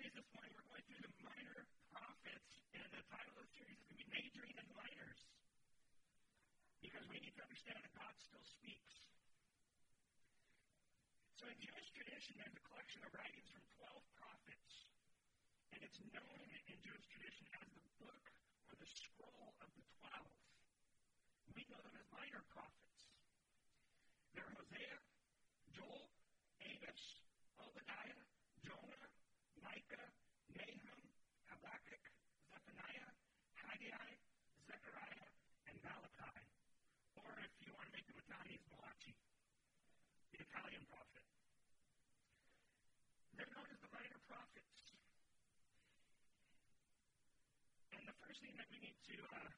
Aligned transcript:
series 0.00 0.16
this 0.16 0.32
morning, 0.32 0.48
we're 0.56 0.64
going 0.64 0.80
through 0.88 1.04
the 1.04 1.12
minor 1.20 1.60
prophets, 1.92 2.48
and 2.72 2.88
the 2.88 3.04
title 3.12 3.36
of 3.36 3.44
the 3.44 3.52
series 3.52 3.76
is 3.76 3.84
going 3.84 4.00
to 4.00 4.08
be 4.08 4.08
Majoring 4.08 4.56
in 4.56 4.64
Minors. 4.72 5.20
Because 6.80 7.04
we 7.12 7.20
need 7.20 7.36
to 7.36 7.44
understand 7.44 7.84
that 7.84 7.92
God 7.92 8.08
still 8.16 8.40
speaks. 8.40 8.96
So 11.36 11.52
in 11.52 11.60
Jewish 11.60 11.92
tradition, 11.92 12.32
there's 12.40 12.56
a 12.56 12.64
collection 12.64 13.04
of 13.04 13.12
writings 13.12 13.52
from 13.52 13.60
12 13.76 14.00
prophets. 14.16 14.72
And 15.76 15.84
it's 15.84 16.00
known 16.16 16.48
in 16.48 16.76
Jewish 16.80 17.04
tradition 17.12 17.44
as 17.60 17.68
the 17.68 17.84
book 18.00 18.24
or 18.72 18.80
the 18.80 18.88
scroll 18.88 19.52
of 19.60 19.68
the 19.68 19.84
12. 20.00 21.60
We 21.60 21.68
know 21.68 21.80
them 21.84 21.92
as 22.00 22.08
minor 22.08 22.40
prophets. 22.48 23.04
They're 24.32 24.48
Hosea, 24.48 24.96
Joel, 25.76 26.08
Amos, 26.64 27.04
Obadiah, 27.60 28.19
Haggai, 33.80 34.12
Zechariah, 34.68 35.28
and 35.72 35.76
Malachi. 35.80 36.44
Or 37.16 37.32
if 37.40 37.48
you 37.64 37.72
want 37.72 37.88
to 37.88 37.94
make 37.96 38.04
them 38.04 38.20
Italian, 38.20 38.60
Malachi, 38.68 39.16
the 40.36 40.44
Italian 40.44 40.84
prophet. 40.84 41.24
They're 43.40 43.48
known 43.48 43.64
as 43.72 43.80
the 43.80 43.88
minor 43.88 44.20
prophets. 44.28 44.76
And 47.96 48.04
the 48.04 48.12
first 48.20 48.44
thing 48.44 48.52
that 48.60 48.68
we 48.68 48.84
need 48.84 49.00
to 49.00 49.16
uh, 49.32 49.48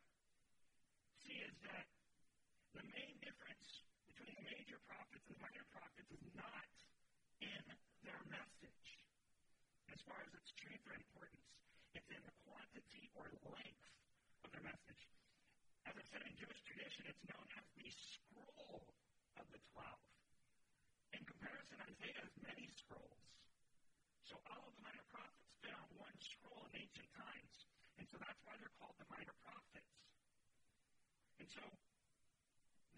see 1.26 1.42
is 1.42 1.58
that 1.66 1.90
the 2.78 2.86
main 2.94 3.18
difference 3.26 3.82
between 4.06 4.38
the 4.38 4.46
major 4.54 4.78
prophets 4.86 5.26
and 5.26 5.34
the 5.34 5.42
minor 5.42 5.66
prophets 5.74 6.14
is 6.14 6.22
not 6.38 6.70
in 7.42 7.64
their 8.06 8.22
message 8.30 8.86
as 9.90 9.98
far 10.06 10.22
as 10.22 10.30
its 10.38 10.54
truth 10.62 10.86
or 10.86 10.94
importance. 10.94 11.50
It's 11.98 12.06
in 12.14 12.22
the 12.22 12.36
quantity 12.46 13.10
or 13.18 13.26
length 13.50 13.91
their 14.52 14.68
message. 14.68 15.02
As 15.88 15.96
I 15.96 16.04
said 16.12 16.22
in 16.28 16.36
Jewish 16.36 16.60
tradition, 16.68 17.08
it's 17.08 17.24
known 17.24 17.48
as 17.56 17.64
the 17.74 17.88
scroll 17.88 18.84
of 19.40 19.48
the 19.48 19.60
twelve. 19.72 20.04
In 21.16 21.24
comparison, 21.24 21.80
Isaiah 21.80 22.20
has 22.20 22.32
many 22.44 22.68
scrolls. 22.76 23.24
So 24.28 24.36
all 24.52 24.62
of 24.68 24.72
the 24.76 24.84
minor 24.84 25.04
prophets 25.08 25.48
fit 25.64 25.72
on 25.72 25.88
one 25.96 26.16
scroll 26.20 26.68
in 26.68 26.84
ancient 26.84 27.08
times. 27.16 27.56
And 27.96 28.04
so 28.08 28.20
that's 28.20 28.40
why 28.44 28.56
they're 28.60 28.76
called 28.76 28.96
the 29.00 29.08
minor 29.08 29.36
prophets. 29.40 29.92
And 31.40 31.48
so 31.48 31.64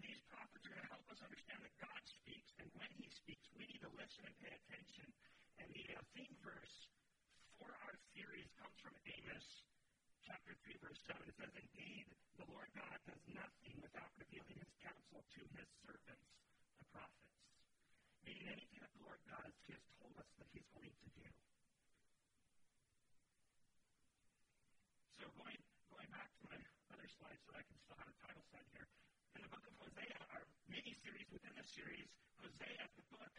these 0.03 0.19
prophets 0.27 0.63
are 0.67 0.71
going 0.75 0.85
to 0.85 0.91
help 0.91 1.07
us 1.07 1.19
understand 1.23 1.63
that 1.63 1.75
God 1.79 2.01
speaks, 2.03 2.51
and 2.59 2.67
when 2.75 2.91
he 2.99 3.07
speaks, 3.09 3.47
we 3.55 3.65
need 3.65 3.81
to 3.81 3.91
listen 3.95 4.27
and 4.27 4.35
pay 4.43 4.53
attention. 4.53 5.07
And 5.59 5.67
the 5.71 5.87
uh, 5.95 6.03
theme 6.13 6.35
verse 6.43 6.87
for 7.57 7.71
our 7.87 7.95
series 8.11 8.51
comes 8.59 8.75
from 8.83 8.95
Amos 9.07 9.47
chapter 10.25 10.57
3, 10.65 10.73
verse 10.81 11.01
7. 11.05 11.21
It 11.29 11.37
says, 11.37 11.53
Indeed, 11.53 12.09
the 12.41 12.49
Lord 12.49 12.69
God 12.73 12.97
does 13.05 13.21
nothing 13.29 13.77
without 13.77 14.09
revealing 14.17 14.57
his 14.57 14.73
counsel 14.81 15.21
to 15.21 15.41
his 15.53 15.69
servants, 15.85 16.25
the 16.81 16.87
prophets. 16.89 17.37
Meaning 18.25 18.49
anything 18.49 18.81
that 18.81 18.89
the 18.97 19.05
Lord 19.05 19.21
he 19.65 19.77
has 19.77 19.85
told 20.01 20.17
us 20.17 20.29
that 20.41 20.49
he's 20.49 20.65
going 20.73 20.89
to 20.89 21.09
do. 21.13 21.29
So 25.21 25.29
going, 25.37 25.61
going 25.93 26.09
back 26.09 26.29
to 26.41 26.43
my 26.49 26.57
other 26.89 27.09
slide 27.21 27.37
so 27.45 27.53
I 27.53 27.61
can 27.61 27.77
still 27.85 27.97
have 28.01 28.09
a 28.09 28.17
title 28.25 28.45
slide 28.49 28.69
here. 28.73 28.89
In 29.37 29.45
the 29.45 29.51
book 29.53 29.65
of 29.69 29.73
Hosea, 29.77 30.17
our 30.33 30.45
mini-series 30.69 31.29
within 31.29 31.53
the 31.53 31.65
series, 31.69 32.09
Hosea, 32.41 32.83
the 32.97 33.05
book, 33.13 33.33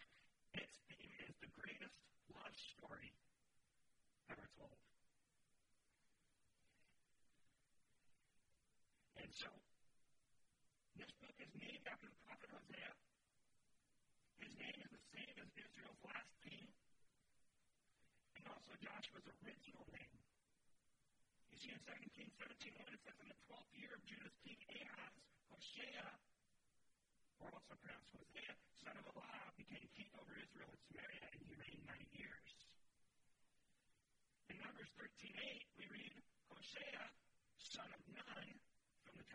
its 0.54 0.78
theme 0.86 1.14
is 1.26 1.34
the 1.42 1.50
greatest 1.50 1.98
love 2.30 2.54
story 2.54 3.10
ever 4.30 4.46
told. 4.58 4.78
And 9.16 9.25
so, 9.36 9.52
this 10.96 11.12
book 11.20 11.36
is 11.36 11.52
named 11.60 11.84
after 11.84 12.08
the 12.08 12.16
prophet 12.24 12.48
Hosea. 12.48 12.88
His 14.40 14.56
name 14.56 14.80
is 14.80 14.88
the 14.88 15.04
same 15.12 15.36
as 15.36 15.52
Israel's 15.60 16.00
last 16.08 16.32
king, 16.40 16.64
and 18.40 18.48
also 18.48 18.72
Joshua's 18.80 19.28
original 19.44 19.84
name. 19.92 20.16
You 21.52 21.56
see 21.60 21.68
in 21.68 21.84
2 21.84 22.16
Kings 22.16 22.32
17, 22.40 22.80
1, 22.80 22.96
it 22.96 23.00
says, 23.04 23.16
In 23.20 23.28
the 23.28 23.36
12th 23.44 23.76
year 23.76 23.92
of 23.92 24.00
Judah's 24.08 24.32
king 24.40 24.56
Ahaz, 24.72 25.12
Hoshea, 25.52 26.00
or 27.44 27.52
also 27.52 27.76
pronounced 27.76 28.16
Hosea, 28.16 28.56
son 28.80 28.96
of 28.96 29.04
Elah, 29.20 29.52
became 29.60 29.84
king 29.92 30.08
over 30.16 30.32
Israel 30.32 30.72
and 30.72 30.80
Samaria, 30.88 31.28
and 31.28 31.44
he 31.44 31.52
reigned 31.60 31.84
nine 31.84 32.08
years. 32.16 32.48
In 34.48 34.56
Numbers 34.64 34.88
13.8, 34.96 35.36
we 35.76 35.84
read, 35.92 36.24
Hoshea, 36.48 37.04
son 37.60 37.92
of 37.92 38.00
Nun, 38.16 38.64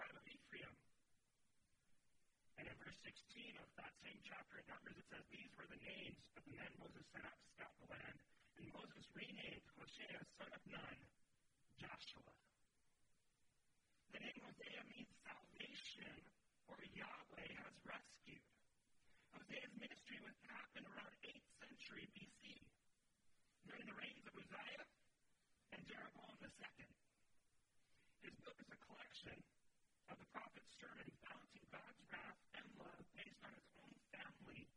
tribe 0.02 0.18
of 0.18 0.26
Ephraim. 0.26 0.74
And 2.58 2.66
in 2.66 2.74
verse 2.82 2.98
16 3.06 3.54
of 3.62 3.70
that 3.78 3.94
same 4.02 4.18
chapter 4.26 4.58
in 4.58 4.66
Numbers, 4.66 4.98
it 4.98 5.06
says, 5.14 5.22
These 5.30 5.54
were 5.54 5.70
the 5.70 5.78
names 5.78 6.18
of 6.34 6.42
the 6.42 6.58
men 6.58 6.74
Moses 6.82 7.06
sent 7.14 7.22
out 7.22 7.38
to 7.38 7.48
scout 7.54 7.76
the 7.78 7.90
land. 7.94 8.18
And 8.58 8.66
Moses 8.74 9.06
renamed 9.14 9.62
Hoshea, 9.78 10.18
son 10.42 10.50
of 10.50 10.64
Nun, 10.74 10.98
Joshua. 11.78 12.34
The 14.18 14.26
name 14.26 14.42
Hosea 14.42 14.82
means 14.90 15.14
salvation 15.22 16.18
or 16.66 16.82
Yahweh 16.82 17.52
has 17.62 17.76
rescued. 17.86 18.46
Hosea's 19.38 19.74
ministry 19.78 20.18
would 20.26 20.34
happen 20.50 20.82
around 20.90 21.14
8th 21.22 21.50
century 21.62 22.10
BC 22.18 22.58
during 23.70 23.86
the 23.86 23.98
reigns 24.02 24.26
of 24.26 24.34
Uzziah 24.34 24.90
and 25.78 25.86
Jeroboam 25.86 26.42
II. 26.42 26.90
His 28.26 28.34
book 28.42 28.58
is 28.58 28.70
a 28.74 28.80
collection 28.82 29.38
of 30.12 30.20
the 30.20 30.28
prophet's 30.36 30.76
sermons 30.76 31.16
balancing 31.24 31.64
God's 31.72 32.04
wrath 32.12 32.42
and 32.60 32.68
love 32.76 33.00
based 33.16 33.40
on 33.48 33.56
his 33.56 33.68
own 33.80 33.96
family, 34.12 34.68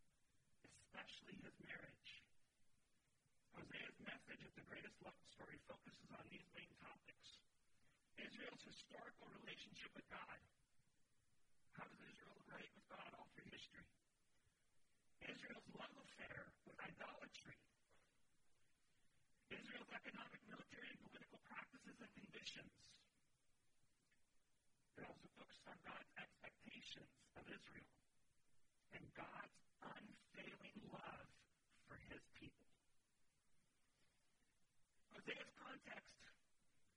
especially 0.62 1.34
his 1.42 1.58
marriage. 1.58 2.22
Hosea's 3.58 3.98
message 4.06 4.46
of 4.46 4.54
the 4.54 4.62
greatest 4.70 4.94
love 5.02 5.18
story 5.34 5.58
focuses 5.66 6.06
on 6.14 6.22
these 6.30 6.46
main 6.54 6.70
topics. 6.78 7.42
Israel's 8.14 8.62
historical 8.62 9.26
relationship 9.42 9.90
with 9.98 10.06
God. 10.06 10.38
How 11.74 11.82
does 11.90 11.98
Israel 11.98 12.38
relate 12.46 12.70
with 12.78 12.86
God 12.86 13.10
all 13.18 13.26
through 13.34 13.50
history? 13.50 13.90
Israel's 15.26 15.66
love 15.74 15.94
affair 15.98 16.46
with 16.62 16.78
idolatry. 16.78 17.58
Israel's 19.50 19.90
economic, 19.98 20.46
military, 20.46 20.94
and 20.94 21.00
political 21.10 21.42
practices 21.42 21.98
and 21.98 22.12
conditions. 22.22 22.70
It 24.94 25.02
also 25.02 25.26
focused 25.34 25.66
on 25.66 25.74
God's 25.82 26.10
expectations 26.14 27.10
of 27.34 27.44
Israel 27.50 27.90
and 28.94 29.02
God's 29.18 29.58
unfailing 29.82 30.78
love 30.94 31.28
for 31.90 31.98
his 32.06 32.22
people. 32.38 32.70
Hosea's 35.10 35.50
context, 35.58 36.14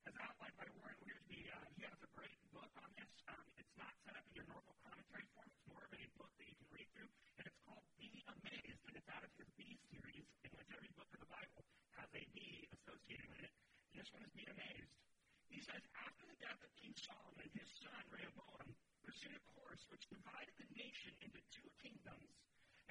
as 0.06 0.13
outlined 0.22 0.53
by 0.62 0.69
Warren 0.78 1.00
Wiersbe, 1.02 1.41
uh, 1.50 1.58
he 1.74 1.90
has 1.90 1.97
a 2.06 2.12
great 2.13 2.38
book 2.53 2.69
on 2.78 2.90
this. 3.02 3.09
Um, 3.25 3.46
it's 3.58 3.74
not 3.81 3.94
set 4.06 4.14
up 4.14 4.25
in 4.29 4.34
your 4.38 4.46
normal 4.46 4.78
commentary 4.85 5.25
form. 5.34 5.50
It's 5.50 5.66
more 5.66 5.81
of 5.81 5.94
a 5.97 6.03
book 6.22 6.29
that 6.38 6.46
you 6.46 6.53
can 6.53 6.69
read 6.69 6.90
through, 6.94 7.09
and 7.41 7.50
it's 7.50 7.62
called 7.66 7.85
Be 7.97 8.22
Amazed, 8.29 8.81
and 8.85 8.94
it's 8.94 9.09
out 9.09 9.25
of 9.25 9.34
his 9.41 9.50
B 9.58 9.74
series, 9.90 10.28
in 10.46 10.52
which 10.53 10.69
every 10.69 10.94
book 10.94 11.09
of 11.18 11.19
the 11.25 11.31
Bible 11.34 11.66
has 11.97 12.09
a 12.14 12.24
B 12.38 12.69
associated 12.78 13.25
with 13.25 13.41
it. 13.41 13.53
And 13.90 14.06
this 14.06 14.09
one 14.14 14.22
is 14.22 14.29
Be 14.38 14.46
Amazed. 14.46 15.06
He 15.50 15.63
says, 15.63 15.84
after 15.96 16.24
the 16.28 16.40
death 16.44 16.59
of 16.59 16.72
King 16.75 16.94
Solomon, 17.00 17.50
his 17.56 17.72
son 17.80 18.03
Rehoboam 18.12 18.75
pursued 19.03 19.35
a 19.35 19.44
course 19.56 19.88
which 19.88 20.12
divided 20.12 20.53
the 20.59 20.69
nation 20.75 21.16
into 21.24 21.40
two 21.50 21.68
kingdoms, 21.80 22.35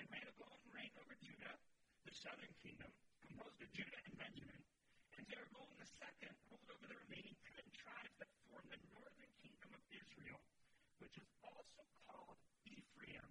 and 0.00 0.09
Rehoboam 0.09 0.61
reigned 0.72 0.97
over 0.97 1.15
Judah, 1.21 1.56
the 2.09 2.15
southern 2.17 2.53
kingdom, 2.65 2.89
composed 3.21 3.61
of 3.61 3.69
Judah 3.77 4.00
and 4.09 4.17
Benjamin, 4.17 4.62
and 5.17 5.25
Jeroboam 5.29 5.69
II 5.76 6.32
ruled 6.49 6.69
over 6.73 6.87
the 6.88 6.99
remaining 7.06 7.37
ten 7.44 7.67
tribes 7.76 8.17
that 8.19 8.32
formed 8.49 8.73
the 8.73 8.81
northern 8.88 9.32
kingdom 9.44 9.70
of 9.76 9.82
Israel, 9.93 10.41
which 10.99 11.17
is 11.20 11.29
also 11.44 11.85
called 12.08 12.41
Ephraim. 12.64 13.29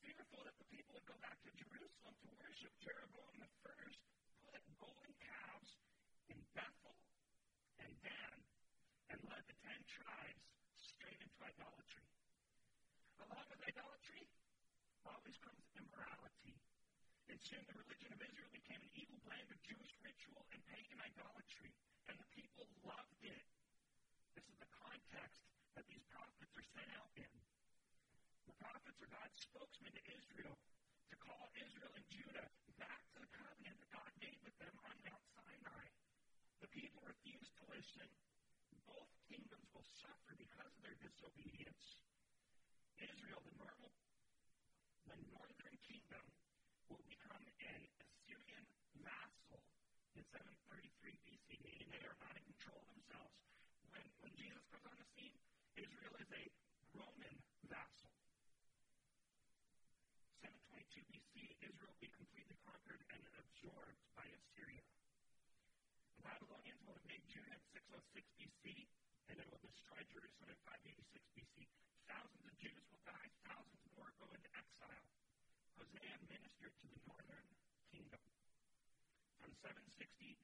Fearful 0.00 0.42
that 0.48 0.56
the 0.56 0.68
people 0.72 0.96
would 0.96 1.08
go 1.08 1.18
back 1.20 1.36
to 1.44 1.52
Jerusalem 1.52 2.16
to 2.24 2.28
worship, 2.40 2.72
Jeroboam 2.80 3.44
I 3.44 4.07
always 15.28 15.44
comes 15.44 15.68
immorality. 15.76 16.56
and 17.28 17.36
soon 17.44 17.60
the 17.68 17.76
religion 17.76 18.08
of 18.16 18.20
Israel 18.24 18.48
became 18.48 18.80
an 18.80 18.88
evil 18.96 19.20
blend 19.28 19.44
of 19.52 19.60
Jewish 19.60 19.92
ritual 20.00 20.40
and 20.56 20.60
pagan 20.72 20.96
idolatry, 21.04 21.68
and 22.08 22.16
the 22.16 22.24
people 22.32 22.64
loved 22.80 23.20
it. 23.20 23.44
This 24.32 24.48
is 24.48 24.56
the 24.56 24.72
context 24.72 25.44
that 25.76 25.84
these 25.84 26.00
prophets 26.08 26.48
are 26.56 26.64
sent 26.72 26.88
out 26.96 27.12
in. 27.20 27.28
The 28.48 28.56
prophets 28.56 28.96
are 29.04 29.12
God's 29.12 29.36
spokesman 29.36 29.92
to 30.00 30.04
Israel 30.16 30.56
to 31.12 31.16
call 31.20 31.44
Israel 31.60 31.92
and 31.92 32.08
Judah 32.08 32.48
back 32.80 33.04
to 33.12 33.20
the 33.20 33.28
covenant 33.28 33.76
that 33.84 33.92
God 33.92 34.08
made 34.24 34.40
with 34.40 34.56
them 34.56 34.72
on 34.80 34.96
Mount 35.04 35.28
Sinai. 35.36 35.84
The 36.64 36.72
people 36.72 37.04
refused 37.04 37.52
to 37.60 37.68
listen. 37.68 38.08
Both 38.88 39.12
kingdoms 39.28 39.68
will 39.76 39.84
suffer 40.00 40.32
because 40.40 40.72
of 40.72 40.80
their 40.80 40.96
disobedience. 41.04 42.00
Israel, 42.96 43.44
the 43.44 43.52
north 43.60 43.77
the 45.18 45.26
northern 45.34 45.76
kingdom, 45.82 46.24
will 46.86 47.02
become 47.10 47.42
an 47.42 47.82
Assyrian 47.98 48.64
vassal 49.02 49.58
in 50.14 50.22
733 50.30 51.18
BC, 51.26 51.58
meaning 51.66 51.88
they 51.90 52.04
are 52.06 52.18
not 52.22 52.38
in 52.38 52.44
control 52.54 52.78
of 52.78 52.86
themselves. 52.94 53.34
When, 53.90 54.06
when 54.22 54.32
Jesus 54.38 54.62
comes 54.70 54.86
on 54.86 54.94
the 54.94 55.08
scene, 55.18 55.34
Israel 55.74 56.14
is 56.22 56.30
a 56.30 56.44
Roman 56.94 57.36
vassal. 57.66 58.14
722 60.38 61.02
BC, 61.10 61.34
Israel 61.66 61.90
will 61.90 62.02
be 62.02 62.12
completely 62.14 62.58
conquered 62.62 63.02
and 63.10 63.22
absorbed 63.42 63.98
by 64.14 64.26
Assyria. 64.30 64.86
The 66.18 66.22
Babylonians 66.22 66.82
will 66.86 66.94
invade 67.02 67.26
Judah 67.26 67.58
in 67.58 67.62
606 67.74 68.22
BC, 68.38 68.86
and 69.30 69.36
it 69.42 69.46
will 69.50 69.62
destroy 69.66 69.98
Jerusalem 70.14 70.54
in 70.54 70.58
586 70.62 71.26
BC. 71.34 71.66
Thousands 72.06 72.44
of 72.46 72.54
Jews 72.62 72.82
will 72.88 73.02
die, 73.04 73.28
thousands 73.44 73.82
more 73.98 74.10
go 74.22 74.30
into 74.32 74.48
exile. 74.54 75.07
Hosea 75.78 76.14
ministered 76.26 76.74
to 76.82 76.86
the 76.90 77.00
northern 77.06 77.46
kingdom. 77.94 78.22
From 79.38 79.54
760 79.62 80.34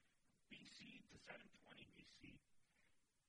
BC 0.55 0.79
to 1.11 1.17
720 1.27 1.91
BC, 1.99 2.39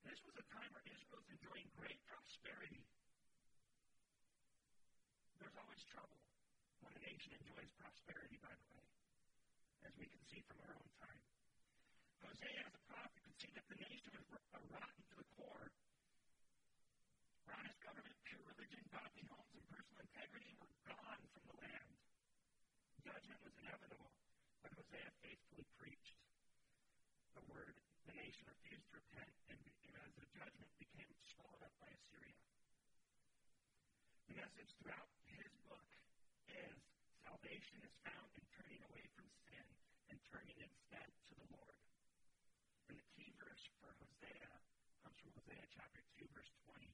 this 0.06 0.18
was 0.22 0.38
a 0.38 0.46
time 0.54 0.70
where 0.70 0.86
Israel 0.86 1.18
was 1.18 1.28
enjoying 1.34 1.66
great 1.74 1.98
prosperity. 2.06 2.86
There's 5.42 5.58
always 5.58 5.82
trouble 5.90 6.22
when 6.80 6.94
a 6.94 7.02
nation 7.02 7.34
enjoys 7.42 7.70
prosperity, 7.74 8.38
by 8.38 8.54
the 8.54 8.66
way, 8.70 8.86
as 9.82 9.92
we 9.98 10.06
can 10.06 10.22
see 10.30 10.40
from 10.46 10.62
our 10.62 10.78
own 10.78 10.90
time. 11.02 11.22
Hosea, 12.22 12.62
as 12.62 12.74
a 12.74 12.82
prophet, 12.86 13.18
could 13.18 13.38
see 13.42 13.50
that 13.58 13.66
the 13.66 13.78
nation 13.82 14.14
was 14.14 14.26
rotten 14.30 15.02
to 15.10 15.14
the 15.18 15.26
core. 15.34 15.68
Honest 17.50 17.78
government, 17.82 18.16
pure 18.26 18.42
religion, 18.46 18.82
godly 18.94 19.24
homes, 19.30 19.54
and 19.54 19.66
personal 19.70 20.02
integrity 20.06 20.52
were 20.58 20.70
gone 20.86 21.22
from 21.30 21.42
the 21.46 21.56
land. 21.62 21.90
Judgment 23.06 23.38
was 23.46 23.54
inevitable, 23.62 24.10
Hosea 24.96 25.12
faithfully 25.20 25.68
preached 25.76 26.16
the 27.36 27.44
word. 27.52 27.76
The 28.08 28.16
nation 28.16 28.48
refused 28.48 28.88
to 28.88 28.96
repent, 28.96 29.28
and 29.52 29.60
as 29.60 30.12
the 30.16 30.24
judgment 30.32 30.72
became 30.80 31.12
swallowed 31.36 31.68
up 31.68 31.76
by 31.76 31.92
Assyria. 31.92 32.40
The 34.32 34.40
message 34.40 34.72
throughout 34.80 35.12
his 35.28 35.52
book 35.68 35.84
is 36.48 36.80
salvation 37.20 37.84
is 37.84 37.92
found 38.08 38.24
in 38.40 38.44
turning 38.56 38.80
away 38.88 39.04
from 39.12 39.28
sin 39.44 39.68
and 40.08 40.16
turning 40.32 40.56
instead 40.64 41.12
to 41.28 41.32
the 41.44 41.48
Lord. 41.52 41.76
And 42.88 42.96
the 42.96 43.08
key 43.20 43.36
verse 43.36 43.68
for 43.76 43.92
Hosea 44.00 44.48
comes 45.04 45.20
from 45.20 45.36
Hosea 45.36 45.76
chapter 45.76 46.00
2, 46.16 46.24
verse 46.32 46.52
20, 46.72 46.88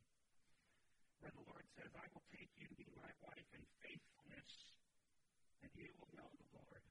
where 1.22 1.34
the 1.38 1.46
Lord 1.46 1.70
says, 1.78 1.94
I 1.94 2.10
will 2.10 2.26
take 2.34 2.50
you 2.58 2.66
to 2.66 2.75
be 2.75 2.90
my 2.99 3.14
wife 3.22 3.46
in 3.54 3.62
faithfulness, 3.78 4.50
and 5.62 5.70
you 5.78 5.94
will 6.02 6.10
know 6.19 6.26
the 6.34 6.50
Lord. 6.50 6.82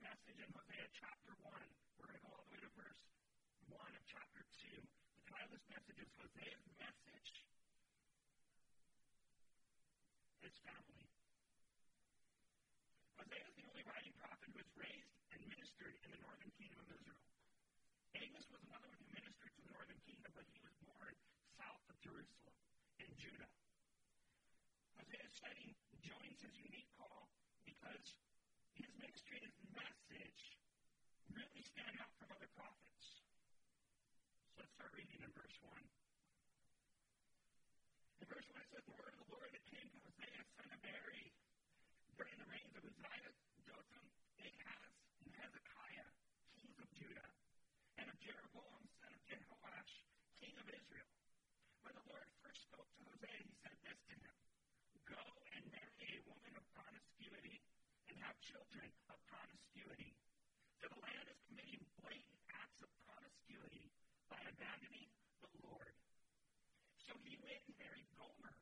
Message 0.00 0.40
in 0.40 0.48
Hosea 0.56 0.88
chapter 0.96 1.32
1, 1.44 1.52
we're 2.00 2.08
going 2.08 2.16
to 2.16 2.24
go 2.24 2.32
all 2.32 2.42
the 2.48 2.50
way 2.56 2.60
to 2.64 2.72
verse 2.72 3.04
1 3.68 3.76
of 3.76 4.04
chapter 4.08 4.40
2. 4.64 4.80
The 4.80 5.24
title 5.28 5.52
of 5.52 5.60
this 5.60 5.66
message 5.68 5.98
is 6.00 6.10
Hosea's 6.16 6.64
Message 6.80 7.28
his 10.40 10.56
family. 10.64 11.04
Hosea 13.20 13.44
is 13.44 13.54
the 13.60 13.66
only 13.68 13.84
writing 13.84 14.16
prophet 14.16 14.48
who 14.48 14.56
was 14.56 14.70
raised 14.72 15.14
and 15.36 15.40
ministered 15.46 15.94
in 16.00 16.08
the 16.16 16.20
northern 16.24 16.50
kingdom 16.56 16.80
of 16.80 16.88
Israel. 16.90 17.20
Amos 18.16 18.48
was 18.48 18.64
another 18.66 18.88
one 18.88 18.98
who 19.04 19.08
ministered 19.12 19.52
to 19.52 19.60
the 19.68 19.72
northern 19.76 20.00
kingdom, 20.08 20.32
but 20.32 20.48
he 20.48 20.58
was 20.64 20.74
born 20.80 21.12
south 21.60 21.84
of 21.92 21.96
Jerusalem 22.00 22.56
in 23.04 23.10
Judah. 23.20 23.52
Hosea's 24.96 25.32
study 25.36 25.76
joins 26.00 26.40
his 26.40 26.56
unique 26.56 26.88
call 26.96 27.28
because 27.68 28.16
his 28.74 28.90
ministry 28.96 29.38
and 29.44 29.52
his 29.54 29.70
message 29.76 30.42
really 31.30 31.62
stand 31.80 31.96
out 31.96 32.12
from 32.20 32.28
other 32.36 32.50
prophets. 32.52 33.24
So 34.52 34.60
let's 34.60 34.72
start 34.76 34.92
reading 34.92 35.16
in 35.24 35.32
verse 35.32 35.56
1. 35.64 35.72
In 38.20 38.26
verse 38.28 38.44
1 38.52 38.60
it 38.60 38.68
says, 38.68 38.84
The 38.84 38.96
word 39.00 39.16
of 39.16 39.20
the 39.24 39.30
Lord 39.32 39.48
that 39.48 39.64
came 39.64 39.88
to 39.88 39.98
Hosea, 40.04 40.44
son 40.60 40.68
of 40.76 40.80
Beeri, 40.84 41.32
during 42.20 42.36
the 42.36 42.48
reigns 42.52 42.76
of 42.76 42.84
Uzziah, 42.84 43.32
Jotham, 43.64 44.04
Ahaz, 44.44 44.92
and 45.24 45.32
Hezekiah, 45.40 46.08
kings 46.60 46.76
of 46.84 46.88
Judah, 47.00 47.30
and 47.96 48.12
of 48.12 48.16
Jeroboam, 48.20 48.84
son 49.00 49.12
of 49.16 49.22
Jehoash, 49.24 49.92
king 50.36 50.52
of 50.60 50.68
Israel. 50.68 51.08
When 51.80 51.96
the 51.96 52.04
Lord 52.12 52.28
first 52.44 52.60
spoke 52.68 52.92
to 52.92 53.02
Hosea, 53.08 53.40
he 53.40 53.56
said 53.64 53.76
this 53.80 53.96
to 54.12 54.14
him 54.20 54.36
Go 55.08 55.22
and 55.56 55.64
marry 55.72 56.12
a 56.12 56.20
woman 56.28 56.52
of 56.60 56.64
promiscuity 56.76 57.64
and 58.12 58.20
have 58.20 58.36
children 58.44 58.84
of 59.08 59.16
promiscuity. 59.32 60.12
For 60.80 60.88
the 60.88 61.00
land 61.04 61.28
is 61.28 61.36
committing 61.44 61.84
blatant 62.00 62.40
acts 62.56 62.80
of 62.80 62.88
promiscuity 63.04 63.92
by 64.30 64.40
abandoning 64.46 65.10
the 65.42 65.50
Lord. 65.66 65.94
So 67.02 67.12
he 67.26 67.34
went 67.42 67.60
and 67.66 67.76
married 67.82 68.08
Gomer, 68.14 68.54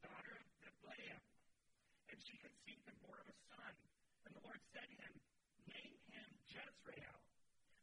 daughter 0.00 0.34
of 0.40 0.48
Diblaim, 0.64 1.20
and 2.08 2.18
she 2.24 2.40
conceived 2.40 2.88
and 2.88 2.98
bore 3.04 3.20
him 3.20 3.28
a 3.28 3.36
son. 3.52 3.74
And 4.24 4.32
the 4.32 4.42
Lord 4.42 4.60
said 4.72 4.88
to 4.88 4.96
him, 4.96 5.14
Name 5.68 5.96
him 6.08 6.28
Jezreel, 6.48 7.18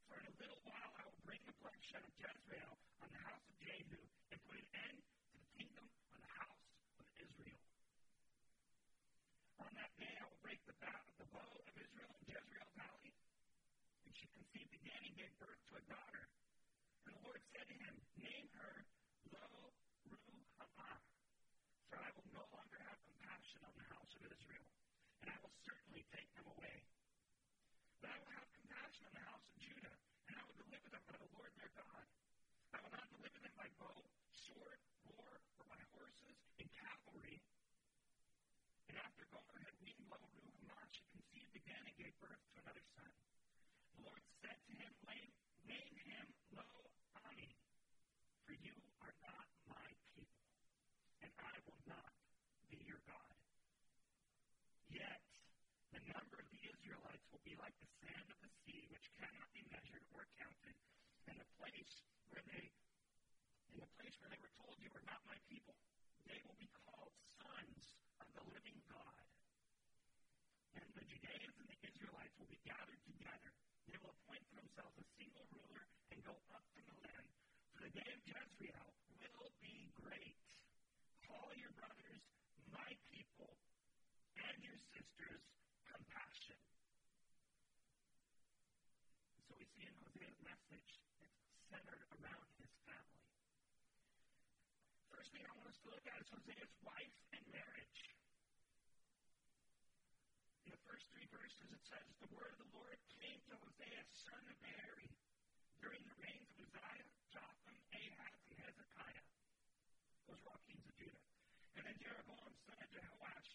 for 0.10 0.18
in 0.18 0.26
a 0.26 0.36
little 0.42 0.62
while 0.66 0.92
I 0.98 1.06
will 1.06 1.22
bring 1.22 1.42
the 1.46 1.56
bloodshed 1.62 2.02
of 2.02 2.14
Jezreel 2.18 2.74
on 3.06 3.10
the 3.14 3.22
house 3.22 3.46
of 3.46 3.56
Jehu 3.62 4.02
and 4.34 4.38
put 4.50 4.58
an 4.58 4.70
end 4.90 4.98
to 5.02 5.38
the 5.38 5.50
kingdom 5.54 5.86
of 6.14 6.20
the 6.26 6.34
house 6.34 6.66
of 6.98 7.06
Israel. 7.22 7.62
On 9.62 9.72
that 9.78 9.94
day 10.02 10.14
I 10.18 10.26
will 10.26 10.42
break 10.42 10.58
the, 10.66 10.74
bow, 10.82 11.02
the 11.22 11.30
bow 11.30 11.46
of 11.46 11.74
Israel 11.78 12.10
in 12.18 12.34
Jezreel 12.34 12.70
Valley. 12.74 13.14
And 14.10 14.14
she 14.18 14.26
conceived 14.34 14.74
again 14.74 15.02
and 15.06 15.14
gave 15.14 15.32
birth 15.38 15.62
to 15.70 15.78
a 15.78 15.84
daughter. 15.86 16.26
And 17.06 17.14
the 17.18 17.24
Lord 17.26 17.42
said 17.54 17.66
to 17.70 17.78
him, 17.78 17.94
Name 18.18 18.50
her 18.58 18.74
Lo 19.34 19.46
Ruhamah, 20.10 20.98
for 21.90 21.98
I 22.02 22.10
will 22.18 22.30
no 22.34 22.46
longer 22.54 22.80
have 22.86 23.00
compassion 23.06 23.62
on 23.66 23.74
the 23.78 23.88
house 23.90 24.12
of 24.18 24.22
Israel, 24.28 24.68
and 25.22 25.28
I 25.34 25.38
will 25.42 25.54
certainly 25.66 26.04
take 26.14 26.30
them 26.38 26.46
away. 26.52 26.78
But 28.02 28.12
I 28.14 28.18
will 28.22 28.34
have 28.38 28.48
compassion 28.54 29.06
on 29.10 29.14
the 29.18 29.26
house 29.26 29.46
of 29.46 29.56
Judah, 29.62 29.96
and 30.30 30.34
I 30.38 30.44
will 30.46 30.58
deliver 30.62 30.88
them 30.90 31.04
by 31.06 31.18
the 31.22 31.30
Lord 31.38 31.52
their 31.58 31.74
God. 31.78 32.06
I 32.74 32.78
will 32.82 32.94
not 32.94 33.08
deliver 33.14 33.40
them 33.42 33.56
by 33.58 33.70
bow, 33.82 33.98
sword, 34.34 34.80
war, 35.10 35.32
or 35.58 35.64
by 35.70 35.80
horses 35.94 36.38
and 36.62 36.68
cavalry. 36.74 37.42
And 38.90 38.96
after 39.00 39.26
Gomer 39.32 39.60
had 39.64 39.76
weaned 39.82 40.06
Lo 40.12 40.20
Ruhamah, 40.22 40.86
she 40.92 41.04
conceived 41.12 41.56
again 41.56 41.82
and 41.86 41.96
gave 41.98 42.14
birth 42.22 42.40
to 42.40 42.56
another 42.62 42.86
son. 42.96 43.12
The 43.98 44.04
Lord 44.08 44.24
said 44.44 44.58
to 44.70 44.74
him, 44.76 44.92
Name 45.68 45.96
him 46.04 46.28
Lo 46.56 46.68
Ami, 47.24 47.56
for 48.44 48.54
you 48.60 48.76
are 49.00 49.16
not 49.24 49.48
my 49.72 49.88
people, 50.16 50.44
and 51.24 51.32
I 51.40 51.56
will 51.64 51.82
not 51.88 52.12
be 52.68 52.80
your 52.84 53.00
God. 53.08 53.36
Yet 54.92 55.22
the 55.96 56.02
number 56.12 56.44
of 56.44 56.48
the 56.52 56.62
Israelites 56.68 57.26
will 57.32 57.44
be 57.48 57.56
like 57.72 57.88
the 57.88 58.04
sand 58.04 58.28
of 58.28 58.40
the 58.44 58.52
sea, 58.68 58.84
which 58.92 59.08
cannot 59.16 59.48
be 59.56 59.64
measured 59.72 60.04
or 60.12 60.28
counted. 60.36 60.76
And 61.32 61.40
the 61.40 61.48
place 61.56 62.04
where 62.28 62.44
they, 62.52 62.68
in 63.72 63.80
the 63.80 63.88
place 63.96 64.12
where 64.20 64.28
they 64.28 64.42
were 64.44 64.52
told 64.60 64.76
you 64.84 64.92
are 64.92 65.08
not 65.08 65.24
my 65.24 65.40
people, 65.48 65.80
they 66.28 66.36
will 66.44 66.60
be 66.60 66.68
called 66.84 67.16
sons 67.40 67.88
of 68.20 68.28
the 68.36 68.44
living 68.52 68.76
God. 68.92 69.24
And 70.76 70.84
the 71.00 71.08
Judeans 71.08 71.56
and 71.64 71.68
the 71.72 71.80
Israelites 71.80 72.36
will 72.36 72.52
be 72.52 72.60
gathered 72.68 73.00
together. 73.08 73.56
They 73.88 73.96
will 74.04 74.12
appoint 74.20 74.44
for 74.52 74.60
themselves 74.60 75.00
a 75.00 75.08
single 75.16 75.48
ruler 75.56 75.88
and 76.12 76.20
go 76.28 76.36
up 76.52 76.68
from 76.76 76.84
the 76.92 76.98
land. 77.08 77.28
For 77.72 77.88
the 77.88 77.94
day 77.96 78.10
of 78.12 78.20
Jezreel 78.28 78.88
will 79.40 79.56
be 79.64 79.88
great. 79.96 80.36
Call 81.24 81.56
your 81.56 81.72
brothers 81.80 82.20
my 82.68 82.92
people 83.16 83.56
and 84.36 84.60
your 84.60 84.76
sisters 84.92 85.44
compassion. 85.88 86.60
So 89.48 89.60
we 89.60 89.68
see 89.76 89.84
in 89.84 89.96
Hosea's 90.00 90.40
message, 90.40 90.90
it's 91.20 91.40
centered 91.68 92.04
around 92.16 92.48
his 92.64 92.72
family. 92.88 93.28
First 95.12 95.36
thing 95.36 95.44
I 95.44 95.52
want 95.60 95.68
us 95.68 95.80
to 95.84 95.90
look 95.92 96.06
at 96.08 96.24
is 96.24 96.32
Wife 96.82 97.18
and 97.38 97.44
marriage. 97.54 98.02
In 100.66 100.74
the 100.74 100.82
first 100.90 101.06
three 101.14 101.30
verses, 101.30 101.70
it 101.70 101.84
says, 101.86 102.06
The 102.18 102.32
word 102.34 102.50
of 102.58 102.60
the 102.66 102.72
Lord 102.74 102.98
came 103.22 103.38
to 103.50 103.56
Hosea, 103.62 104.02
son 104.26 104.42
of 104.50 104.58
Beeri, 104.66 105.14
during 105.78 106.02
the 106.10 106.18
reigns 106.18 106.50
of 106.58 106.66
Uzziah, 106.66 107.10
Jotham, 107.30 107.78
Ahaz, 107.94 108.42
and 108.50 108.58
Hezekiah. 108.66 109.26
Those 110.26 110.42
were 110.42 110.58
all 110.58 110.64
kings 110.66 110.86
of 110.90 110.96
Judah. 110.98 111.26
And 111.78 111.86
then 111.86 111.98
Jeroboam, 112.02 112.54
son 112.66 112.78
of 112.82 112.90
Jehoash, 112.90 113.52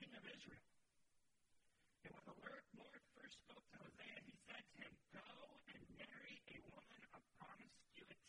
king 0.00 0.12
of 0.16 0.24
Israel. 0.24 0.68
And 2.08 2.16
when 2.16 2.24
the 2.24 2.36
Lord, 2.40 2.64
Lord 2.80 3.00
first 3.12 3.36
spoke 3.44 3.66
to 3.76 3.78
Hosea, 3.84 4.18
he 4.24 4.34
said 4.48 4.64
to 4.64 4.76
him, 4.80 4.92
Go 5.12 5.28
and 5.68 5.80
marry 6.00 6.40
a 6.48 6.58
woman 6.72 7.02
of 7.12 7.20
promiscuity 7.36 8.20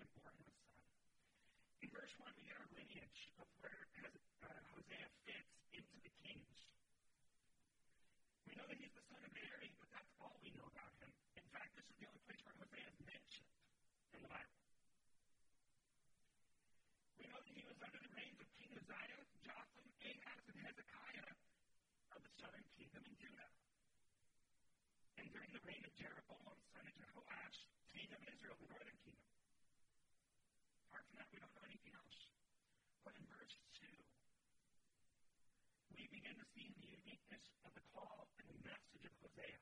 and 0.00 0.08
bore 0.16 0.30
him 0.32 0.46
a 0.46 0.54
son. 0.66 0.80
In 1.82 1.88
verse 1.92 2.14
1, 2.20 2.28
we 2.36 2.42
get 2.48 2.56
our 2.56 2.70
lineage 2.76 3.20
of 3.40 3.46
where 3.60 3.86
uh, 4.42 4.48
Hosea 4.72 5.08
fits 5.24 5.52
into 5.72 5.96
the 6.04 6.12
kings. 6.24 6.56
We 8.48 8.56
know 8.56 8.66
that 8.68 8.78
he's 8.80 8.94
the 8.96 9.04
son 9.08 9.20
of 9.24 9.32
Beeri, 9.36 9.72
but 9.80 9.88
that's 9.92 10.12
all 10.20 10.36
we 10.40 10.52
know 10.56 10.68
about 10.68 10.92
him. 11.00 11.12
In 11.36 11.46
fact, 11.52 11.76
this 11.76 11.86
is 11.88 11.96
the 12.00 12.06
only 12.08 12.22
place 12.28 12.40
where 12.44 12.56
Hosea 12.60 12.86
is 12.88 13.00
mentioned 13.04 13.50
in 14.16 14.20
the 14.24 14.30
Bible. 14.32 14.60
We 17.20 17.26
know 17.28 17.40
that 17.40 17.52
he 17.52 17.64
was 17.64 17.78
under 17.80 18.00
the 18.00 18.12
reigns 18.16 18.38
of 18.40 18.48
King 18.56 18.70
Uzziah, 18.76 19.22
Jotham, 19.44 19.86
Ahaz, 20.00 20.42
and 20.48 20.58
Hezekiah 20.60 21.32
of 22.14 22.20
the 22.24 22.32
southern 22.40 22.66
kingdom 22.76 23.02
in 23.04 23.14
Judah. 23.20 23.50
And 25.20 25.26
during 25.32 25.50
the 25.52 25.62
reign 25.64 25.82
of 25.84 25.92
Jeroboam, 25.96 26.56
son 26.72 26.84
of 26.84 26.94
Jehoash, 26.96 27.58
king 27.92 28.08
of 28.12 28.20
Israel, 28.28 28.56
the 28.60 28.68
northern 28.68 28.98
kingdom. 29.04 29.32
Apart 30.88 31.04
from 31.08 31.16
that, 31.20 31.28
we 31.32 31.40
don't 31.40 31.52
know 31.56 31.66
anything 31.66 31.94
else. 31.96 32.18
But 33.04 33.16
in 33.16 33.24
verse 33.32 33.56
2, 33.80 33.88
we 35.96 36.08
begin 36.12 36.36
to 36.36 36.46
see 36.52 36.68
of 37.64 37.72
the 37.76 37.84
call 37.92 38.28
and 38.40 38.46
the 38.48 38.58
message 38.64 39.04
of 39.04 39.12
Hosea. 39.20 39.60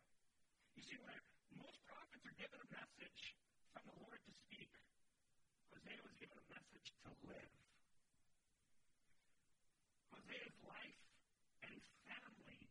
You 0.79 0.83
see, 0.87 0.99
where 1.03 1.23
most 1.59 1.79
prophets 1.91 2.23
are 2.23 2.37
given 2.39 2.59
a 2.63 2.69
message 2.71 3.35
from 3.75 3.83
the 3.91 3.97
Lord 3.99 4.21
to 4.23 4.33
speak, 4.47 4.71
Hosea 5.75 5.99
was 6.07 6.15
given 6.23 6.39
a 6.39 6.47
message 6.55 6.89
to 7.03 7.11
live. 7.27 7.53
Hosea's 10.15 10.59
life 10.63 11.03
and 11.67 11.79
family 12.07 12.63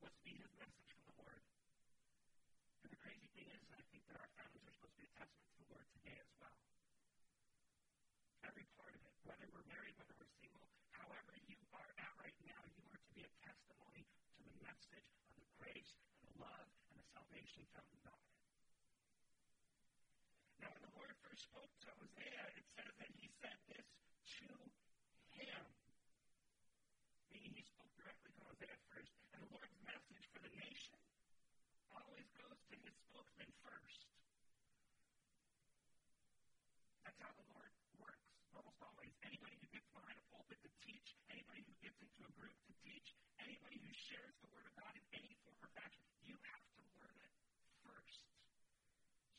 was 0.00 0.12
to 0.16 0.22
be 0.24 0.32
his 0.40 0.52
message 0.56 0.90
from 0.96 1.04
the 1.12 1.16
Lord. 1.20 1.42
And 2.84 2.90
the 2.92 3.00
crazy 3.04 3.28
thing 3.36 3.48
is, 3.52 3.62
I 3.76 3.84
think 3.92 4.02
that 4.08 4.16
our 4.16 4.30
families 4.40 4.64
are 4.64 4.74
supposed 4.80 4.96
to 4.96 5.00
be 5.04 5.08
a 5.08 5.14
testament 5.20 5.52
to 5.52 5.58
the 5.60 5.68
Lord 5.76 5.86
today 6.00 6.16
as 6.16 6.32
well. 6.40 6.56
Every 8.48 8.64
part 8.80 8.96
of 8.96 9.02
it, 9.04 9.14
whether 9.28 9.46
we're 9.52 9.68
married, 9.68 9.94
whether 10.00 10.16
we're 10.16 10.32
single, 10.40 10.64
however 10.96 11.36
you 11.44 11.60
are 11.76 11.90
at 12.00 12.12
right 12.18 12.38
now, 12.48 12.60
you 12.72 12.82
are 12.88 12.98
to 12.98 13.12
be 13.12 13.22
a 13.22 13.32
testimony 13.44 14.02
to 14.36 14.40
the 14.48 14.56
message 14.64 15.08
of 15.28 15.32
the 15.36 15.46
grace 15.60 15.92
and 16.16 16.32
the 16.32 16.34
love 16.40 16.68
and 16.90 17.00
salvation 17.50 17.66
found 17.74 17.90
in. 17.90 18.06
Now, 20.62 20.70
when 20.70 20.82
the 20.86 20.94
Lord 20.94 21.10
first 21.18 21.50
spoke 21.50 21.74
to 21.82 21.90
Hosea, 21.98 22.42
it 22.54 22.66
says 22.78 22.94
that 22.94 23.10
he 23.18 23.26
said 23.42 23.58
this 23.66 23.86
to 24.38 24.54
him. 25.34 25.64
Meaning 27.34 27.50
he 27.58 27.66
spoke 27.66 27.90
directly 27.98 28.30
to 28.38 28.42
Hosea 28.46 28.76
first. 28.86 29.10
And 29.34 29.42
the 29.42 29.50
Lord's 29.50 29.74
message 29.82 30.30
for 30.30 30.38
the 30.46 30.52
nation 30.62 30.94
always 31.90 32.30
goes 32.38 32.58
to 32.70 32.74
his 32.86 32.94
spokesman 33.10 33.50
first. 33.66 34.06
That's 37.02 37.18
how 37.18 37.34
the 37.34 37.46
Lord 37.50 37.72
works, 37.98 38.30
almost 38.54 38.78
always. 38.78 39.10
Anybody 39.26 39.58
who 39.58 39.66
gets 39.74 39.90
behind 39.90 40.14
a 40.14 40.26
pulpit 40.30 40.62
to 40.62 40.70
teach, 40.86 41.18
anybody 41.34 41.66
who 41.66 41.74
gets 41.82 41.98
into 41.98 42.22
a 42.22 42.32
group 42.38 42.54
to 42.70 42.74
teach, 42.86 43.10
anybody 43.42 43.82
who 43.82 43.90
shares 43.90 44.38
the 44.38 44.50
Word 44.54 44.70
of 44.70 44.74
God 44.78 44.94
in 44.94 45.02
any 45.18 45.34
form 45.42 45.58
or 45.58 45.70
fashion, 45.74 46.06
you 46.22 46.38
have 46.46 46.62
to 46.78 46.82
learn 47.00 47.18
it 47.26 47.34
first. 47.80 48.22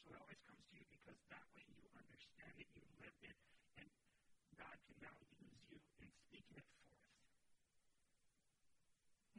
So 0.01 0.11
it 0.11 0.17
always 0.17 0.41
comes 0.43 0.63
to 0.65 0.73
you 0.75 0.85
because 0.89 1.20
that 1.31 1.45
way 1.55 1.63
you 1.71 1.87
understand 1.95 2.53
it, 2.59 2.67
you 2.75 2.83
live 2.99 3.17
it, 3.23 3.37
and 3.79 3.87
God 4.59 4.75
can 4.83 4.97
now 5.01 5.15
use 5.39 5.63
you 5.71 5.79
in 6.03 6.09
speaking 6.27 6.59
it 6.59 6.67
forth. 6.75 6.99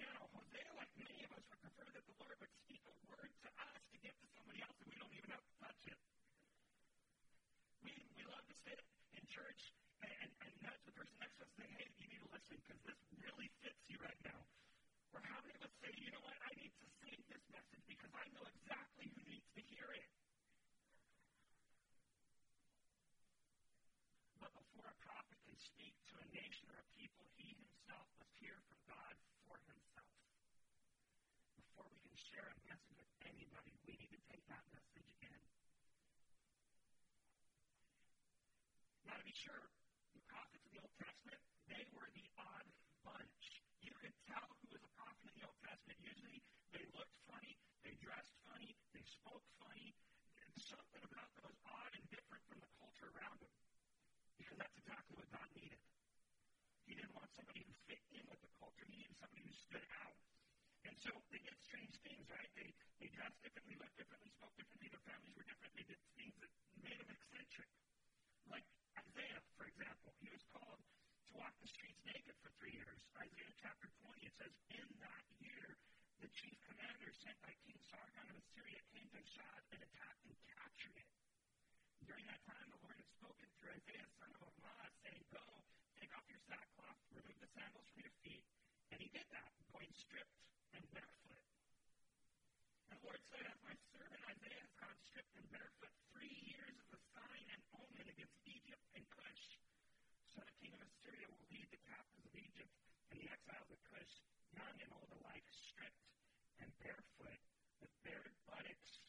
Now, 0.01 0.19
Hosea, 0.33 0.73
like 0.81 0.93
many 0.97 1.21
of 1.29 1.31
us, 1.37 1.45
would 1.53 1.61
prefer 1.61 1.89
that 1.93 2.05
the 2.09 2.17
Lord 2.19 2.37
would 2.41 2.55
speak 2.65 2.83
a 2.89 2.95
word 3.13 3.31
to 3.45 3.51
us 3.61 3.81
to 3.93 3.97
get 4.01 4.17
to 4.17 4.27
somebody 4.33 4.61
else, 4.65 4.77
and 4.81 4.89
we 4.89 4.97
don't 4.97 5.13
even 5.15 5.31
have 5.37 5.45
to 5.45 5.55
touch 5.61 5.83
it. 5.87 5.99
We, 7.85 7.93
we 8.17 8.23
love 8.27 8.45
to 8.49 8.57
sit 8.65 8.81
in 9.15 9.23
church 9.29 9.63
and, 10.03 10.13
and, 10.23 10.31
and 10.49 10.53
nudge 10.65 10.83
the 10.89 10.95
person 10.97 11.17
next 11.21 11.37
to 11.39 11.45
us 11.45 11.51
and 11.53 11.59
say, 11.61 11.69
hey, 11.77 11.89
you 12.01 12.07
need 12.09 12.23
to 12.25 12.31
listen 12.33 12.57
because 12.63 12.81
this 12.89 12.99
really 13.21 13.49
fits 13.61 13.83
you 13.93 13.99
right 14.01 14.21
now. 14.25 14.41
Or 15.13 15.21
how 15.29 15.39
many 15.45 15.55
of 15.61 15.69
us 15.69 15.75
say, 15.85 15.93
you 16.01 16.11
know 16.15 16.23
what, 16.25 16.35
I 16.41 16.51
need 16.57 16.73
to 16.73 16.87
sing 17.05 17.21
this 17.29 17.45
message 17.53 17.85
because 17.87 18.13
I 18.17 18.25
know 18.33 18.45
exactly 18.49 19.13
who 19.13 19.23
needs 19.29 19.49
to 19.59 19.63
hear 19.69 19.89
it. 19.93 20.09
But 24.41 24.51
before 24.57 24.89
a 24.89 24.97
prophet 25.05 25.39
can 25.47 25.52
speak 25.63 25.95
to 26.11 26.15
a 26.19 26.27
nation 26.35 26.67
or 26.75 26.79
a 26.83 26.87
people, 26.99 27.23
he 27.39 27.55
himself 27.55 28.07
must 28.19 28.35
hear 28.43 28.59
from 28.67 28.79
God 28.91 29.15
for 29.47 29.57
himself. 29.71 30.11
Before 31.55 31.87
we 31.87 31.99
can 32.03 32.17
share 32.19 32.51
a 32.51 32.59
message 32.67 32.99
with 32.99 33.15
anybody, 33.23 33.71
we 33.87 33.95
need 33.95 34.11
to 34.11 34.23
take 34.27 34.43
that 34.51 34.65
message 34.75 35.07
in. 35.23 35.39
Now, 39.07 39.15
to 39.19 39.25
be 39.27 39.35
sure, 39.39 39.71
the 40.19 40.25
prophets 40.27 40.67
of 40.67 40.73
the 40.75 40.83
Old 40.83 40.95
Testament, 40.99 41.41
they 41.71 41.85
were 41.95 42.11
the 42.11 42.27
odd 42.39 42.67
bunch. 43.07 43.63
You 43.87 43.95
could 44.03 44.15
tell 44.27 44.47
who 44.63 44.67
was 44.75 44.83
a 44.83 44.93
prophet 44.99 45.23
in 45.31 45.35
the 45.39 45.47
Old 45.47 45.61
Testament. 45.63 45.99
Usually, 46.03 46.43
they 46.75 46.83
looked 46.97 47.15
funny, 47.31 47.55
they 47.87 47.95
dressed 48.03 48.35
funny, 48.51 48.75
they 48.97 49.05
spoke 49.07 49.47
funny. 49.63 49.95
And 50.43 50.51
something 50.59 51.03
about 51.07 51.31
them 51.39 51.47
was 51.47 51.59
odd 51.71 51.93
and 51.95 52.07
different 52.11 52.43
from 52.51 52.59
the 52.59 52.71
culture 52.83 53.09
around 53.15 53.39
them. 53.39 53.55
Because 54.39 54.59
that's 54.59 54.75
exactly 54.75 55.15
what 55.15 55.29
God 55.31 55.49
needed. 55.55 55.79
He 56.93 57.01
didn't 57.01 57.17
want 57.17 57.33
somebody 57.33 57.65
who 57.65 57.73
fit 57.89 58.05
in 58.13 58.21
with 58.29 58.37
the 58.45 58.53
culture. 58.61 58.85
He 58.85 59.01
needed 59.01 59.17
somebody 59.17 59.41
who 59.41 59.57
stood 59.57 59.81
out. 60.05 60.13
And 60.85 60.93
so 61.01 61.09
they 61.33 61.41
did 61.41 61.57
strange 61.65 61.97
things, 62.05 62.21
right? 62.29 62.53
They, 62.53 62.69
they 63.01 63.09
dressed 63.17 63.41
differently, 63.41 63.81
looked 63.81 63.97
differently, 63.97 64.29
spoke 64.37 64.53
differently. 64.61 64.93
Their 64.93 65.01
families 65.09 65.33
were 65.33 65.49
different. 65.49 65.73
They 65.73 65.89
did 65.89 65.97
things 66.21 66.37
that 66.45 66.53
made 66.85 67.01
them 67.01 67.09
eccentric. 67.09 67.73
Like 68.45 68.69
Isaiah, 68.93 69.41
for 69.57 69.65
example, 69.73 70.13
he 70.21 70.29
was 70.29 70.45
called 70.53 70.85
to 70.85 71.33
walk 71.41 71.57
the 71.65 71.71
streets 71.73 71.97
naked 72.05 72.37
for 72.45 72.53
three 72.61 72.77
years. 72.77 73.01
Isaiah 73.17 73.57
chapter 73.57 73.89
20, 74.05 74.29
it 74.29 74.37
says, 74.37 74.53
In 74.77 74.85
that 75.01 75.25
year, 75.41 75.81
the 76.21 76.29
chief 76.29 76.61
commander 76.69 77.09
sent 77.25 77.41
by 77.41 77.57
King 77.65 77.81
Sargon 77.89 78.29
of 78.29 78.37
Assyria 78.37 78.85
came 78.93 79.09
to 79.09 79.17
Ashdod 79.17 79.65
and 79.73 79.81
attacked 79.81 80.29
and 80.29 80.37
captured 80.61 81.01
it. 81.01 81.09
During 82.05 82.29
that 82.29 82.45
time, 82.45 82.69
the 82.69 82.85
Lord 82.85 83.01
had 83.01 83.09
spoken 83.17 83.49
through 83.57 83.81
Isaiah, 83.81 84.13
son 84.21 84.29
of 84.37 84.45
Amoz, 84.45 84.93
saying, 85.01 85.25
Go, 85.33 85.41
sackcloth, 86.53 87.01
remove 87.17 87.41
the 87.41 87.49
sandals 87.57 87.89
from 87.89 88.05
your 88.05 88.13
feet. 88.21 88.45
And 88.93 89.01
he 89.01 89.09
did 89.09 89.25
that, 89.33 89.49
going 89.73 89.89
stripped 89.97 90.37
and 90.77 90.85
barefoot. 90.93 91.41
And 92.93 93.01
the 93.01 93.05
Lord 93.09 93.25
said, 93.33 93.49
As 93.49 93.57
my 93.65 93.73
servant 93.97 94.21
Isaiah 94.29 94.61
has 94.61 94.75
gone 94.77 94.99
stripped 95.09 95.33
and 95.41 95.49
barefoot 95.49 95.97
three 96.13 96.37
years 96.45 96.77
as 96.77 96.93
a 96.93 97.01
sign 97.17 97.45
and 97.57 97.63
omen 97.73 98.05
against 98.05 98.37
Egypt 98.45 98.85
and 98.93 99.05
Cush, 99.09 99.45
so 100.29 100.45
the 100.45 100.57
king 100.61 100.77
of 100.77 100.85
Assyria 100.85 101.25
will 101.33 101.49
lead 101.49 101.65
the 101.73 101.81
captives 101.89 102.21
of 102.29 102.37
Egypt 102.37 102.73
and 103.09 103.17
the 103.17 103.33
exiles 103.33 103.73
of 103.73 103.81
Cush, 103.89 104.13
young 104.53 104.77
and 104.77 104.93
old 104.93 105.09
alike, 105.25 105.49
stripped 105.49 106.05
and 106.61 106.69
barefoot, 106.85 107.41
with 107.81 107.93
bared 108.05 108.37
buttocks 108.45 109.01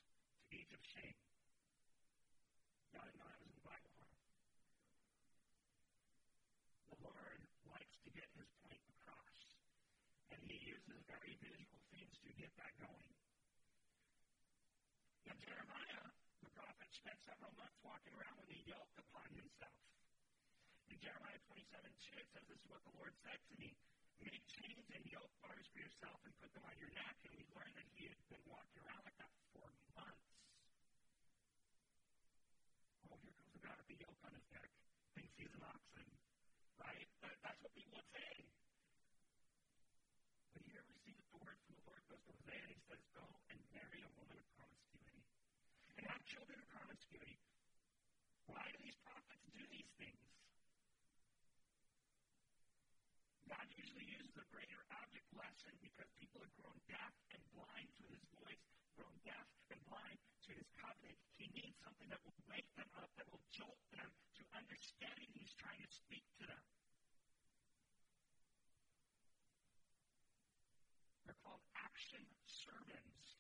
to 0.48 0.56
Egypt's 0.56 0.88
shame. 0.96 1.20
Y'all 2.96 3.04
didn't 3.04 3.20
know 3.20 3.28
that 3.28 3.40
was 3.44 3.52
in 3.52 3.58
the 3.60 3.68
Bible, 3.68 3.92
huh? 4.00 4.16
The 6.94 7.10
Lord 7.10 7.42
likes 7.74 7.98
to 8.06 8.10
get 8.14 8.30
his 8.38 8.50
point 8.64 8.84
across. 8.96 9.38
And 10.30 10.40
he 10.46 10.62
uses 10.62 11.02
very 11.10 11.34
visual 11.42 11.80
things 11.90 12.16
get 12.38 12.52
that 12.60 12.74
going. 12.82 13.14
Now, 15.30 15.36
Jeremiah, 15.40 16.06
the 16.42 16.52
prophet, 16.54 16.90
spent 16.94 17.20
several 17.26 17.54
months 17.58 17.80
walking 17.82 18.14
around 18.18 18.38
with 18.42 18.52
a 18.54 18.62
yoke 18.68 18.94
upon 18.98 19.28
himself. 19.34 19.80
In 20.90 20.98
Jeremiah 21.02 21.40
27 21.50 21.86
2, 21.90 22.22
it 22.22 22.28
says, 22.34 22.46
This 22.50 22.60
is 22.60 22.70
what 22.70 22.84
the 22.86 22.94
Lord 22.98 23.14
said 23.24 23.40
to 23.50 23.54
me 23.58 23.74
Make 24.24 24.40
chains 24.48 24.88
and 24.96 25.04
yoke 25.12 25.36
bars 25.44 25.68
for 25.76 25.84
yourself 25.84 26.16
and 26.24 26.32
put 26.40 26.48
them 26.56 26.64
on 26.64 26.76
your 26.80 26.88
neck. 26.96 27.16
And 27.28 27.36
we 27.36 27.44
learned 27.52 27.76
that 27.76 27.88
he 27.92 28.08
had 28.08 28.16
been 28.32 28.40
walking 28.48 28.80
around 28.80 29.04
like 29.04 29.20
that 29.20 29.28
for 29.52 29.68
months. 30.00 30.32
Oh, 33.12 33.20
here 33.20 33.36
comes 33.36 33.52
the 33.52 33.60
guy 33.60 33.76
with 33.76 33.90
the 33.92 34.00
yoke 34.00 34.22
on 34.24 34.32
his 34.32 34.48
neck. 34.56 34.72
Thinks 35.12 35.36
he's 35.36 35.52
an 35.52 35.64
oxen. 35.68 36.08
Right? 36.80 37.04
That, 37.20 37.36
that's 37.44 37.60
what 37.60 37.76
people 37.76 38.00
would 38.00 38.12
say. 38.16 38.32
But 40.56 40.64
here 40.72 40.84
we 40.88 40.96
see 41.04 41.12
that 41.20 41.28
the 41.36 41.44
word 41.44 41.60
from 41.68 41.76
the 41.76 41.84
Lord 41.84 42.04
goes 42.08 42.24
to 42.24 42.32
Hosea 42.32 42.64
and 42.64 42.72
he 42.72 42.80
says, 42.88 43.04
Go 43.12 43.28
and 43.52 43.60
marry 43.76 44.00
a 44.08 44.12
woman 44.16 44.40
of 44.40 44.48
promiscuity. 44.56 45.20
And 46.00 46.08
have 46.08 46.24
children 46.24 46.64
of 46.64 46.68
promiscuity. 46.72 47.44
Why 48.48 48.64
do 48.72 48.80
these 48.80 48.96
prophets 49.04 49.44
do 49.52 49.64
these 49.68 49.92
things? 50.00 50.24
God 53.52 53.68
uses 54.34 54.50
a 54.50 54.56
greater 54.58 54.82
object 54.98 55.30
lesson 55.38 55.70
because 55.86 56.10
people 56.18 56.42
have 56.42 56.50
grown 56.58 56.74
deaf 56.90 57.14
and 57.38 57.42
blind 57.54 57.86
to 58.02 58.06
his 58.10 58.26
voice, 58.42 58.66
grown 58.98 59.14
deaf 59.22 59.46
and 59.70 59.78
blind 59.86 60.18
to 60.42 60.58
his 60.58 60.66
covenant. 60.74 61.14
He 61.38 61.54
needs 61.54 61.78
something 61.86 62.10
that 62.10 62.18
will 62.26 62.34
wake 62.50 62.66
them 62.74 62.90
up, 62.98 63.14
that 63.22 63.30
will 63.30 63.46
jolt 63.54 63.78
them 63.94 64.10
to 64.10 64.42
understanding 64.58 65.30
he's 65.38 65.54
trying 65.54 65.78
to 65.86 65.92
speak 65.94 66.26
to 66.42 66.50
them. 66.50 66.66
They're 71.30 71.42
called 71.46 71.62
action 71.78 72.26
sermons. 72.50 73.38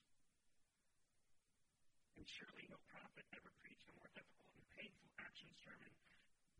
And 2.21 2.25
surely 2.29 2.69
no 2.69 2.77
prophet 2.93 3.25
ever 3.33 3.49
preached 3.65 3.89
a 3.89 3.97
more 3.97 4.13
difficult 4.13 4.61
and 4.61 4.67
painful 4.77 5.09
action 5.17 5.49
sermon 5.57 5.93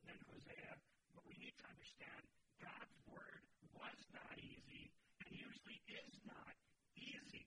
than 0.09 0.17
Hosea. 0.25 0.73
But 1.13 1.21
we 1.29 1.37
need 1.37 1.53
to 1.61 1.69
understand 1.69 2.25
God's 2.57 2.97
word 3.05 3.52
was 3.83 3.99
not 4.15 4.31
easy 4.39 4.95
and 5.27 5.31
usually 5.35 5.79
is 5.91 6.15
not 6.23 6.55
easy. 6.95 7.43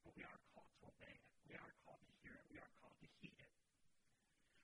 But 0.00 0.16
we 0.16 0.24
are 0.24 0.40
called 0.56 0.72
to 0.80 0.88
obey 0.88 1.12
it. 1.12 1.28
We 1.44 1.54
are 1.60 1.72
called 1.84 2.00
to 2.00 2.14
hear 2.24 2.32
it. 2.32 2.48
We 2.48 2.56
are 2.56 2.72
called 2.80 2.96
to 2.96 3.08
heed 3.20 3.36
it. 3.36 3.52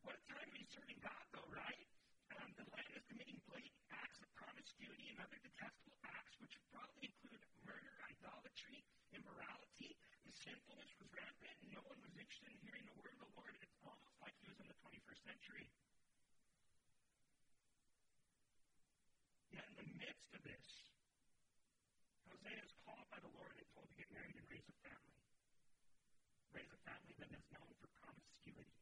What 0.01 0.17
a 0.17 0.23
time 0.25 0.49
to 0.49 0.57
be 0.57 0.65
serving 0.73 1.01
God, 1.05 1.25
though, 1.37 1.49
right? 1.53 1.85
Um, 2.33 2.49
the 2.57 2.65
land 2.73 2.97
is 2.97 3.05
committing 3.13 3.37
blatant 3.45 3.77
acts 3.93 4.25
of 4.25 4.29
promiscuity 4.33 5.13
and 5.13 5.21
other 5.21 5.37
detestable 5.45 6.01
acts, 6.09 6.33
which 6.41 6.57
probably 6.73 7.13
include 7.13 7.45
murder, 7.69 7.93
idolatry, 8.09 8.89
immorality. 9.13 10.01
The 10.25 10.33
sinfulness 10.33 10.97
was 10.97 11.13
rampant, 11.13 11.57
and 11.61 11.77
no 11.77 11.85
one 11.85 12.01
was 12.01 12.17
interested 12.17 12.57
in 12.57 12.59
hearing 12.65 12.89
the 12.89 12.97
word 12.97 13.13
of 13.13 13.21
the 13.21 13.33
Lord. 13.37 13.53
It's 13.61 13.77
almost 13.85 14.17
like 14.25 14.33
he 14.41 14.49
was 14.49 14.57
in 14.65 14.69
the 14.73 14.79
21st 14.81 15.21
century. 15.29 15.69
Yet 19.55 20.24
of 20.35 20.43
this, 20.43 20.69
Hosea 22.27 22.59
is 22.59 22.75
called 22.83 23.07
by 23.09 23.19
the 23.23 23.31
Lord 23.39 23.55
and 23.55 23.67
told 23.73 23.87
to 23.87 23.97
get 23.97 24.11
married 24.11 24.35
and 24.35 24.47
raise 24.51 24.67
a 24.67 24.77
family. 24.83 25.19
Raise 26.51 26.73
a 26.75 26.81
family 26.83 27.15
that 27.23 27.31
is 27.31 27.45
known 27.55 27.71
for 27.79 27.89
promiscuity. 28.03 28.75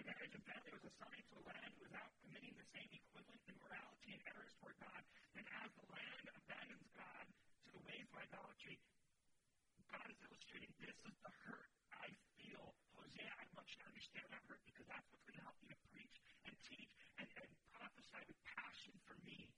The 0.00 0.04
marriage 0.08 0.32
and 0.32 0.44
family 0.48 0.72
was 0.72 0.84
assigned 0.88 1.24
to 1.28 1.34
a 1.36 1.44
land 1.44 1.72
without 1.76 2.10
committing 2.24 2.56
the 2.56 2.68
same 2.72 2.88
equivalent 2.88 3.40
immorality 3.44 4.16
and 4.16 4.22
errors 4.32 4.52
toward 4.56 4.76
God. 4.80 5.02
And 5.36 5.44
as 5.60 5.70
the 5.76 5.86
land 5.92 6.24
abandons 6.32 6.88
God 6.96 7.26
to 7.28 7.68
the 7.76 7.82
ways 7.84 8.08
of 8.08 8.16
idolatry, 8.16 8.80
God 9.92 10.08
is 10.08 10.18
illustrating 10.24 10.72
this 10.80 10.96
is 11.04 11.16
the 11.20 11.32
hurt 11.44 11.72
I 11.92 12.08
feel. 12.40 12.72
Hosea, 12.96 13.28
I 13.28 13.44
want 13.52 13.68
you 13.68 13.78
to 13.84 13.86
understand 13.92 14.26
that 14.32 14.42
hurt 14.48 14.62
because 14.64 14.88
that's 14.88 15.06
what's 15.12 15.24
going 15.28 15.38
to 15.40 15.44
help 15.44 15.58
you 15.60 15.68
to 15.72 15.78
preach 15.92 16.16
and 16.48 16.54
teach 16.64 16.96
and, 17.20 17.28
and 17.40 17.50
prophesy 17.76 18.20
with 18.28 18.40
passion 18.56 18.94
for 19.06 19.16
me. 19.24 19.52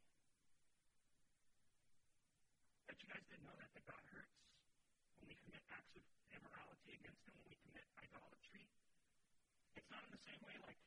But 2.86 2.96
you 2.99 2.99
guys 3.10 3.26
didn't 3.26 3.42
know 3.42 3.58
that, 3.58 3.66
that 3.74 3.82
God 3.90 3.98
hurts 4.14 4.38
when 5.18 5.26
we 5.26 5.34
commit 5.42 5.58
acts 5.74 5.90
of 5.98 6.04
immorality 6.30 6.94
against 6.94 7.26
Him, 7.26 7.34
when 7.42 7.50
we 7.50 7.58
commit 7.58 7.82
idolatry. 7.98 8.62
It's 9.74 9.90
not 9.90 10.06
in 10.06 10.14
the 10.14 10.22
same 10.30 10.38
way 10.46 10.54
like 10.62 10.78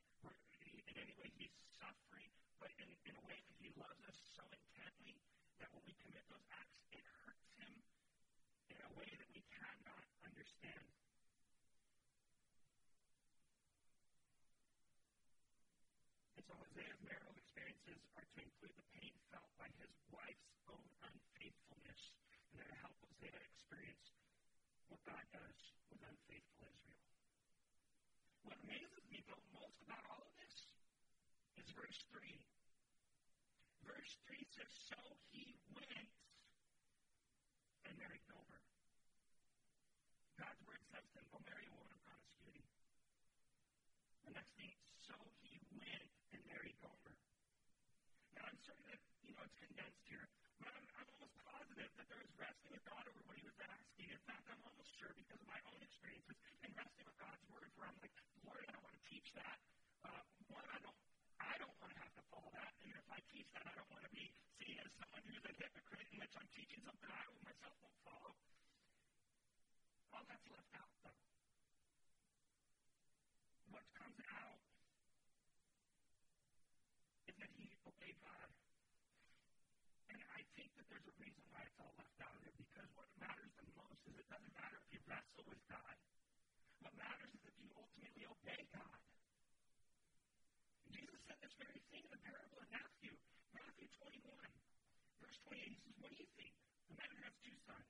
in 0.63 0.95
any 1.03 1.11
way 1.19 1.27
He's 1.35 1.51
suffering, 1.75 2.31
but 2.63 2.71
in, 2.79 2.87
in 2.87 3.13
a 3.19 3.23
way 3.27 3.35
that 3.35 3.57
He 3.59 3.75
loves 3.75 3.99
us 4.07 4.15
so 4.39 4.43
intently 4.55 5.19
that 5.59 5.67
when 5.75 5.83
we 5.83 5.91
commit 5.99 6.23
those 6.31 6.47
acts, 6.55 6.79
it 6.95 7.03
hurts 7.27 7.51
Him 7.59 7.75
in 8.71 8.79
a 8.79 8.91
way 8.95 9.09
that 9.19 9.27
we 9.35 9.43
cannot 9.51 9.75
understand. 10.23 10.87
And 16.39 16.43
so 16.47 16.55
Hosea's 16.55 17.03
marital 17.03 17.35
experiences 17.35 17.99
are 18.15 18.23
to 18.23 18.39
include 18.39 18.75
the 18.79 18.87
pain 18.95 19.11
felt 19.27 19.51
by 19.59 19.67
his 19.75 19.91
wife's 20.15 20.55
own 20.71 20.87
and 22.60 22.69
to 22.69 22.77
help 22.86 22.93
Hosea 23.01 23.33
experience 23.33 24.13
what 24.89 25.01
God 25.10 25.25
does 25.34 25.58
with 25.89 26.01
unfaithful 26.06 26.69
Israel. 26.69 27.10
What 28.45 28.58
amazes 28.62 29.06
me 29.10 29.25
though 29.25 29.41
most 29.58 29.82
about 29.82 30.06
all 30.10 30.21
of 30.21 30.34
this 30.38 30.69
is 31.58 31.67
verse 31.73 31.99
3. 32.13 32.21
Verse 33.89 34.13
3 34.30 34.38
says, 34.54 34.69
So 34.89 34.99
he 35.34 35.58
went 35.73 36.12
and 37.89 37.93
married 37.97 38.23
Gomer. 38.30 38.62
God's 40.38 40.62
word 40.69 40.82
says 40.93 41.06
to 41.13 41.23
him, 41.23 41.27
Go 41.34 41.39
marry 41.47 41.65
a 41.67 41.73
woman 41.73 41.93
of 41.97 42.01
promiscuity. 42.06 42.65
The 44.30 44.34
next 44.38 44.54
thing, 44.56 44.71
so 45.01 45.15
he 45.41 45.58
went 45.73 46.10
and 46.38 46.41
married 46.47 46.77
Gomer. 46.80 47.15
Now 48.38 48.45
I'm 48.45 48.60
certain 48.62 48.86
that, 48.93 49.01
you 49.25 49.34
know, 49.34 49.43
it's 49.43 49.58
condensed 49.58 50.06
here, 50.06 50.27
but 50.62 50.69
I'm, 50.69 50.86
I'm 51.01 51.10
almost 51.17 51.36
was 52.19 52.30
wrestling 52.38 52.71
with 52.73 52.86
God 52.86 53.04
over 53.10 53.21
what 53.26 53.38
he 53.39 53.45
was 53.45 53.58
asking. 53.63 54.08
In 54.12 54.21
fact, 54.30 54.45
I'm 54.49 54.62
almost 54.65 54.91
sure 54.99 55.13
because 55.17 55.39
of 55.41 55.47
my 55.49 55.62
own 55.69 55.80
experiences 55.82 56.38
and 56.62 56.69
wrestling 56.78 57.08
with 57.10 57.17
God's 57.17 57.43
word 57.49 57.69
where 57.80 57.88
I'm 57.89 57.97
like, 58.04 58.13
Lord, 58.45 58.62
I 58.65 58.69
don't 58.73 58.86
want 58.86 58.95
to 58.97 59.06
teach 59.10 59.30
that. 59.39 59.58
Uh, 60.06 60.21
one, 60.52 60.67
I 60.69 60.78
don't 60.84 60.99
I 61.41 61.56
don't 61.60 61.76
want 61.82 61.91
to 61.95 61.99
have 61.99 62.13
to 62.15 62.23
follow 62.30 62.52
that. 62.56 62.71
And 62.86 62.93
if 62.93 63.08
I 63.10 63.19
teach 63.34 63.49
that, 63.58 63.65
I 63.65 63.73
don't 63.76 63.89
want 63.91 64.04
to 64.06 64.13
be 64.13 64.30
seen 64.62 64.78
as 64.80 64.91
someone 64.99 65.23
who's 65.26 65.43
a 65.43 65.54
hypocrite 65.58 66.08
in 66.13 66.17
which 66.21 66.34
I'm 66.38 66.49
teaching 66.54 66.82
something 66.86 67.10
I 67.10 67.23
myself 67.43 67.76
won't 67.82 67.99
follow. 68.06 68.34
All 70.13 70.23
that's 70.30 70.47
left 70.54 70.71
out, 70.78 70.93
though. 71.04 71.19
What 73.73 73.86
comes 73.97 74.19
out 74.30 74.62
is 77.28 77.36
that 77.41 77.52
he 77.58 77.65
obeyed 77.84 78.17
God. 78.21 78.49
And 80.13 80.19
I 80.38 80.42
think 80.57 80.69
that 80.77 80.85
there's 80.89 81.07
a 81.09 81.15
reason 81.21 81.43
why 81.53 81.61
it's 81.65 81.79
all 81.81 81.93
left 81.97 82.17
out 82.21 82.33
of 82.33 82.41
there, 82.45 82.57
because 82.57 82.89
what 82.97 83.09
matters 83.17 83.51
the 83.57 83.67
most 83.77 84.01
is 84.09 84.15
it 84.17 84.27
doesn't 84.29 84.55
matter 84.57 84.77
if 84.81 84.87
you 84.93 85.01
wrestle 85.09 85.45
with 85.49 85.61
God. 85.69 85.95
What 86.81 86.93
matters 86.97 87.31
is 87.33 87.43
if 87.45 87.55
you 87.61 87.69
ultimately 87.73 88.25
obey 88.29 88.61
God. 88.73 88.99
Jesus 90.93 91.19
said 91.25 91.37
this 91.41 91.53
very 91.57 91.81
thing 91.89 92.05
in 92.05 92.11
the 92.13 92.21
parable 92.21 92.61
of 92.61 92.69
Matthew, 92.69 93.13
Matthew 93.57 93.89
21, 93.97 94.29
verse 95.21 95.37
28. 95.49 95.73
He 95.73 95.79
says, 95.81 95.95
What 95.97 96.09
do 96.13 96.17
you 96.21 96.29
think? 96.37 96.53
The 96.89 96.95
man 97.01 97.13
has 97.25 97.33
two 97.41 97.57
sons. 97.65 97.89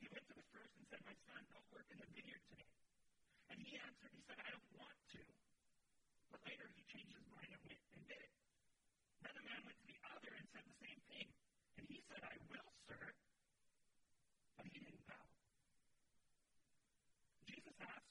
He 0.00 0.06
went 0.12 0.24
to 0.28 0.36
the 0.36 0.46
first 0.52 0.72
and 0.76 0.84
said, 0.92 1.00
My 1.08 1.16
son, 1.24 1.40
don't 1.48 1.68
work 1.72 1.88
in 1.88 1.98
the 2.00 2.08
vineyard 2.12 2.44
today. 2.52 2.68
And 3.48 3.56
he 3.64 3.80
answered, 3.80 4.12
He 4.12 4.20
said, 4.28 4.36
I 4.36 4.52
don't 4.52 4.70
want 4.76 4.98
to. 5.16 5.22
But 6.28 6.40
later 6.44 6.68
he 6.76 6.82
changed 6.92 7.16
his 7.16 7.26
mind 7.32 7.48
and 7.50 7.62
went 7.64 7.80
and 7.96 8.04
did 8.04 8.20
it. 8.20 8.32
Then 9.24 9.32
the 9.38 9.44
man 9.48 9.60
went 9.64 9.78
to 9.80 9.86
the 9.88 9.98
other 10.12 10.30
and 10.36 10.44
said 10.52 10.64
the 10.68 10.78
same 10.84 11.00
thing. 11.08 11.28
And 11.80 11.84
he 11.88 11.99
said, 12.10 12.26
I 12.26 12.34
will, 12.50 12.70
sir. 12.90 12.98
But 14.58 14.66
he 14.66 14.82
didn't 14.82 15.06
go. 15.06 15.20
Jesus 17.46 17.76
asked, 17.86 18.10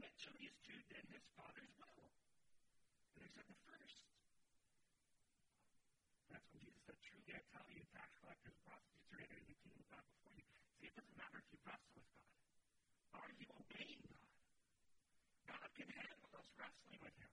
Which 0.00 0.22
of 0.24 0.34
these 0.40 0.56
two 0.64 0.80
did 0.88 1.04
his 1.12 1.24
father's 1.36 1.72
will? 1.76 2.08
And 3.12 3.20
they 3.20 3.30
said, 3.36 3.44
The 3.44 3.60
first. 3.68 4.08
That's 6.32 6.48
when 6.48 6.64
Jesus 6.64 6.80
said, 6.88 6.96
Truly 7.04 7.36
I 7.36 7.44
tell 7.52 7.68
you, 7.68 7.84
tax 7.92 8.08
collectors 8.24 8.56
and 8.56 8.64
prostitutes 8.64 9.12
are 9.12 9.20
entering 9.20 9.44
the 9.52 9.58
kingdom 9.60 9.84
of 9.84 9.88
God 9.92 10.04
before 10.08 10.32
you. 10.32 10.48
See, 10.80 10.88
it 10.88 10.96
doesn't 10.96 11.18
matter 11.20 11.36
if 11.36 11.46
you 11.52 11.60
wrestle 11.68 11.92
with 11.92 12.08
God. 12.08 12.32
Are 13.20 13.32
you 13.36 13.48
obeying 13.52 14.00
God? 14.08 14.32
God 15.52 15.68
can 15.76 15.88
handle 15.92 16.32
us 16.40 16.48
wrestling 16.56 17.00
with 17.04 17.16
Him. 17.20 17.32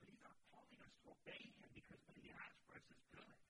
But 0.00 0.08
He's 0.08 0.24
not 0.24 0.36
calling 0.48 0.80
us 0.80 0.92
to 1.04 1.12
obey 1.12 1.52
Him 1.52 1.68
because 1.76 2.00
what 2.08 2.16
He 2.16 2.32
has 2.32 2.52
for 2.64 2.80
us 2.80 2.86
is 2.88 3.00
good. 3.12 3.49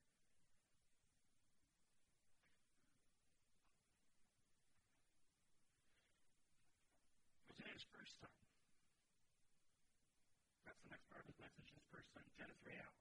Hosea's 7.81 7.97
first 7.97 8.13
son. 8.21 8.37
That's 10.69 10.83
the 10.85 10.93
next 10.93 11.09
part 11.09 11.25
of 11.25 11.33
his 11.33 11.41
message. 11.41 11.73
His 11.73 11.87
first 11.89 12.13
son, 12.13 12.29
Jezreel. 12.37 12.93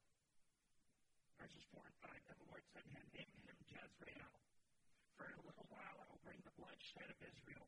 Verses 1.35 1.67
4 1.75 1.83
and 1.83 1.97
5. 1.99 2.15
Then 2.31 2.39
the 2.39 2.47
Lord 2.47 2.63
said 2.71 2.87
to 2.87 2.91
him, 2.95 3.03
Name 3.11 3.27
him 3.43 3.59
Jezreel. 3.67 4.31
For 5.19 5.27
in 5.27 5.35
a 5.35 5.43
little 5.43 5.67
while 5.67 5.99
I 5.99 6.07
will 6.07 6.23
bring 6.23 6.39
the 6.47 6.55
bloodshed 6.55 7.11
of 7.11 7.19
Israel. 7.19 7.67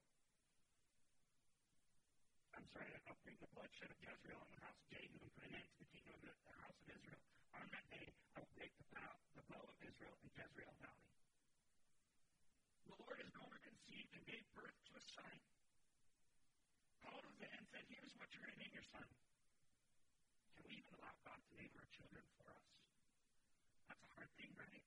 I'm 2.55 2.63
sorry, 2.71 2.87
I'll 3.03 3.19
bring 3.27 3.35
the 3.43 3.51
bloodshed 3.59 3.91
of 3.91 3.99
Jezreel 3.99 4.39
on 4.39 4.47
the 4.55 4.63
house 4.63 4.79
of 4.79 4.87
Jehu 4.95 5.19
and 5.19 5.31
put 5.35 5.51
an 5.51 5.59
end 5.59 5.67
to 5.67 5.83
the 5.83 5.91
kingdom 5.91 6.15
of 6.15 6.23
the, 6.31 6.55
house 6.63 6.79
of 6.79 6.87
Israel. 6.95 7.23
On 7.59 7.67
that 7.75 7.85
day 7.91 8.07
I 8.07 8.39
will 8.39 8.55
break 8.55 8.71
the 8.79 8.87
bow, 8.95 9.19
the 9.35 9.43
bow 9.51 9.63
of 9.67 9.75
Israel 9.83 10.15
in 10.23 10.31
Jezreel 10.31 10.71
Valley. 10.79 11.11
The 12.87 12.95
Lord 13.03 13.19
as 13.19 13.27
Gomer 13.35 13.59
conceived 13.59 14.15
and 14.15 14.23
gave 14.23 14.47
birth 14.55 14.79
to 14.87 14.95
a 14.95 15.03
son. 15.11 15.35
Called 17.01 17.25
Hosea 17.25 17.49
and 17.57 17.65
said, 17.73 17.81
Here's 17.89 18.13
what 18.15 18.29
you're 18.29 18.45
going 18.45 18.53
to 18.53 18.61
name 18.61 18.73
your 18.77 18.85
son. 18.93 19.05
Can 20.53 20.63
we 20.69 20.77
even 20.77 20.93
allow 21.01 21.11
God 21.25 21.41
to 21.41 21.53
name 21.57 21.73
our 21.73 21.89
children 21.89 22.21
for 22.37 22.45
us? 22.53 22.65
That's 24.01 24.09
a 24.09 24.17
hard 24.17 24.33
thing, 24.33 24.49
right? 24.57 24.81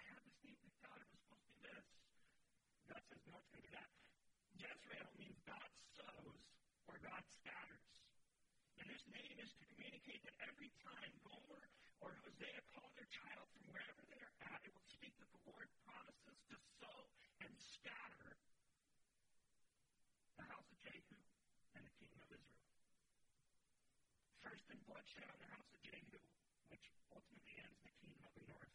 I 0.00 0.02
have 0.08 0.24
this 0.24 0.40
name 0.40 0.56
with 0.64 0.72
God. 0.80 0.96
Was 0.96 1.12
supposed 1.12 1.44
to 1.44 1.52
be 1.52 1.60
this. 1.60 1.84
God 2.88 3.02
says, 3.04 3.20
no, 3.28 3.36
it's 3.36 3.52
going 3.52 3.60
to 3.60 3.68
be 3.68 3.76
that. 3.76 3.90
Jezreel 4.56 5.10
means 5.20 5.36
God 5.44 5.68
sows 5.92 6.40
or 6.88 6.96
God 7.04 7.20
scatters. 7.28 8.00
And 8.80 8.88
this 8.88 9.04
name 9.12 9.36
is 9.44 9.52
to 9.60 9.64
communicate 9.76 10.24
that 10.24 10.36
every 10.48 10.72
time 10.80 11.12
Gomer 11.20 11.68
or 12.00 12.16
Hosea 12.24 12.64
call 12.72 12.88
their 12.96 13.08
child 13.12 13.44
from 13.52 13.68
wherever 13.68 14.02
they 14.08 14.20
are 14.24 14.36
at, 14.48 14.60
it 14.64 14.72
will 14.72 14.88
speak 14.88 15.12
that 15.20 15.28
the 15.28 15.42
Lord 15.44 15.68
promises 15.84 16.40
to 16.48 16.56
sow 16.80 17.12
and 17.44 17.52
scatter 17.60 18.40
the 20.40 20.46
house 20.48 20.68
of 20.72 20.78
Jehu 20.80 21.16
and 21.76 21.82
the 21.84 21.94
kingdom 22.00 22.20
of 22.24 22.30
Israel. 22.32 22.64
First 24.40 24.64
in 24.72 24.80
bloodshed 24.88 25.28
on 25.28 25.38
the 25.40 25.50
house 25.52 25.68
of 25.72 25.80
Jehu, 25.84 26.20
which 26.68 26.86
ultimately 27.12 27.56
ends 27.60 27.80
the 27.84 27.92
kingdom 28.00 28.22
of 28.26 28.32
the 28.36 28.44
north 28.52 28.74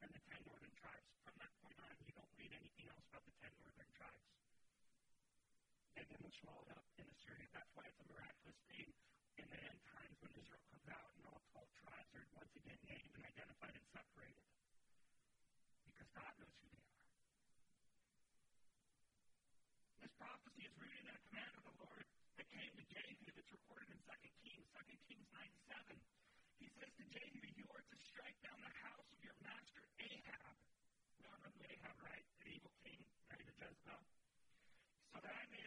and 0.00 0.10
the 0.14 0.22
ten 0.30 0.40
northern 0.48 0.74
tribes. 0.78 1.10
From 1.26 1.34
that 1.42 1.52
point 1.60 1.78
on, 1.84 1.92
you 2.06 2.14
don't 2.16 2.32
read 2.38 2.52
anything 2.54 2.86
else 2.88 3.04
about 3.10 3.24
the 3.26 3.34
ten 3.42 3.52
northern 3.60 3.90
swallowed 6.36 6.68
up 6.76 6.84
in 7.00 7.08
Assyria. 7.08 7.48
That's 7.56 7.72
why 7.72 7.88
it's 7.88 8.00
a 8.00 8.08
miraculous 8.12 8.58
thing 8.68 8.88
in 9.40 9.46
the 9.48 9.60
end 9.64 9.80
times 9.88 10.16
when 10.20 10.32
Israel 10.36 10.60
comes 10.68 10.88
out 10.92 11.10
and 11.16 11.24
all 11.24 11.40
12 11.56 11.64
tribes 11.80 12.10
are 12.12 12.26
once 12.36 12.52
again 12.58 12.80
named 12.84 13.12
and 13.16 13.24
identified 13.24 13.72
and 13.72 13.86
separated. 13.88 14.44
Because 15.88 16.10
God 16.12 16.32
knows 16.36 16.52
who 16.60 16.68
they 16.68 16.84
are. 16.84 17.00
This 20.04 20.12
prophecy 20.20 20.62
is 20.68 20.74
rooted 20.76 21.00
in 21.00 21.16
a 21.16 21.22
command 21.32 21.54
of 21.56 21.64
the 21.64 21.76
Lord 21.80 22.04
that 22.36 22.46
came 22.52 22.72
to 22.76 22.84
Jehu 22.92 23.28
that's 23.32 23.52
recorded 23.54 23.88
in 23.88 23.98
2 24.04 24.12
Kings, 24.44 24.66
2 24.68 25.08
Kings 25.08 25.26
9 25.32 25.48
7. 25.72 25.96
He 26.60 26.68
says 26.76 26.92
to 26.98 27.04
Jehu, 27.08 27.40
You 27.56 27.66
are 27.72 27.84
to 27.88 27.96
strike 28.04 28.36
down 28.44 28.58
the 28.60 28.74
house 28.84 29.08
of 29.08 29.18
your 29.24 29.36
master 29.40 29.80
Ahab. 29.96 30.56
We 31.18 31.24
all 31.30 31.40
know 31.40 31.54
Ahab, 31.64 31.96
right? 32.04 32.26
The 32.44 32.52
evil 32.52 32.74
king 32.84 33.00
married 33.32 33.48
to 33.48 33.54
Jezebel. 33.58 34.02
So 35.14 35.16
that 35.24 35.34
I 35.34 35.44
may 35.50 35.62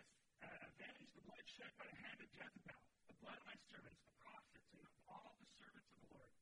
blood 1.62 1.78
by 1.78 1.86
the 1.94 2.00
hand 2.02 2.18
of 2.18 2.30
Jezebel, 2.34 2.82
the 3.06 3.18
blood 3.22 3.38
of 3.38 3.46
my 3.46 3.54
servants, 3.70 4.02
the 4.02 4.18
prophets, 4.26 4.66
and 4.74 4.82
of 4.82 4.96
all 5.06 5.38
the 5.38 5.50
servants 5.62 5.94
of 5.94 5.98
the 6.02 6.10
Lord. 6.10 6.34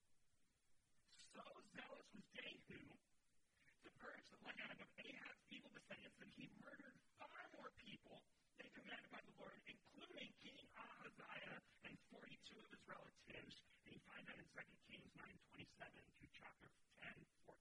So 1.36 1.43
zealous 1.75 2.08
was 2.15 2.23
Jehu 2.39 2.79
to 2.79 3.89
purge 3.99 4.23
the 4.32 4.39
land 4.47 4.79
of 4.79 4.88
Ahab's 4.95 5.43
evil 5.51 5.75
descendants 5.75 6.15
that 6.23 6.32
he 6.39 6.47
murdered 6.63 6.95
far 7.19 7.36
more 7.51 7.67
people 7.84 8.23
than 8.63 8.71
commanded 8.71 9.12
by 9.12 9.19
the 9.27 9.36
Lord, 9.43 9.60
including 9.67 10.32
King 10.39 10.63
Ahaziah 10.79 11.60
and 11.84 11.99
42 12.15 12.55
of 12.55 12.71
his 12.71 12.84
relatives. 12.88 13.60
And 13.84 13.91
you 13.91 13.99
find 14.08 14.23
that 14.23 14.39
in 14.39 14.47
2 14.55 14.63
Kings 14.88 15.12
9.27 15.19 15.99
through 16.15 16.32
chapter 16.32 16.71
10, 17.03 17.12
14. 17.43 17.60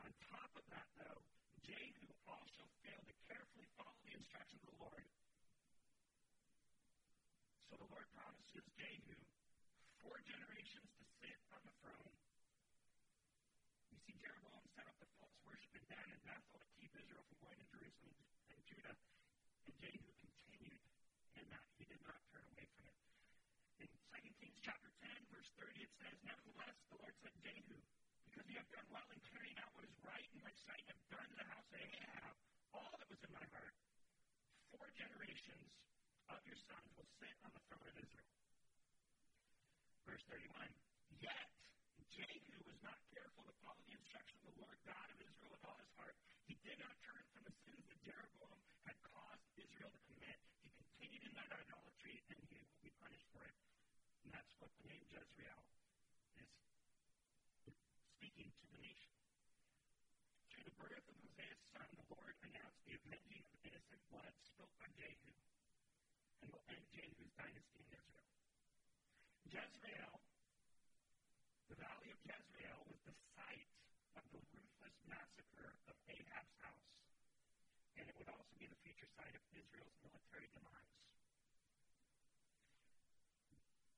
On 0.00 0.08
top 0.32 0.48
of 0.56 0.64
that, 0.72 0.88
though, 0.96 1.20
Jehu 1.60 2.08
also 2.24 2.64
failed 2.80 3.04
to 3.04 3.16
carefully 3.28 3.68
follow 3.76 4.00
the 4.08 4.16
instructions 4.16 4.64
of 4.64 4.72
the 4.72 4.80
Lord. 4.80 5.04
So 7.74 7.82
the 7.82 7.90
Lord 7.90 8.06
promises 8.14 8.62
Jehu 8.84 9.16
four 10.04 10.20
generations 10.28 10.84
to 11.00 11.04
sit 11.24 11.40
on 11.56 11.60
the 11.64 11.72
throne 11.80 12.12
you 13.88 13.96
see, 14.04 14.12
Jeroboam 14.20 14.60
set 14.76 14.84
up 14.84 14.96
the 15.00 15.08
false 15.16 15.40
worship 15.48 15.72
in 15.72 15.84
Dan 15.88 16.04
and 16.04 16.20
Bethel 16.28 16.60
to 16.60 16.68
keep 16.76 16.92
Israel 16.92 17.24
from 17.24 17.48
going 17.48 17.56
to 17.64 17.68
Jerusalem 17.72 18.12
and 18.52 18.60
Judah. 18.68 18.92
And 19.64 19.72
Jehu 19.80 20.04
continued 20.20 20.84
in 21.32 21.48
that. 21.48 21.64
He 21.80 21.88
did 21.88 22.02
not 22.04 22.20
turn 22.28 22.44
away 22.44 22.68
from 22.76 22.84
it. 22.92 22.96
In 23.80 23.88
2 23.88 24.40
Kings 24.44 24.60
chapter 24.60 24.92
10, 25.00 25.32
verse 25.32 25.48
30, 25.56 25.80
it 25.80 25.92
says, 25.96 26.16
Nevertheless, 26.28 26.76
the 26.92 27.00
Lord 27.00 27.16
said, 27.24 27.32
Jehu, 27.40 27.80
because 28.28 28.44
you 28.52 28.60
have 28.60 28.68
done 28.68 28.88
well 28.92 29.08
in 29.16 29.20
carrying 29.32 29.56
out 29.64 29.72
what 29.72 29.88
is 29.88 29.96
right 30.04 30.28
in 30.28 30.44
my 30.44 30.52
sight 30.68 30.84
and 30.92 30.92
have 30.92 31.08
done 31.08 31.28
to 31.32 31.36
the 31.40 31.48
house 31.48 31.68
of 31.72 31.80
Ahab 31.80 32.36
all 32.76 32.92
that 33.00 33.08
was 33.08 33.22
in 33.24 33.32
my 33.32 33.46
heart, 33.48 33.76
four 34.76 34.92
generations 34.92 35.72
of 36.28 36.36
your 36.44 36.58
sons 36.68 36.90
will 36.98 37.08
sit 37.16 37.32
on 37.48 37.50
the 37.56 37.62
throne 37.64 37.88
of 37.88 37.96
Israel. 37.96 38.33
Verse 40.04 40.24
31, 40.28 40.68
Yet 41.20 41.48
Jehu 42.12 42.60
was 42.68 42.76
not 42.84 43.00
careful 43.10 43.42
to 43.48 43.54
follow 43.64 43.80
the 43.88 43.96
instruction 43.96 44.36
of 44.44 44.52
the 44.52 44.56
Lord 44.60 44.76
God 44.84 45.08
of 45.08 45.18
Israel 45.20 45.50
with 45.56 45.64
all 45.64 45.78
his 45.80 45.92
heart. 45.96 46.16
He 46.44 46.60
did 46.60 46.76
not 46.76 46.92
turn 47.00 47.24
from 47.32 47.42
the 47.48 47.54
sins 47.64 47.84
that 47.88 47.98
Jeroboam 48.04 48.60
had 48.84 48.96
caused 49.00 49.44
Israel 49.56 49.88
to 49.88 50.00
commit. 50.12 50.36
He 50.60 50.68
continued 50.76 51.24
in 51.24 51.32
that 51.40 51.50
idolatry, 51.56 52.20
and 52.28 52.36
he 52.52 52.60
will 52.60 52.80
be 52.84 52.92
punished 53.00 53.28
for 53.32 53.48
it. 53.48 53.56
And 54.24 54.30
that's 54.36 54.52
what 54.60 54.68
the 54.76 54.84
name 54.92 55.04
Jezreel 55.08 55.60
is 56.36 56.52
speaking 58.20 58.52
to 58.52 58.64
the 58.76 58.80
nation. 58.84 59.12
Through 60.52 60.68
the 60.68 60.76
birth 60.76 61.04
of 61.08 61.16
Hosea's 61.16 61.62
son, 61.72 61.88
the 61.96 62.06
Lord 62.12 62.34
announced 62.44 62.80
the 62.84 62.96
avenging 63.00 63.44
of 63.48 63.56
innocent 63.64 64.02
blood 64.12 64.32
spilt 64.44 64.72
by 64.76 64.88
Jehu, 65.00 65.32
and 66.44 66.52
will 66.52 66.64
end 66.68 66.84
Jehu's 66.92 67.32
dynasty 67.40 67.80
in 67.80 67.88
Israel. 67.88 68.23
Jezreel 69.50 70.14
the 71.68 71.76
Valley 71.76 72.10
of 72.12 72.20
Jezreel 72.24 72.80
was 72.88 73.00
the 73.04 73.16
site 73.34 73.72
of 74.16 74.24
the 74.32 74.40
ruthless 74.52 74.96
massacre 75.08 75.74
of 75.88 75.96
Ahab's 76.08 76.56
house, 76.60 76.90
and 77.96 78.04
it 78.08 78.14
would 78.18 78.28
also 78.28 78.54
be 78.60 78.68
the 78.68 78.80
future 78.84 79.08
site 79.16 79.34
of 79.34 79.44
Israel's 79.52 79.96
military 80.04 80.48
demise. 80.52 80.94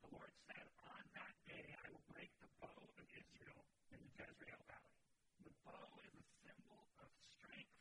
The 0.03 0.11
Lord 0.15 0.33
said, 0.47 0.67
On 0.87 1.03
that 1.19 1.35
day 1.47 1.75
I 1.79 1.87
will 1.91 2.07
break 2.11 2.31
the 2.41 2.51
bow 2.63 2.73
of 2.73 3.07
Israel 3.11 3.61
in 3.93 3.99
the 4.03 4.11
Jezreel 4.17 4.63
Valley. 4.71 5.03
The 5.45 5.55
bow 5.67 5.87
is 6.07 6.15
a 6.17 6.25
symbol 6.47 6.81
of 7.03 7.11
strength, 7.39 7.77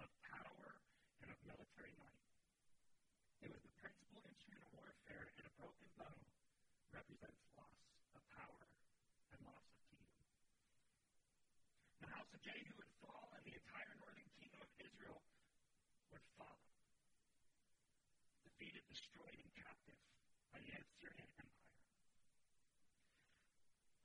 of 0.00 0.08
power, 0.30 0.78
and 1.22 1.28
of 1.30 1.38
military 1.46 1.92
might. 2.00 2.22
It 3.44 3.50
was 3.50 3.60
the 3.60 3.74
principal 3.82 4.22
instrument 4.24 4.62
of 4.66 4.70
warfare, 4.78 5.26
and 5.36 5.44
a 5.46 5.52
broken 5.60 5.88
bow 5.98 6.14
represents 6.94 7.42
loss 7.58 7.78
of 8.14 8.22
power 8.30 8.64
and 9.34 9.38
loss 9.44 9.66
of 9.66 9.78
kingdom. 9.90 10.24
House 12.34 12.42
of 12.42 12.50
Jehu 12.50 12.74
would 12.74 12.90
fall, 12.98 13.30
and 13.38 13.46
the 13.46 13.54
entire 13.54 13.94
northern 14.02 14.26
kingdom 14.34 14.58
of 14.58 14.66
Israel 14.82 15.22
would 16.10 16.26
follow. 16.34 16.66
Defeated, 18.42 18.82
destroyed, 18.90 19.38
and 19.38 19.54
captive 19.54 19.94
by 20.50 20.58
the 20.58 20.74
Assyrian 20.74 21.30
Empire. 21.30 21.62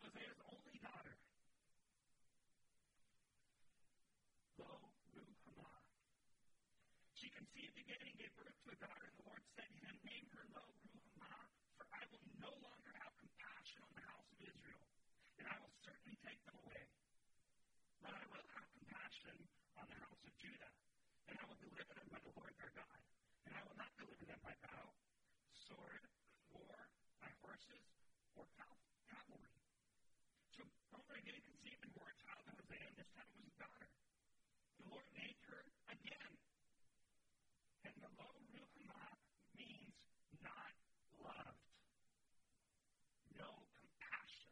Hosea's 0.05 0.37
only 0.45 0.77
daughter, 0.77 1.17
Lo 4.61 4.77
Ruhamah. 5.09 5.81
She 7.17 7.33
conceived 7.33 7.81
again 7.81 7.97
and 7.97 8.13
gave 8.13 8.29
birth 8.37 8.53
to 8.61 8.67
a 8.69 8.77
daughter, 8.77 9.09
and 9.09 9.17
the 9.17 9.25
Lord 9.25 9.41
said 9.57 9.73
to 9.73 9.81
him, 9.89 9.97
Name 10.05 10.29
her 10.37 10.45
Lo 10.53 10.61
Ruhamah, 10.85 11.49
for 11.81 11.89
I 11.97 12.05
will 12.13 12.21
no 12.37 12.53
longer 12.61 12.93
have 12.93 13.09
compassion 13.17 13.81
on 13.81 13.89
the 13.97 14.05
house 14.05 14.29
of 14.29 14.37
Israel 14.45 14.85
and 15.41 15.47
I 15.49 15.57
will 15.65 15.73
certainly 15.81 16.19
take 16.21 16.37
them 16.45 16.61
away. 16.61 16.88
But 18.03 18.13
I 18.15 18.23
will 18.31 18.45
have 18.55 18.67
compassion 18.75 19.37
on 19.79 19.85
the 19.87 19.97
house 19.99 20.21
of 20.23 20.33
Judah, 20.39 20.73
and 21.27 21.35
I 21.39 21.43
will 21.47 21.59
deliver 21.59 21.93
them 21.95 22.07
by 22.11 22.19
the 22.23 22.33
Lord 22.35 22.53
their 22.59 22.73
God. 22.75 22.99
And 23.45 23.53
I 23.55 23.61
will 23.67 23.77
not 23.79 23.91
deliver 23.99 24.25
them 24.25 24.39
by 24.43 24.55
bow, 24.63 24.91
sword, 25.53 26.03
war, 26.53 26.77
by 27.19 27.31
horses, 27.43 27.85
or 28.39 28.45
cavalry. 29.09 29.55
So 30.55 30.63
Gomer 30.91 31.17
again 31.19 31.39
conceived 31.43 31.81
and 31.83 31.93
bore 31.95 32.09
a 32.09 32.17
child 32.23 32.43
to 32.47 32.51
Hosea, 32.55 32.85
and 32.87 32.95
this 32.99 33.09
time 33.15 33.27
it 33.27 33.35
was 33.39 33.47
a 33.51 33.57
daughter. 33.59 33.89
The 34.79 34.87
Lord 34.91 35.07
named 35.15 35.43
her 35.51 35.61
again. 35.91 36.31
And 37.87 37.95
the 38.03 38.11
Lo 38.19 38.27
Ruhamah 38.55 39.15
means 39.55 39.95
not 40.43 40.73
loved. 41.23 41.63
No 43.39 43.49
compassion. 43.75 44.51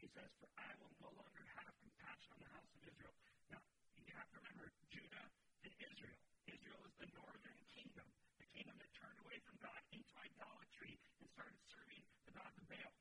He 0.00 0.08
says, 0.12 0.28
For 0.40 0.48
I 0.56 0.70
will 0.80 0.92
no 1.00 1.10
longer 1.16 1.44
have 1.60 1.72
compassion 1.80 2.30
on 2.36 2.40
the 2.44 2.50
house 2.52 2.70
of 2.72 2.80
Israel. 2.84 3.14
Now, 3.52 3.60
you 4.00 4.12
have 4.16 4.28
to 4.32 4.38
remember 4.40 4.72
Judah 4.92 5.26
and 5.64 5.72
Israel. 5.80 6.20
Israel 6.48 6.80
is 6.88 6.94
the 7.00 7.08
northern 7.16 7.60
kingdom, 7.72 8.08
the 8.40 8.48
kingdom 8.52 8.76
that 8.80 8.90
turned 8.96 9.20
away 9.24 9.40
from 9.44 9.56
God 9.60 9.80
into 9.92 10.12
idolatry 10.16 10.96
and 11.20 11.23
started 11.34 11.58
serving 11.66 12.02
the 12.30 12.32
gods 12.38 12.54
of 12.54 12.66
Baal. 12.70 12.94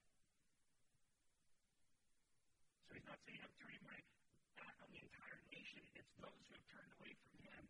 So 2.89 2.97
he's 2.97 3.05
not 3.05 3.21
saying 3.29 3.37
I'm 3.45 3.53
turning 3.61 3.77
away 3.85 4.01
back 4.57 4.73
on 4.81 4.89
the 4.89 5.01
entire 5.05 5.37
nation. 5.53 5.85
It's 5.93 6.09
those 6.17 6.41
who 6.49 6.57
have 6.57 6.65
turned 6.73 6.93
away 6.97 7.13
from 7.21 7.33
him. 7.45 7.63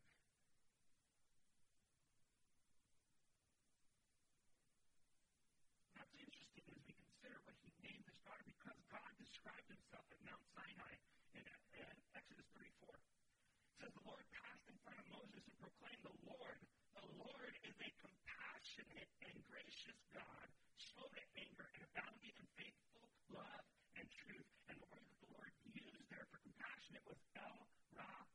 That's 5.99 6.15
interesting 6.15 6.63
as 6.71 6.79
we 6.87 6.95
consider 6.95 7.37
what 7.43 7.59
he 7.59 7.67
named 7.83 8.07
his 8.07 8.19
daughter 8.23 8.47
because 8.47 8.79
God 8.87 9.11
described 9.19 9.67
himself 9.67 10.07
at 10.07 10.19
Mount 10.23 10.43
Sinai 10.55 10.95
in, 11.35 11.43
in 11.43 11.95
Exodus 12.15 12.47
34. 12.55 12.95
It 12.95 13.75
says, 13.83 13.91
The 13.91 14.05
Lord 14.07 14.23
passed 14.31 14.63
in 14.71 14.79
front 14.87 14.95
of 15.03 15.07
Moses 15.11 15.43
and 15.43 15.57
proclaimed, 15.59 16.03
The 16.07 16.17
Lord, 16.23 16.59
the 16.95 17.07
Lord 17.19 17.53
is 17.67 17.75
a 17.83 17.89
compassionate 17.99 19.11
and 19.27 19.35
gracious 19.51 19.99
God, 20.15 20.47
slow 20.77 21.07
to 21.09 21.21
anger 21.39 21.67
and 21.73 21.81
abounding 21.91 22.35
in 22.37 22.47
faithful 22.57 23.05
love 23.31 23.65
and 23.97 24.05
truth. 24.09 24.47
And 24.69 24.77
the 24.79 24.87
word 24.89 25.03
that 25.03 25.19
the 25.19 25.31
Lord 25.35 25.51
used 25.73 26.05
there 26.09 26.25
for 26.31 26.39
compassionate 26.41 27.03
was 27.07 27.19
El 27.37 27.57
Rahum. 27.97 28.27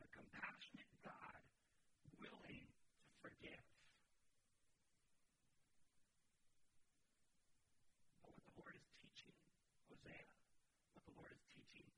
The 0.00 0.08
compassionate 0.10 0.92
God 1.04 1.42
willing 2.18 2.66
to 2.66 3.12
forgive. 3.22 3.64
But 8.22 8.32
what 8.32 8.44
the 8.48 8.54
Lord 8.58 8.74
is 8.78 8.86
teaching 9.02 9.34
Hosea, 9.90 10.26
what 10.94 11.04
the 11.04 11.14
Lord 11.18 11.32
is 11.34 11.44
teaching 11.52 11.88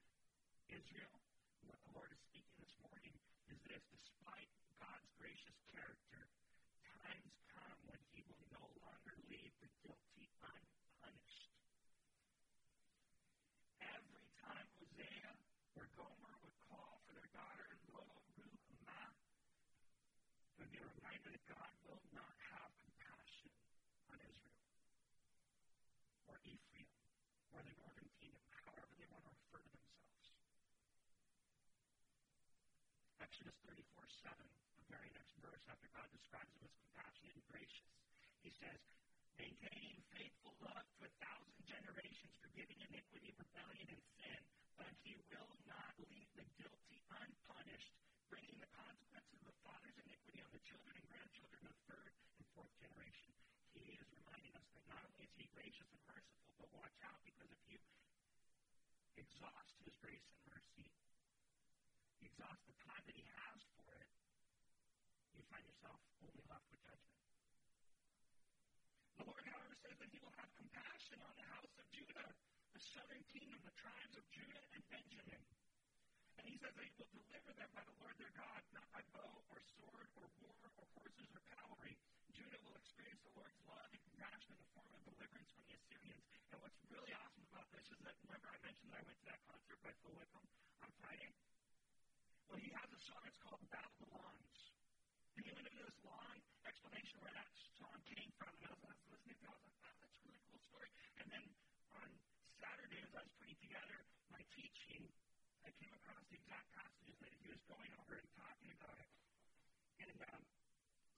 Israel, 0.87 1.19
what 1.67 1.83
the 1.83 1.99
Lord 1.99 2.15
is 2.15 2.23
speaking 2.31 2.63
this 2.63 2.79
morning 2.79 3.11
is 3.51 3.59
this 3.67 3.83
despite 3.91 4.47
God's 4.79 5.11
gracious 5.19 5.59
character, 5.75 6.23
times 7.03 7.35
come 7.51 7.75
when 7.91 7.99
he 8.15 8.23
will 8.31 8.47
no 8.55 8.63
longer 8.87 9.19
leave 9.27 9.51
the 9.59 9.67
guilty 9.83 10.31
unpunished. 10.47 11.51
Every 13.83 14.31
time 14.39 14.67
Hosea 14.79 15.35
or 15.75 15.91
Gomer 15.99 16.39
would 16.47 16.59
call 16.71 17.03
for 17.03 17.19
their 17.19 17.35
daughter 17.35 17.67
Lo 17.91 18.07
or 27.57 27.65
the 27.65 27.73
northern 27.81 28.11
kingdom, 28.21 28.45
however 28.69 28.93
they 29.01 29.09
want 29.09 29.25
to 29.25 29.33
refer 29.33 29.65
to 29.65 29.73
themselves. 29.73 30.29
Exodus 33.27 33.59
34 33.67 34.07
7, 34.23 34.39
the 34.79 34.87
very 34.87 35.11
next 35.11 35.35
verse, 35.43 35.59
after 35.67 35.91
God 35.91 36.07
describes 36.15 36.47
him 36.55 36.63
as 36.63 36.71
compassionate 36.79 37.35
and 37.35 37.43
gracious, 37.51 37.91
he 38.47 38.55
says, 38.55 38.79
Maintaining 39.35 39.99
faithful 40.15 40.55
love 40.63 40.87
to 40.95 41.11
a 41.11 41.11
thousand 41.19 41.59
generations, 41.67 42.39
forgiving 42.39 42.79
iniquity, 42.87 43.35
rebellion, 43.35 43.91
and 43.91 44.03
sin, 44.23 44.41
but 44.79 44.95
he 45.03 45.19
will 45.27 45.51
not 45.67 45.91
leave 46.07 46.31
the 46.39 46.47
guilty 46.55 47.03
unpunished, 47.11 47.99
bringing 48.31 48.63
the 48.63 48.71
consequences 48.79 49.43
of 49.43 49.51
the 49.51 49.59
father's 49.67 49.99
iniquity 50.07 50.39
on 50.47 50.51
the 50.55 50.63
children 50.63 50.95
and 50.95 51.07
grandchildren 51.11 51.67
of 51.67 51.75
the 51.75 51.83
third 51.91 52.15
and 52.39 52.47
fourth 52.55 52.71
generation. 52.79 53.35
He 53.75 53.99
is 53.99 54.07
reminding 54.23 54.55
us 54.55 54.71
that 54.71 54.87
not 54.87 55.03
only 55.03 55.27
is 55.27 55.35
he 55.35 55.51
gracious 55.51 55.91
and 55.91 56.03
merciful, 56.07 56.55
but 56.63 56.71
watch 56.79 56.95
out 57.03 57.19
because 57.27 57.51
if 57.51 57.63
you 57.67 57.83
exhaust 59.19 59.75
his 59.83 59.99
grace 59.99 60.23
and 60.31 60.39
mercy, 60.47 60.87
exhaust 62.37 62.61
the 62.69 62.77
time 62.85 63.01
that 63.07 63.17
he 63.17 63.25
has 63.33 63.59
for 63.79 63.87
it, 63.97 64.11
find 65.51 65.65
yourself 65.67 65.99
only 66.23 66.43
left 66.51 66.67
with 66.71 66.83
judgment. 66.83 67.23
The 69.21 69.25
Lord, 69.31 69.45
however, 69.47 69.77
says 69.79 69.97
that 70.03 70.11
he 70.11 70.19
will 70.19 70.35
have 70.37 70.51
compassion 70.59 71.19
on 71.23 71.35
the 71.39 71.47
house 71.47 71.75
of 71.79 71.87
Judah, 71.95 72.31
the 72.75 72.83
southern 72.83 73.23
kingdom, 73.31 73.59
the 73.63 73.77
tribes 73.79 74.15
of 74.19 74.25
Judah 74.35 74.65
and 74.75 74.83
Benjamin. 74.91 75.43
And 76.37 76.45
he 76.45 76.57
says 76.59 76.75
that 76.75 76.87
he 76.87 76.95
will 76.99 77.11
deliver 77.15 77.53
them 77.57 77.71
by 77.73 77.85
the 77.87 77.97
Lord 78.03 78.15
their 78.19 78.35
God, 78.35 78.61
not 78.75 78.87
by 78.93 79.03
bow 79.15 79.33
or 79.49 79.59
sword 79.63 80.09
or 80.19 80.27
war 80.43 80.55
or 80.77 80.87
horses 80.99 81.31
or 81.33 81.43
cavalry. 81.49 81.97
Judah 82.35 82.61
will 82.67 82.77
experience 82.77 83.23
the 83.25 83.35
Lord's 83.39 83.57
love 83.65 83.89
and 83.89 84.03
compassion 84.13 84.53
in 84.53 84.61
the 84.61 84.71
form 84.77 84.91
of 84.93 85.01
deliverance 85.09 85.51
from 85.55 85.65
the 85.71 85.75
Assyrians. 85.81 86.25
And 86.53 86.59
what's 86.61 86.77
really 86.93 87.15
awesome 87.17 87.47
about 87.49 87.69
this 87.73 87.87
is 87.89 88.01
that, 88.05 88.15
remember 88.27 88.53
I 88.53 88.61
mentioned 88.61 88.93
that 88.93 89.01
I 89.01 89.05
went 89.09 89.19
to 89.25 89.27
that 89.33 89.41
concert 89.49 89.79
by 89.81 89.93
Phil 90.05 90.15
Wickham 90.15 90.45
on 90.85 90.91
Friday? 91.01 91.33
Well, 92.51 92.61
he 92.61 92.71
has 92.77 92.89
a 92.93 93.01
song, 93.01 93.23
it's 93.27 93.41
called 93.41 93.65
Belongs. 93.73 94.46
And 95.37 95.45
he 95.45 95.53
went 95.53 95.69
into 95.69 95.85
this 95.85 96.01
long 96.01 96.37
explanation 96.65 97.21
where 97.21 97.35
that 97.37 97.45
song 97.77 98.01
came 98.09 98.33
from. 98.41 98.49
And 98.57 98.73
I 98.73 98.73
was, 98.73 98.81
I 98.89 98.97
was 98.97 99.05
listening 99.13 99.37
to 99.37 99.45
it, 99.45 99.53
I 99.53 99.57
was 99.61 99.69
like, 99.69 99.77
wow, 99.85 99.93
that's 100.01 100.17
a 100.17 100.25
really 100.25 100.41
cool 100.49 100.61
story. 100.65 100.89
And 101.21 101.27
then 101.29 101.45
on 101.93 102.09
Saturday, 102.57 103.05
as 103.05 103.13
I 103.13 103.21
was 103.21 103.33
putting 103.37 103.61
together 103.61 104.01
my 104.33 104.41
teaching, 104.57 105.05
I 105.61 105.77
came 105.77 105.93
across 105.93 106.25
the 106.33 106.41
exact 106.41 106.73
passages 106.73 107.21
that 107.21 107.37
he 107.37 107.53
was 107.53 107.61
going 107.69 107.93
over 108.01 108.17
and 108.17 108.25
talking 108.33 108.73
about 108.81 108.97
it. 108.97 109.13
And 110.09 110.17
um, 110.25 110.41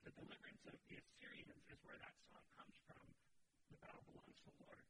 the 0.02 0.10
deliverance 0.18 0.66
of 0.66 0.74
the 0.90 0.98
Assyrians 0.98 1.62
is 1.70 1.78
where 1.86 1.98
that 2.02 2.18
song 2.26 2.42
comes 2.58 2.74
from. 2.90 3.06
The 3.70 3.78
battle 3.78 4.02
belongs 4.02 4.34
to 4.34 4.50
the 4.50 4.58
Lord. 4.66 4.82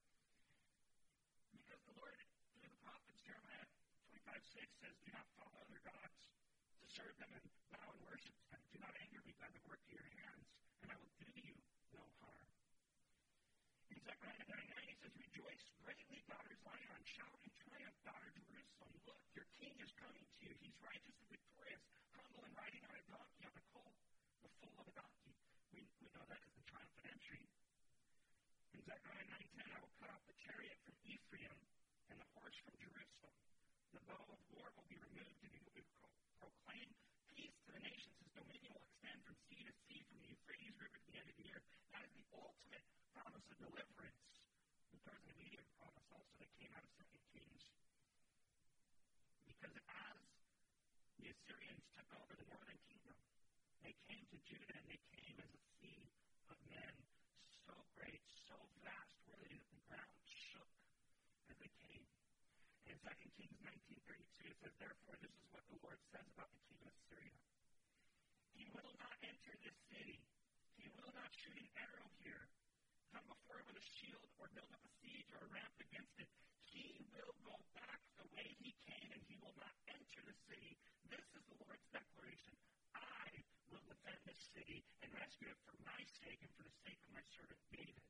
Because 1.53 1.85
the 1.85 1.97
Lord, 2.01 2.17
through 2.57 2.73
the 2.73 2.81
prophets, 2.81 3.21
Jeremiah 3.29 3.69
25 4.09 4.41
6 4.57 4.89
says, 4.89 4.95
Do 5.05 5.13
not 5.13 5.29
follow 5.37 5.53
other 5.69 5.85
gods 5.85 6.17
serve 6.97 7.13
them 7.21 7.29
and 7.37 7.45
bow 7.69 7.85
and 7.85 8.01
worship 8.09 8.33
them. 8.49 8.61
Do 8.73 8.81
not 8.81 8.97
anger 8.97 9.21
me 9.29 9.37
by 9.37 9.49
the 9.53 9.61
work 9.69 9.81
of 9.85 9.93
your 9.93 10.09
hands, 10.25 10.45
and 10.81 10.89
I 10.89 10.97
will 10.97 11.13
do 11.21 11.29
you 11.37 11.53
no 11.93 12.01
harm. 12.25 12.49
In 13.93 14.01
Zechariah 14.01 14.49
9 14.49 14.57
9, 14.57 14.89
he 14.89 14.97
says, 14.97 15.13
Rejoice 15.21 15.65
greatly, 15.85 16.25
daughter 16.25 16.57
Zion. 16.65 17.01
Shout 17.05 17.37
in 17.45 17.53
triumph, 17.61 17.99
daughter 18.09 18.31
Jerusalem. 18.33 18.93
Look, 19.05 19.21
your 19.37 19.49
king 19.61 19.77
is 19.85 19.93
coming 20.01 20.25
to 20.25 20.37
you. 20.41 20.53
He's 20.65 20.77
righteous 20.81 21.13
and 21.21 21.29
victorious, 21.29 21.85
humble 22.17 22.41
and 22.49 22.55
riding 22.57 22.81
on 22.89 22.95
a 22.97 23.05
donkey, 23.13 23.45
on 23.45 23.53
a 23.53 23.65
colt, 23.77 23.97
the 24.41 24.51
foal 24.57 24.77
of 24.81 24.89
a 24.89 24.95
donkey. 24.97 25.37
We, 25.77 25.85
we 26.01 26.09
know 26.17 26.25
that 26.25 26.41
as 26.41 26.53
the 26.57 26.65
triumphant 26.73 27.05
entry. 27.05 27.45
In 28.73 28.81
Zechariah 28.89 29.29
9.10, 29.61 29.77
I 29.77 29.79
will 29.85 29.93
cut 30.01 30.09
off 30.09 30.25
the 30.25 30.37
chariot 30.41 30.79
from 30.89 30.97
Ephraim 31.05 31.57
and 32.09 32.17
the 32.17 32.29
horse 32.33 32.57
from 32.65 32.81
Jerusalem. 32.81 33.37
The 33.93 34.01
bow 34.09 34.25
of 34.33 34.41
war 34.57 34.73
will 34.73 34.89
be 34.89 34.97
removed, 34.97 35.41
and 35.45 35.53
he 35.53 35.61
will 35.61 35.77
be 35.77 35.85
proclaim 36.39 36.89
peace 37.35 37.55
to 37.67 37.71
the 37.75 37.83
nations. 37.83 38.15
His 38.23 38.33
dominion 38.35 38.71
will 38.75 38.87
extend 38.87 39.19
from 39.27 39.37
sea 39.51 39.63
to 39.67 39.75
sea, 39.87 40.01
from 40.07 40.19
the 40.23 40.31
Euphrates 40.31 40.75
River 40.79 40.99
to 40.99 41.09
the 41.11 41.19
end 41.19 41.29
of 41.29 41.37
the 41.39 41.49
earth. 41.53 41.69
That 41.93 42.03
is 42.07 42.13
the 42.15 42.27
ultimate 42.35 42.87
promise 43.13 43.47
of 43.51 43.57
deliverance. 43.59 44.27
But 44.95 45.03
there 45.05 45.15
was 45.15 45.25
an 45.27 45.35
immediate 45.35 45.67
promise 45.79 46.07
also 46.15 46.33
that 46.39 46.51
came 46.59 46.73
out 46.75 46.83
of 46.87 46.91
Second 46.95 47.23
Kings. 47.35 47.63
Because 49.47 49.75
as 49.75 50.19
the 51.19 51.29
Assyrians 51.35 51.85
took 51.93 52.09
over 52.15 52.35
the 52.39 52.47
northern 52.49 52.79
kingdom, 52.87 53.19
they 53.83 53.95
came 54.07 54.25
to 54.31 54.39
Judah 54.47 54.75
and 54.79 54.87
they 54.87 55.03
came 55.13 55.37
as 55.43 55.51
a 55.51 55.63
sea 55.83 56.07
of 56.49 56.57
men 56.71 56.95
so 57.67 57.75
great, 57.99 58.23
so 58.49 58.57
vast, 58.81 59.19
were 59.29 59.37
they 59.45 59.53
that 59.53 59.71
the 59.75 59.83
ground 59.91 60.17
shook 60.25 60.71
as 61.53 61.57
they 61.61 61.71
came. 61.85 62.07
In 62.89 62.97
2 62.97 63.37
Kings 63.37 63.59
19.32 63.61 64.49
it 64.49 64.57
says, 64.65 64.73
Therefore 64.81 65.17
this 65.21 65.35
is 65.37 65.45
what 65.53 65.65
the 65.69 65.77
Lord 65.85 65.98
says 66.09 66.25
about 66.33 66.49
the 66.57 66.63
king 66.73 66.81
of 66.89 66.97
Syria. 67.05 67.37
He 68.57 68.65
will 68.73 68.93
not 68.97 69.13
enter 69.21 69.53
this 69.61 69.77
city. 69.93 70.25
He 70.81 70.89
will 70.97 71.13
not 71.13 71.29
shoot 71.37 71.53
an 71.53 71.69
arrow 71.77 72.09
here, 72.25 72.49
come 73.13 73.29
before 73.29 73.61
it 73.61 73.69
with 73.69 73.77
a 73.77 73.87
shield, 74.01 74.25
or 74.41 74.49
build 74.57 74.73
up 74.73 74.81
a 74.81 74.93
siege 75.05 75.29
or 75.37 75.45
a 75.45 75.51
ramp 75.53 75.77
against 75.85 76.17
it. 76.17 76.29
He 76.65 76.97
will 77.13 77.37
go 77.45 77.57
back 77.77 78.01
the 78.17 78.25
way 78.33 78.49
he 78.57 78.73
came, 78.89 79.13
and 79.13 79.21
he 79.29 79.37
will 79.45 79.53
not 79.61 79.77
enter 79.93 80.25
the 80.25 80.37
city. 80.49 80.81
This 81.13 81.25
is 81.37 81.45
the 81.45 81.61
Lord's 81.61 81.85
declaration. 81.93 82.57
I 82.97 83.29
will 83.69 83.85
defend 83.85 84.21
this 84.25 84.41
city 84.57 84.81
and 85.05 85.13
rescue 85.13 85.53
it 85.53 85.61
for 85.69 85.77
my 85.85 86.01
sake 86.25 86.41
and 86.41 86.53
for 86.57 86.65
the 86.65 86.77
sake 86.89 87.01
of 87.05 87.11
my 87.13 87.25
servant 87.37 87.61
David. 87.69 88.01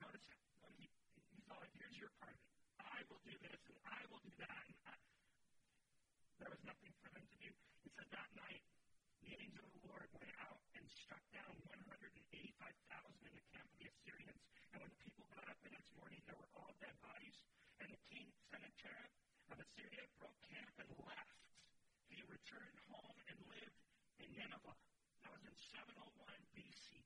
Notice, 0.00 0.24
notice 0.64 0.80
he, 0.80 0.88
he's 1.28 1.44
all 1.52 1.60
like, 1.60 1.76
here's 1.76 2.00
your 2.00 2.12
part 2.24 2.32
of 2.32 2.40
it. 2.40 2.56
I 2.80 3.04
will 3.12 3.20
do 3.20 3.36
this 3.44 3.60
and 3.68 3.76
I 3.84 4.00
will 4.08 4.22
do 4.24 4.32
that. 4.40 4.64
And 4.64 4.85
there 6.40 6.52
was 6.52 6.62
nothing 6.68 6.92
for 7.00 7.08
them 7.16 7.24
to 7.24 7.36
do. 7.40 7.50
It 7.86 7.92
says 7.96 8.08
that 8.12 8.30
night, 8.36 8.62
the 9.24 9.32
angel 9.36 9.64
of 9.64 9.72
the 9.72 9.84
Lord 9.88 10.08
went 10.12 10.32
out 10.44 10.60
and 10.76 10.84
struck 10.88 11.24
down 11.32 11.52
185,000 11.64 12.12
in 13.24 13.32
the 13.32 13.46
camp 13.52 13.66
of 13.72 13.76
the 13.80 13.88
Assyrians. 13.88 14.42
And 14.72 14.78
when 14.84 14.90
the 14.92 15.00
people 15.00 15.24
got 15.32 15.48
up 15.48 15.58
the 15.64 15.72
next 15.72 15.90
morning, 15.96 16.20
there 16.28 16.36
were 16.36 16.52
all 16.60 16.72
dead 16.82 16.96
bodies. 17.00 17.36
And 17.80 17.88
the 17.88 18.00
king 18.12 18.28
Sennacherib 18.52 19.12
of 19.52 19.56
Assyria 19.60 20.04
broke 20.20 20.36
camp 20.44 20.72
and 20.76 20.90
left. 21.08 21.40
He 22.12 22.20
returned 22.28 22.78
home 22.92 23.16
and 23.32 23.36
lived 23.48 23.80
in 24.20 24.28
Nineveh. 24.36 24.76
That 25.24 25.32
was 25.32 25.42
in 25.48 25.56
701 25.72 26.04
BC. 26.52 27.00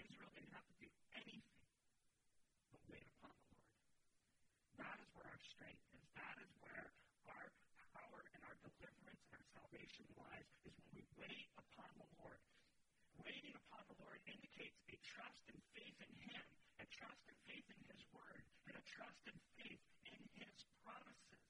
Israel 0.00 0.32
didn't 0.32 0.54
have 0.56 0.66
to 0.66 0.76
do 0.80 0.88
anything 1.12 1.68
but 2.72 2.80
wait 2.88 3.04
upon 3.20 3.36
the 3.36 3.52
Lord. 3.52 3.76
That 4.80 4.96
is 5.00 5.08
where 5.12 5.28
our 5.28 5.42
strength 5.44 5.84
is. 5.92 6.04
That 6.16 6.36
is 6.40 6.50
where 6.64 6.88
our 7.28 7.46
power 7.92 8.20
and 8.34 8.40
our 8.48 8.56
deliverance 8.64 9.22
and 9.28 9.34
our 9.36 9.46
salvation 9.52 10.06
lies, 10.16 10.48
is 10.66 10.74
when 10.80 10.90
we 10.96 11.04
wait 11.20 11.46
upon 11.56 11.90
the 11.96 12.08
Lord. 12.20 12.40
Waiting 13.22 13.54
indicates 14.26 14.78
a 14.90 14.96
trust 15.02 15.42
and 15.50 15.58
faith 15.74 15.98
in 16.02 16.12
Him, 16.22 16.46
a 16.78 16.86
trust 16.90 17.22
and 17.28 17.38
faith 17.48 17.66
in 17.70 17.80
His 17.90 18.02
Word, 18.14 18.42
and 18.68 18.74
a 18.78 18.84
trust 18.86 19.22
and 19.26 19.38
faith 19.58 19.82
in 20.06 20.22
His 20.38 20.56
promises. 20.82 21.46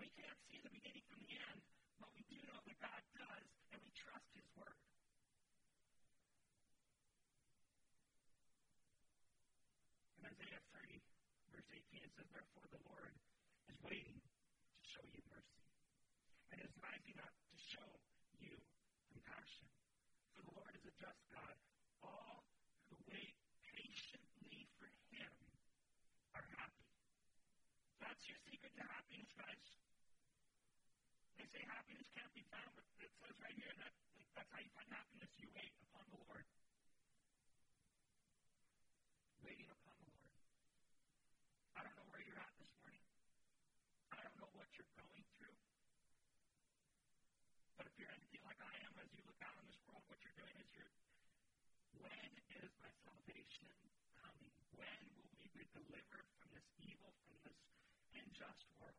We 0.00 0.08
can't 0.16 0.40
see 0.48 0.60
the 0.60 0.72
beginning 0.72 1.04
from 1.08 1.20
the 1.24 1.36
end, 1.36 1.60
but 2.00 2.10
we 2.16 2.24
do 2.28 2.36
know 2.48 2.60
that 2.64 2.78
God 2.80 3.02
does, 3.16 3.48
and 3.72 3.78
we 3.84 3.90
trust 3.96 4.28
His 4.36 4.48
Word. 4.56 4.78
In 10.20 10.28
Isaiah 10.28 10.64
30, 10.76 11.00
verse 11.52 11.68
18, 11.72 12.04
it 12.04 12.12
says, 12.16 12.28
Therefore 12.32 12.66
the 12.68 12.82
Lord 12.88 13.14
is 13.68 13.78
waiting 13.84 14.18
to 14.20 14.84
show 14.84 15.04
you 15.08 15.20
mercy, 15.32 15.64
and 16.52 16.60
is 16.60 16.72
rising 16.80 17.16
up 17.20 17.32
to 17.32 17.56
show 17.56 17.88
you 18.40 18.52
compassion. 19.12 19.68
For 20.36 20.42
the 20.44 20.54
Lord 20.56 20.72
is 20.76 20.84
a 20.88 20.89
just 21.00 21.24
God. 21.32 21.56
All 22.04 22.44
who 22.92 22.96
wait 23.08 23.32
patiently 23.64 24.68
for 24.76 24.92
him 25.08 25.32
are 26.36 26.44
happy. 26.60 26.84
That's 28.04 28.20
your 28.28 28.36
secret 28.44 28.76
to 28.76 28.84
happiness, 28.84 29.32
guys. 29.32 29.64
They 31.40 31.48
say 31.48 31.64
happiness 31.64 32.04
can't 32.12 32.32
be 32.36 32.44
found, 32.52 32.68
but 32.76 32.84
it 33.00 33.08
says 33.16 33.32
right 33.40 33.56
here 33.56 33.72
that 33.80 33.92
like, 34.20 34.28
that's 34.36 34.52
how 34.52 34.60
you 34.60 34.72
find 34.76 34.92
happiness. 34.92 35.32
You 35.40 35.48
wait 35.56 35.72
upon 35.88 36.04
the 36.12 36.20
Lord. 36.28 36.44
Deliver 55.70 56.20
from 56.38 56.50
this 56.50 56.66
evil, 56.82 57.14
from 57.22 57.38
this 57.46 57.58
unjust 58.14 58.66
world. 58.82 58.98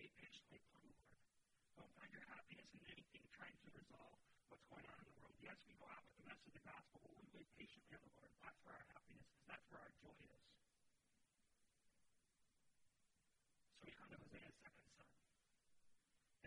Wait 0.00 0.08
patiently 0.16 0.58
upon 0.64 0.80
the 0.88 0.96
Lord. 0.96 1.20
Don't 1.76 1.92
find 1.96 2.08
your 2.12 2.24
happiness 2.32 2.68
in 2.72 2.80
anything 2.88 3.20
trying 3.36 3.56
to 3.60 3.68
resolve 3.76 4.16
what's 4.48 4.64
going 4.72 4.88
on 4.88 4.96
in 4.96 5.06
the 5.12 5.16
world. 5.20 5.36
Yes, 5.44 5.60
we 5.68 5.76
go 5.76 5.84
out 5.92 6.00
with 6.08 6.16
the 6.24 6.26
message 6.32 6.48
of 6.48 6.56
the 6.56 6.64
gospel, 6.64 7.04
but 7.04 7.12
we 7.20 7.24
wait 7.36 7.48
patiently 7.60 7.92
on 7.92 8.02
the 8.04 8.12
Lord. 8.16 8.32
That's 8.40 8.56
where 8.64 8.76
our 8.76 8.88
happiness 8.96 9.28
is. 9.28 9.44
That's 9.44 9.66
where 9.68 9.84
our 9.84 9.92
joy 10.00 10.16
is. 10.24 10.42
So 13.76 13.84
we 13.84 13.92
come 13.92 14.08
to 14.08 14.18
Hosea's 14.24 14.56
second 14.64 14.88
son. 14.96 15.12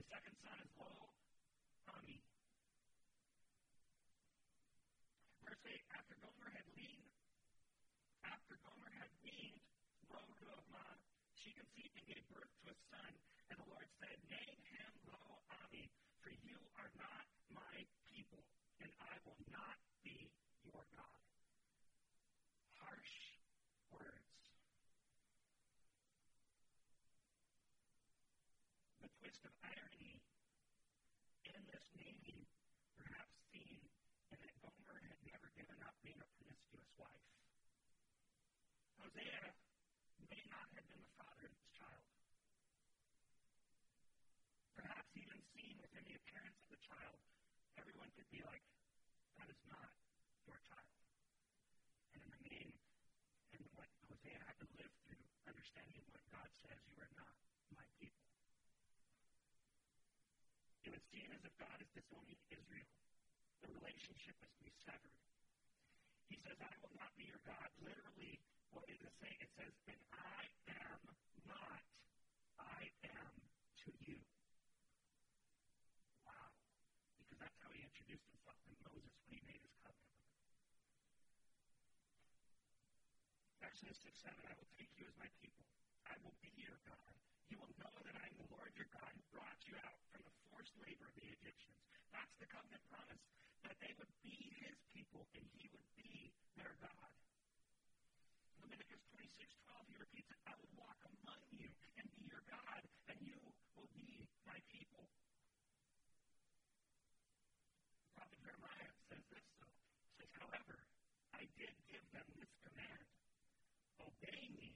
His 0.02 0.06
second 0.10 0.36
son 0.42 0.58
is, 0.66 0.72
lo, 0.82 1.05
gave 12.06 12.22
birth 12.30 12.54
to 12.62 12.72
a 12.72 12.78
son, 12.94 13.12
and 13.50 13.58
the 13.58 13.70
Lord 13.70 13.90
said, 14.02 14.18
Name 14.30 14.62
him 14.78 14.94
Lo 15.10 15.42
Ammi, 15.66 15.90
for 16.22 16.30
you 16.46 16.58
are 16.78 16.92
not 17.02 17.26
my 17.54 17.78
people, 18.10 18.46
and 18.82 18.90
I 19.02 19.14
will 19.26 19.42
not 19.50 19.78
be 20.06 20.30
your 20.66 20.86
God. 20.94 21.22
Harsh 22.78 23.18
words. 23.90 24.42
The 29.02 29.10
twist 29.22 29.42
of 29.50 29.54
irony 29.66 30.22
in 31.50 31.62
this 31.74 31.86
naming, 31.98 32.46
perhaps 32.98 33.34
seen 33.50 33.82
in 34.30 34.38
that 34.42 34.56
Gomer 34.62 34.98
had 35.10 35.20
never 35.26 35.50
given 35.58 35.80
up 35.82 35.98
being 36.06 36.22
a 36.22 36.30
promiscuous 36.38 36.90
wife. 37.02 37.26
Hosea 39.02 39.54
may 40.30 40.42
not 40.50 40.66
have 40.74 40.86
been 40.90 41.02
the 41.02 41.14
father 41.18 41.46
of 41.46 41.54
this 41.56 41.72
child. 41.78 42.06
Perhaps 44.76 45.12
even 45.16 45.40
seen 45.54 45.78
within 45.82 46.04
the 46.10 46.18
appearance 46.18 46.58
of 46.66 46.70
the 46.74 46.82
child, 46.82 47.20
everyone 47.80 48.10
could 48.16 48.30
be 48.32 48.42
like, 48.46 48.64
that 49.40 49.48
is 49.52 49.62
not 49.68 49.92
your 50.48 50.60
child. 50.66 50.96
And 52.16 52.22
in 52.24 52.30
the 52.32 52.44
name 52.50 52.74
and 53.56 53.62
what 53.76 53.90
Hosea 54.08 54.40
had 54.48 54.58
to 54.64 54.68
live 54.80 54.94
through, 55.04 55.24
understanding 55.48 56.04
what 56.12 56.24
God 56.32 56.50
says, 56.64 56.80
you 56.90 56.98
are 57.00 57.14
not 57.16 57.36
my 57.76 57.86
people. 58.00 58.26
It 60.86 60.94
would 60.94 61.06
seem 61.12 61.30
as 61.34 61.42
if 61.44 61.54
God 61.58 61.78
is 61.82 61.90
disowning 61.96 62.40
Israel. 62.52 62.92
The 63.66 63.72
relationship 63.82 64.38
is 64.44 64.52
to 64.56 64.64
be 64.64 64.74
severed. 64.86 65.18
He 66.30 66.38
says, 66.42 66.58
I 66.62 66.74
will 66.82 66.94
not 66.98 67.12
be 67.18 67.26
your 67.26 67.42
God. 67.46 67.70
Literally, 67.82 68.42
what 68.74 68.86
does 68.86 69.02
it 69.02 69.14
say? 69.22 69.34
It 69.42 69.50
says, 69.58 69.74
and 69.90 70.02
I 70.14 70.42
am 70.70 71.02
not, 71.50 71.82
I 72.60 72.90
am 73.08 73.34
to 73.86 73.90
you. 74.06 74.20
Wow. 76.26 76.50
Because 77.18 77.40
that's 77.42 77.58
how 77.62 77.70
he 77.74 77.82
introduced 77.82 78.26
himself 78.30 78.58
to 78.66 78.74
Moses 78.86 79.10
when 79.26 79.32
he 79.34 79.42
made 79.46 79.62
his 79.62 79.74
covenant 79.82 80.14
with 80.22 80.30
him. 80.30 80.46
Exodus 83.76 84.08
6 84.08 84.24
7, 84.24 84.40
I 84.48 84.56
will 84.56 84.72
take 84.80 84.88
you 84.96 85.04
as 85.04 85.20
my 85.20 85.28
people. 85.44 85.68
I 86.08 86.16
will 86.24 86.32
be 86.40 86.48
your 86.56 86.80
God. 86.88 87.12
You 87.52 87.60
will 87.60 87.76
know 87.76 87.92
that 88.08 88.16
I 88.16 88.24
am 88.24 88.40
the 88.40 88.48
Lord 88.48 88.72
your 88.72 88.88
God 88.88 89.12
who 89.12 89.20
brought 89.36 89.60
you 89.68 89.76
out 89.84 90.00
from 90.16 90.24
the 90.24 90.32
forced 90.48 90.72
labor 90.80 91.12
of 91.12 91.16
the 91.20 91.28
Egyptians. 91.28 91.76
That's 92.16 92.32
the 92.40 92.48
covenant 92.48 92.80
promise 92.88 93.20
that 93.68 93.76
they 93.84 93.92
would 94.00 94.08
be 94.24 94.32
his 94.64 94.80
people 94.96 95.28
and 95.36 95.44
he 95.60 95.68
would 95.76 95.84
be 96.00 96.32
their 96.56 96.72
God. 96.80 97.12
Leviticus 98.64 99.04
26 99.12 99.44
12, 99.44 99.92
he 99.92 100.00
repeats 100.00 100.32
it 100.32 100.40
I 100.48 100.56
will 100.56 100.72
walk 100.80 101.04
among 101.12 101.44
you 101.52 101.68
and 102.00 102.08
be 102.16 102.32
your 102.32 102.48
God, 102.48 102.80
and 103.12 103.20
you 103.20 103.36
will 103.76 103.92
be 103.92 104.24
my 104.48 104.56
people. 104.72 105.04
The 108.08 108.24
prophet 108.24 108.40
Jeremiah 108.40 108.96
says 109.12 109.28
this, 109.36 109.44
though. 109.60 109.76
He 110.08 110.16
says, 110.16 110.32
However, 110.40 110.80
I 111.36 111.44
did 111.60 111.76
give 111.92 112.08
them 112.16 112.24
this 112.40 112.56
command 112.64 113.04
Obey 114.06 114.50
me, 114.60 114.76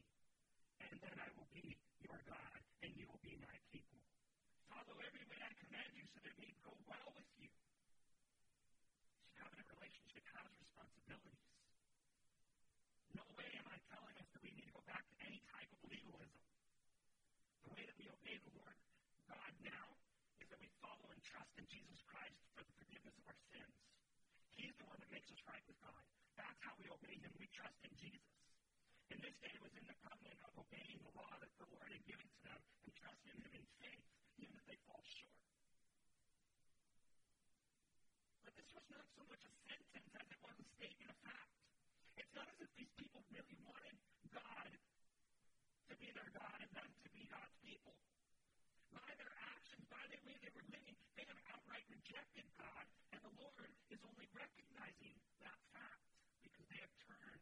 and 0.82 0.96
then 1.02 1.16
I 1.20 1.28
will 1.38 1.50
be 1.54 1.78
your 2.02 2.18
God, 2.26 2.60
and 2.90 2.98
you 2.98 3.06
will 3.06 3.22
be 3.22 3.38
my 3.38 3.54
people. 3.70 4.02
Follow 4.66 4.98
every 4.98 5.22
way 5.30 5.38
I 5.46 5.54
command 5.62 5.94
you 5.94 6.10
so 6.10 6.18
that 6.26 6.34
it 6.34 6.42
may 6.42 6.50
go 6.66 6.74
well 6.90 7.14
with 7.14 7.30
you. 7.38 7.54
See, 7.54 9.30
covenant 9.38 9.70
relationship 9.78 10.26
has 10.34 10.50
responsibilities. 10.58 11.46
No 13.14 13.22
way 13.38 13.46
am 13.62 13.70
I 13.70 13.78
telling 13.94 14.18
us 14.18 14.26
that 14.34 14.42
we 14.42 14.50
need 14.58 14.66
to 14.66 14.74
go 14.74 14.82
back 14.90 15.06
to 15.06 15.16
any 15.22 15.38
type 15.54 15.70
of 15.70 15.78
legalism. 15.86 16.42
The 17.62 17.78
way 17.78 17.86
that 17.86 17.94
we 18.02 18.10
obey 18.10 18.42
the 18.42 18.58
Lord 18.58 18.78
God 19.30 19.54
now 19.62 19.86
is 20.42 20.50
that 20.50 20.58
we 20.58 20.74
follow 20.82 21.14
and 21.14 21.22
trust 21.22 21.54
in 21.62 21.70
Jesus 21.70 22.02
Christ 22.10 22.42
for 22.58 22.66
the 22.66 22.74
forgiveness 22.74 23.14
of 23.22 23.30
our 23.30 23.38
sins. 23.54 23.78
He's 24.58 24.74
the 24.82 24.90
one 24.90 24.98
that 24.98 25.14
makes 25.14 25.30
us 25.30 25.38
right 25.46 25.62
with 25.70 25.78
God. 25.86 26.02
That's 26.42 26.58
how 26.66 26.74
we 26.82 26.90
obey 26.90 27.22
Him. 27.22 27.30
We 27.38 27.54
trust 27.54 27.78
in 27.86 27.94
Jesus. 28.02 28.49
In 29.10 29.18
this 29.26 29.34
day, 29.42 29.58
was 29.58 29.74
in 29.74 29.86
the 29.90 29.98
covenant 30.06 30.38
of 30.46 30.54
obeying 30.54 31.02
the 31.02 31.10
law 31.18 31.34
that 31.42 31.50
the 31.58 31.66
Lord 31.74 31.90
had 31.90 32.06
given 32.06 32.30
to 32.30 32.40
them 32.46 32.62
and 32.86 32.94
trusting 32.94 33.42
Him 33.42 33.54
in 33.58 33.66
faith, 33.82 34.06
even 34.38 34.54
if 34.54 34.66
they 34.70 34.78
fall 34.86 35.02
short. 35.02 35.42
But 38.46 38.54
this 38.54 38.70
was 38.70 38.86
not 38.94 39.10
so 39.18 39.26
much 39.26 39.42
a 39.42 39.52
sentence 39.66 40.14
as 40.14 40.28
it 40.30 40.40
was 40.46 40.54
a 40.62 40.68
statement 40.78 41.10
of 41.10 41.18
fact. 41.26 41.50
It's 42.22 42.34
not 42.38 42.54
as 42.54 42.62
if 42.62 42.70
these 42.78 42.94
people 43.02 43.26
really 43.34 43.58
wanted 43.66 43.98
God 44.30 44.72
to 45.90 45.94
be 45.98 46.14
their 46.14 46.30
God 46.30 46.58
and 46.62 46.70
them 46.78 46.90
to 47.02 47.10
be 47.10 47.26
God's 47.34 47.58
people. 47.66 47.98
By 48.94 49.10
their 49.18 49.34
actions, 49.58 49.90
by 49.90 50.06
the 50.14 50.22
way 50.22 50.38
they 50.38 50.54
were 50.54 50.70
living, 50.70 50.94
they 51.18 51.26
have 51.26 51.42
outright 51.50 51.90
rejected 51.90 52.46
God, 52.62 52.86
and 53.10 53.26
the 53.26 53.34
Lord 53.42 53.74
is 53.90 53.98
only 54.06 54.30
recognizing 54.38 55.18
that 55.42 55.58
fact 55.74 56.06
because 56.46 56.70
they 56.70 56.78
have 56.78 56.94
turned 57.10 57.42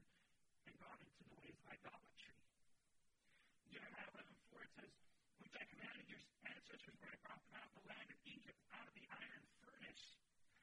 gone 0.82 1.02
into 1.02 1.24
the 1.26 1.36
ways 1.42 1.58
of 1.58 1.66
idolatry. 1.74 2.34
Jeremiah 3.74 4.10
11 4.13 4.30
4 4.54 4.62
it 4.62 4.72
says, 4.78 4.94
Which 5.42 5.56
I 5.58 5.63
commanded 5.66 6.06
your 6.10 6.22
ancestors 6.46 6.96
when 7.02 7.10
I 7.10 7.18
brought 7.26 7.42
them 7.46 7.56
out 7.58 7.68
of 7.70 7.74
the 7.82 7.86
land 7.90 8.10
of 8.13 8.20
Egypt, 8.30 8.60
out 8.74 8.86
of 8.86 8.94
the 8.94 9.06
iron 9.10 9.44
furnace. 9.66 10.06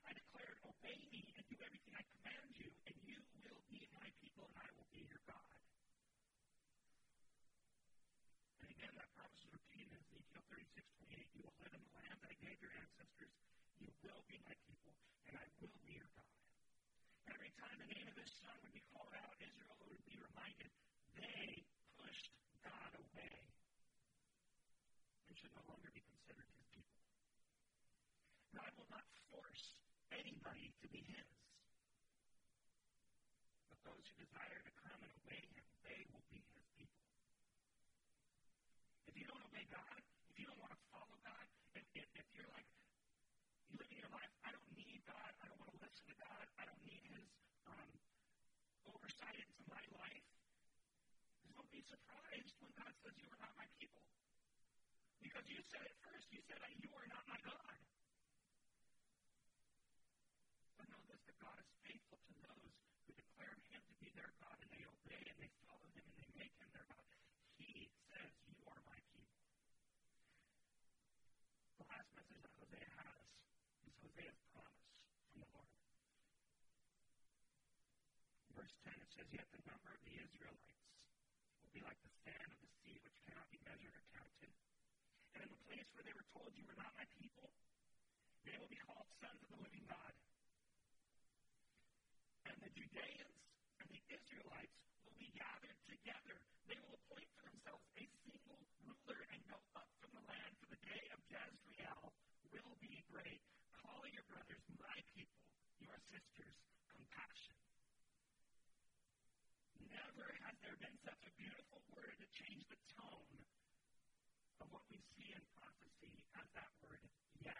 I 0.06 0.12
declared, 0.14 0.56
Obey 0.66 0.98
me 1.10 1.22
and 1.34 1.44
do 1.50 1.56
everything 1.62 1.94
I 1.98 2.04
command 2.18 2.50
you, 2.58 2.70
and 2.86 2.96
you 3.02 3.18
will 3.42 3.62
be 3.70 3.82
my 3.94 4.08
people, 4.22 4.46
and 4.50 4.58
I 4.62 4.70
will 4.78 4.90
be 4.94 5.02
your 5.06 5.22
God. 5.26 5.54
And 8.62 8.68
again, 8.70 8.94
that 8.94 9.10
promise 9.18 9.42
is 9.42 9.50
repeated 9.50 9.90
in 9.94 10.00
Ezekiel 10.02 10.42
36 10.48 10.86
28. 11.10 11.34
You 11.34 11.42
will 11.42 11.58
live 11.58 11.74
in 11.74 11.82
the 11.82 11.94
land 11.98 12.16
that 12.22 12.30
I 12.30 12.38
gave 12.38 12.58
your 12.62 12.74
ancestors. 12.78 13.34
You 13.82 13.90
will 14.06 14.22
be 14.30 14.38
my 14.46 14.54
people, 14.68 14.94
and 15.26 15.34
I 15.36 15.46
will 15.58 15.74
be 15.82 15.98
your 15.98 16.10
God. 16.14 16.32
Every 17.28 17.50
time 17.58 17.76
the 17.82 17.90
name 17.90 18.06
of 18.08 18.14
this 18.14 18.30
son 18.40 18.54
would 18.62 18.74
be 18.74 18.84
called 18.92 19.12
out, 19.16 19.33
Would 20.44 20.68
they 21.16 21.64
pushed 21.96 22.28
God 22.60 22.92
away 23.00 23.32
and 25.24 25.32
should 25.40 25.56
no 25.56 25.64
longer 25.72 25.88
be 25.96 26.04
considered 26.04 26.44
his 26.52 26.68
people. 26.68 27.00
God 28.52 28.68
will 28.76 28.90
not 28.92 29.08
force 29.32 29.80
anybody 30.12 30.76
to 30.84 30.86
be 30.92 31.00
his. 31.08 31.24
But 33.72 33.80
those 33.88 34.04
who 34.04 34.20
desire 34.20 34.60
to 34.60 34.72
come 34.84 35.00
and 35.00 35.12
obey 35.24 35.40
him, 35.48 35.64
they 35.80 36.04
will 36.12 36.28
be 36.28 36.44
his 36.52 36.68
people. 36.76 37.00
If 39.08 39.16
you 39.16 39.24
don't 39.24 39.44
obey 39.48 39.64
God, 39.72 39.96
if 40.28 40.36
you 40.36 40.44
don't 40.44 40.60
want 40.60 40.76
to 40.76 40.80
follow 40.92 41.16
God, 41.24 41.46
if, 41.72 41.88
if, 41.96 42.04
if 42.20 42.26
you're 42.36 42.52
like, 42.52 42.68
live 43.80 43.88
your 43.96 44.12
life, 44.12 44.32
I 44.44 44.52
don't 44.52 44.70
need 44.76 45.00
God, 45.08 45.32
I 45.40 45.48
don't 45.48 45.56
want 45.56 45.72
to 45.72 45.80
listen 45.80 46.04
to 46.12 46.16
God, 46.20 46.44
I 46.60 46.68
don't 46.68 46.84
need 46.84 47.00
his 47.16 47.24
um, 47.64 47.88
oversight 48.92 49.40
into 49.40 49.64
my 49.72 49.80
life, 49.96 50.26
don't 51.54 51.70
be 51.70 51.73
surprised 51.88 52.54
when 52.60 52.72
God 52.76 52.92
says 53.04 53.14
you 53.20 53.28
are 53.28 53.40
not 53.44 53.52
my 53.60 53.68
people. 53.76 54.04
Because 55.20 55.44
you 55.48 55.60
said 55.68 55.84
it 55.84 55.96
first. 56.00 56.26
You 56.32 56.40
said, 56.48 56.60
you 56.80 56.90
are 56.96 57.08
not 57.12 57.24
my 57.28 57.40
God. 57.44 57.76
But 60.80 60.88
know 60.88 61.02
this, 61.08 61.20
that 61.28 61.38
God 61.40 61.56
is 61.60 61.68
faithful 61.84 62.20
to 62.24 62.32
those 62.40 62.72
who 63.04 63.12
declare 63.12 63.56
him 63.68 63.82
to 63.84 63.94
be 64.00 64.08
their 64.16 64.32
God 64.40 64.56
and 64.60 64.70
they 64.72 64.84
obey 64.88 65.22
and 65.28 65.38
they 65.40 65.52
follow 65.64 65.88
him 65.92 66.04
and 66.08 66.16
they 66.16 66.30
make 66.40 66.54
him 66.56 66.68
their 66.72 66.88
God. 66.88 67.08
He 67.60 67.92
says, 68.08 68.32
you 68.48 68.56
are 68.68 68.82
my 68.88 69.00
people. 69.12 69.44
The 71.80 71.86
last 71.90 72.08
message 72.16 72.40
that 72.40 72.54
Hosea 72.56 72.88
has 72.96 73.24
is 73.84 73.94
Hosea's 74.00 74.40
promise 74.56 74.88
from 75.28 75.44
the 75.44 75.48
Lord. 75.52 75.72
Verse 78.56 78.74
10, 78.86 78.94
it 79.04 79.10
says, 79.12 79.28
Yet 79.34 79.48
the 79.52 79.62
number 79.66 79.90
of 79.92 80.00
the 80.06 80.14
Israelites 80.14 80.93
be 81.74 81.82
like 81.82 81.98
the 82.06 82.14
sand 82.22 82.46
of 82.54 82.58
the 82.62 82.70
sea, 82.86 82.94
which 83.02 83.18
cannot 83.26 83.50
be 83.50 83.58
measured 83.66 83.90
or 83.98 84.06
counted. 84.14 84.54
And 85.34 85.42
in 85.42 85.50
the 85.50 85.58
place 85.66 85.88
where 85.98 86.06
they 86.06 86.14
were 86.14 86.28
told, 86.30 86.54
You 86.54 86.62
are 86.70 86.78
not 86.78 86.94
my 86.94 87.02
people, 87.18 87.50
they 88.46 88.54
will 88.62 88.70
be 88.70 88.78
called 88.78 89.10
sons 89.18 89.42
of 89.42 89.50
the 89.50 89.58
living 89.58 89.82
God. 89.90 90.14
And 92.46 92.54
the 92.62 92.70
Judeans 92.78 93.42
and 93.82 93.90
the 93.90 94.02
Israelites 94.06 94.78
will 95.02 95.18
be 95.18 95.34
gathered 95.34 95.74
together. 95.82 96.38
They 96.70 96.78
will 96.78 96.94
appoint 96.94 97.26
for 97.34 97.42
themselves 97.42 97.82
a 97.98 98.06
single 98.22 98.62
ruler 98.86 99.20
and 99.34 99.42
go 99.50 99.58
up 99.74 99.90
from 99.98 100.14
the 100.14 100.22
land, 100.30 100.54
for 100.62 100.70
the 100.70 100.78
day 100.86 101.02
of 101.10 101.18
Jezreel 101.26 102.14
will 102.54 102.78
be 102.78 103.02
great. 103.10 103.42
Call 103.82 104.06
your 104.14 104.22
brothers 104.30 104.62
my 104.78 104.98
people, 105.18 105.42
your 105.82 105.98
sisters 106.06 106.54
compassion. 106.86 107.58
Never 110.14 110.30
has 110.46 110.54
there 110.62 110.78
been 110.78 110.94
such 111.02 111.18
a 111.26 111.32
beautiful 111.34 111.82
word 111.90 112.14
to 112.22 112.26
change 112.38 112.62
the 112.70 112.78
tone 112.94 113.34
of 114.62 114.70
what 114.70 114.86
we 114.86 115.02
see 115.18 115.34
in 115.34 115.42
prophecy 115.58 116.22
as 116.38 116.46
that 116.54 116.70
word 116.86 117.02
yet. 117.42 117.58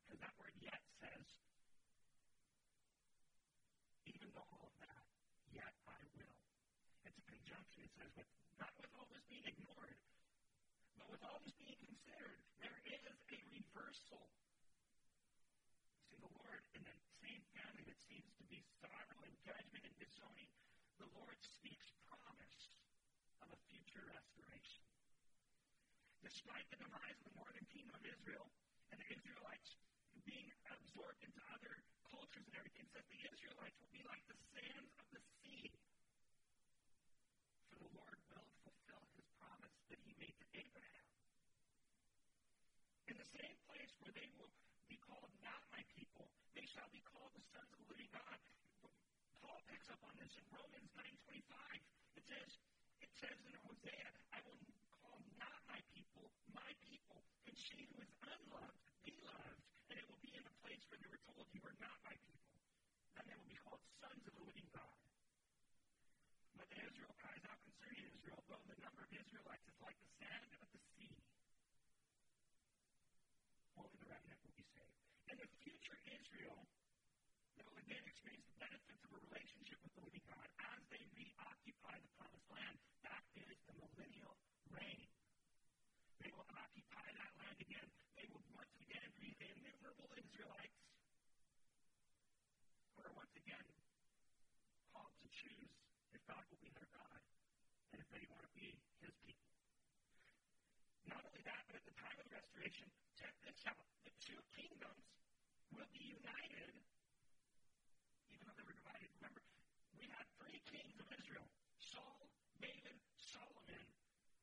Because 0.00 0.16
that 0.24 0.32
word 0.40 0.56
yet 0.64 0.80
says, 0.96 1.28
even 4.08 4.32
though 4.32 4.48
all 4.48 4.64
of 4.64 4.76
that, 4.80 5.04
yet 5.52 5.76
I 5.84 6.00
will. 6.16 6.36
It's 7.04 7.20
a 7.20 7.26
conjunction. 7.28 7.84
It 7.84 7.92
says, 8.00 8.08
with, 8.16 8.30
not 8.56 8.72
with 8.80 8.88
all 8.96 9.04
this 9.12 9.28
being 9.28 9.44
ignored, 9.44 10.00
but 10.96 11.12
with 11.12 11.20
all 11.20 11.36
this 11.44 11.52
being 11.60 11.76
considered, 11.84 12.40
there 12.64 12.80
is 12.88 13.04
a 13.04 13.38
reversal. 13.52 14.24
See, 16.08 16.16
the 16.16 16.32
Lord, 16.32 16.64
in 16.72 16.80
the 16.80 16.96
same 17.20 17.44
seems 18.16 18.32
to 18.40 18.48
be 18.48 18.64
sorrow 18.80 19.20
and 19.28 19.36
judgment 19.44 19.84
and 19.84 19.96
disowning, 20.00 20.48
the 20.96 21.04
Lord 21.20 21.36
speaks 21.44 21.92
promise 22.08 22.72
of 23.44 23.52
a 23.52 23.58
future 23.68 24.00
restoration. 24.08 24.88
Despite 26.24 26.64
the 26.72 26.80
demise 26.80 27.20
of 27.20 27.28
the 27.28 27.36
northern 27.36 27.68
kingdom 27.68 27.92
of 27.92 28.08
Israel 28.08 28.48
and 28.88 28.96
the 29.04 29.10
Israelites 29.12 29.76
being 30.24 30.48
absorbed 30.72 31.20
into 31.28 31.44
other 31.52 31.84
cultures 32.08 32.48
and 32.48 32.56
everything, 32.56 32.88
says 32.88 33.04
the 33.12 33.20
Israelites 33.20 33.76
will 33.84 33.92
be 33.92 34.00
like 34.08 34.24
the 34.32 34.40
sands 34.56 34.96
of 34.96 35.06
the 35.12 35.20
sea. 35.44 35.68
For 37.68 37.76
the 37.84 37.92
Lord 38.00 38.16
will 38.32 38.48
fulfill 38.64 39.04
his 39.12 39.28
promise 39.36 39.76
that 39.92 40.00
he 40.00 40.16
made 40.16 40.40
to 40.40 40.46
Abraham. 40.56 41.04
In 43.12 43.20
the 43.20 43.28
same 43.28 43.60
place 43.68 43.92
where 44.00 44.16
they 44.16 44.32
will 44.40 44.48
be 44.88 44.96
called 45.04 45.28
not 45.44 45.60
my 45.68 45.84
people, 45.92 46.32
they 46.56 46.64
shall 46.64 46.88
be 46.88 47.04
called 47.04 47.36
the 47.36 47.44
sons 47.52 47.68
of 47.76 47.78
the 47.84 47.92
living 47.92 48.08
God. 48.10 48.40
Paul 49.44 49.60
this 50.26 50.42
in 50.42 50.46
Romans 50.50 50.90
9.25. 51.22 51.38
It 52.18 52.24
says, 52.26 52.50
it 52.98 53.12
says 53.14 53.38
in 53.46 53.54
Hosea, 53.62 54.10
I 54.34 54.42
will 54.42 54.58
call 54.98 55.22
not 55.38 55.54
my 55.70 55.78
people, 55.94 56.26
my 56.50 56.66
people, 56.82 57.22
and 57.46 57.54
she 57.54 57.86
who 57.86 58.02
is 58.02 58.10
unloved, 58.26 58.74
beloved, 59.06 59.58
and 59.86 59.94
it 59.94 60.06
will 60.10 60.18
be 60.18 60.34
in 60.34 60.42
the 60.42 60.56
place 60.66 60.82
where 60.90 60.98
they 60.98 61.06
were 61.06 61.22
told 61.30 61.46
you 61.54 61.62
are 61.62 61.78
not 61.78 61.94
my 62.02 62.18
people. 62.26 62.58
Then 63.14 63.22
they 63.30 63.38
will 63.38 63.46
be 63.46 63.60
called 63.62 63.78
sons 64.02 64.18
of 64.26 64.34
the 64.34 64.42
living 64.42 64.66
God. 64.74 64.98
But 66.58 66.74
Isaiah 66.74 67.14
cries 67.22 67.44
out 67.46 67.62
concerning 67.62 68.02
Israel, 68.10 68.42
though 68.50 68.66
the 68.66 68.82
number 68.82 69.06
of 69.06 69.10
Israelites 69.14 69.66
is 69.70 69.78
like 69.78 69.94
the 69.94 70.10
sand 70.26 70.50
of 70.58 70.66
the 70.74 70.82
sea. 70.98 71.14
Only 73.78 73.94
the 73.94 74.10
remnant 74.10 74.42
will 74.42 74.58
be 74.58 74.66
saved. 74.74 74.90
And 75.30 75.38
the 75.38 75.50
future 75.62 75.94
Israel 76.02 76.66
will 77.86 78.02
experience 78.02 78.42
the 78.50 78.58
benefits 78.58 78.98
of 79.06 79.14
a 79.14 79.20
relationship 79.30 79.78
with 79.78 79.94
the 79.94 80.02
living 80.02 80.26
God 80.26 80.48
as 80.58 80.82
they 80.90 81.02
reoccupy 81.14 81.94
the 82.02 82.10
promised 82.18 82.50
land. 82.50 82.74
That 83.06 83.22
is 83.38 83.54
the 83.70 83.74
millennial 83.78 84.34
reign. 84.74 85.06
They 86.18 86.34
will 86.34 86.50
occupy 86.50 87.06
that 87.14 87.32
land 87.38 87.58
again. 87.62 87.86
They 88.18 88.26
will 88.26 88.42
once 88.58 88.74
again 88.82 89.06
be 89.22 89.38
the 89.38 89.46
innumerable 89.54 90.10
Israelites 90.18 90.82
who 92.90 93.06
are 93.06 93.14
once 93.14 93.34
again 93.38 93.66
called 94.90 95.14
to 95.22 95.28
choose 95.30 95.70
if 96.10 96.22
God 96.26 96.42
will 96.50 96.58
be 96.58 96.74
their 96.74 96.90
God 96.90 97.22
and 97.94 98.02
if 98.02 98.08
they 98.10 98.26
want 98.26 98.42
to 98.42 98.52
be 98.58 98.74
his 98.98 99.14
people. 99.22 99.46
Not 101.06 101.22
only 101.22 101.46
that, 101.46 101.62
but 101.70 101.78
at 101.78 101.86
the 101.86 101.94
time 102.02 102.18
of 102.18 102.26
the 102.26 102.34
restoration, 102.34 102.90
check 103.14 103.30
this 103.46 103.62
out. 103.70 103.86
The 104.02 104.10
two 104.18 104.42
kingdoms 104.58 105.06
will 105.70 105.86
be 105.94 106.02
united 106.02 106.74
even 108.36 108.42
though 108.46 108.56
they 108.58 108.66
were 108.66 108.76
divided. 108.76 109.08
Remember, 109.16 109.42
we 109.96 110.04
had 110.12 110.26
three 110.36 110.60
kings 110.68 110.96
of 111.00 111.06
Israel 111.14 111.46
Saul, 111.80 112.28
David, 112.60 112.98
Solomon, 113.16 113.86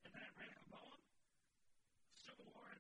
and 0.07 0.11
then 0.15 0.29
Rehoboam. 0.33 0.99
Civil 2.17 2.47
war 2.55 2.73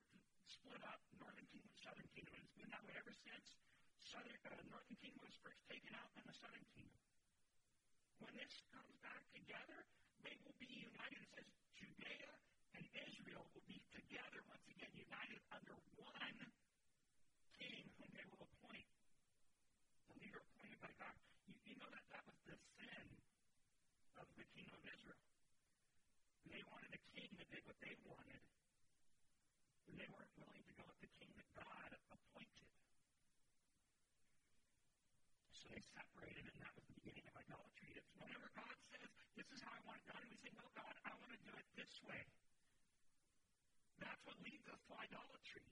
split 0.49 0.81
up, 0.87 0.99
northern 1.19 1.45
kingdom, 1.53 1.73
southern 1.77 2.07
kingdom. 2.17 2.33
And 2.39 2.43
it's 2.47 2.57
been 2.57 2.71
that 2.71 2.83
way 2.87 2.95
ever 2.97 3.13
since. 3.13 3.47
Southern, 4.13 4.37
uh, 4.45 4.61
northern 4.69 4.97
kingdom 5.01 5.25
was 5.25 5.33
first 5.41 5.57
taken 5.65 5.89
out, 5.97 6.05
and 6.13 6.29
the 6.29 6.37
southern 6.37 6.61
kingdom. 6.77 7.01
When 8.21 8.29
this 8.37 8.53
comes 8.69 8.93
back 9.01 9.25
together, 9.33 9.89
they 10.21 10.37
will 10.45 10.53
be 10.61 10.69
united. 10.69 11.17
It 11.17 11.33
says 11.33 11.49
Judea 11.73 12.29
and 12.77 12.85
Israel 12.93 13.41
will 13.57 13.65
be 13.65 13.81
together 13.89 14.45
once 14.45 14.61
again, 14.69 14.93
united 14.93 15.41
under 15.49 15.73
one 15.97 16.37
king 17.57 17.89
whom 17.97 18.13
they 18.13 18.21
will 18.29 18.45
appoint 18.45 18.85
the 20.13 20.15
leader 20.21 20.45
appointed 20.45 20.77
by 20.77 20.93
God. 21.01 21.17
You, 21.49 21.57
you 21.65 21.75
know 21.81 21.89
that 21.89 22.05
that 22.13 22.21
was 22.29 22.37
the 22.45 22.57
sin 22.77 23.05
of 24.21 24.29
the 24.37 24.45
kingdom 24.53 24.77
of 24.77 24.85
Israel. 24.93 25.25
They 26.53 26.61
wanted 26.69 26.93
a 26.93 27.01
king 27.17 27.33
that 27.41 27.49
did 27.49 27.65
what 27.65 27.81
they 27.81 27.97
wanted. 28.05 28.45
And 29.89 29.97
they 29.97 30.05
weren't 30.13 30.37
willing 30.37 30.61
to 30.69 30.73
go 30.77 30.85
with 30.85 31.01
the 31.01 31.09
king 31.17 31.33
that 31.33 31.49
God 31.57 31.97
appointed. 32.13 32.69
They 35.69 35.81
separated, 35.93 36.43
and 36.49 36.57
that 36.63 36.73
was 36.75 36.85
the 36.89 36.95
beginning 36.99 37.27
of 37.29 37.35
idolatry. 37.39 37.95
It's 37.95 38.11
whenever 38.19 38.47
God 38.57 38.75
says, 38.91 39.09
This 39.37 39.47
is 39.53 39.59
how 39.63 39.71
I 39.75 39.81
want 39.87 39.99
it 40.01 40.07
done, 40.09 40.23
we 40.27 40.37
say, 40.41 40.51
No, 40.57 40.65
God, 40.75 40.95
I 41.05 41.11
want 41.19 41.31
to 41.31 41.39
do 41.45 41.53
it 41.55 41.67
this 41.77 41.93
way. 42.07 42.23
That's 44.03 44.21
what 44.27 44.35
leads 44.43 44.67
us 44.67 44.81
to 44.89 44.93
idolatry. 44.99 45.63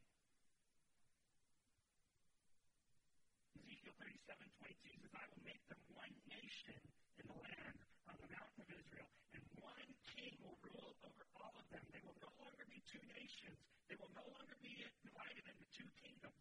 Ezekiel 3.60 3.96
37, 4.00 4.40
22 4.60 5.04
says, 5.04 5.14
I 5.16 5.26
will 5.32 5.44
make 5.44 5.64
them 5.68 5.82
one 5.96 6.14
nation 6.32 6.80
in 7.20 7.26
the 7.28 7.38
land 7.40 7.78
on 8.08 8.16
the 8.24 8.30
mountain 8.32 8.62
of 8.64 8.70
Israel, 8.72 9.10
and 9.36 9.44
one 9.60 9.90
king 10.16 10.34
will 10.42 10.58
rule 10.64 10.96
over 11.04 11.26
all 11.38 11.54
of 11.56 11.68
them. 11.72 11.84
They 11.92 12.02
will 12.04 12.18
no 12.24 12.32
longer 12.40 12.66
be 12.72 12.80
two 12.88 13.02
nations. 13.16 13.60
They 13.92 14.00
will 14.00 14.12
no 14.16 14.24
longer 14.32 14.56
be 14.64 14.80
divided 15.04 15.44
into 15.44 15.66
two 15.76 15.90
kingdoms. 16.00 16.40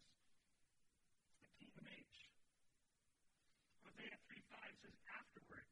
It's 1.27 1.43
the 1.43 1.51
kingdom 1.59 1.87
age. 1.91 2.19
Hosea 3.83 4.17
3, 4.31 4.39
5 4.55 4.83
says, 4.87 4.97
Afterward, 5.11 5.67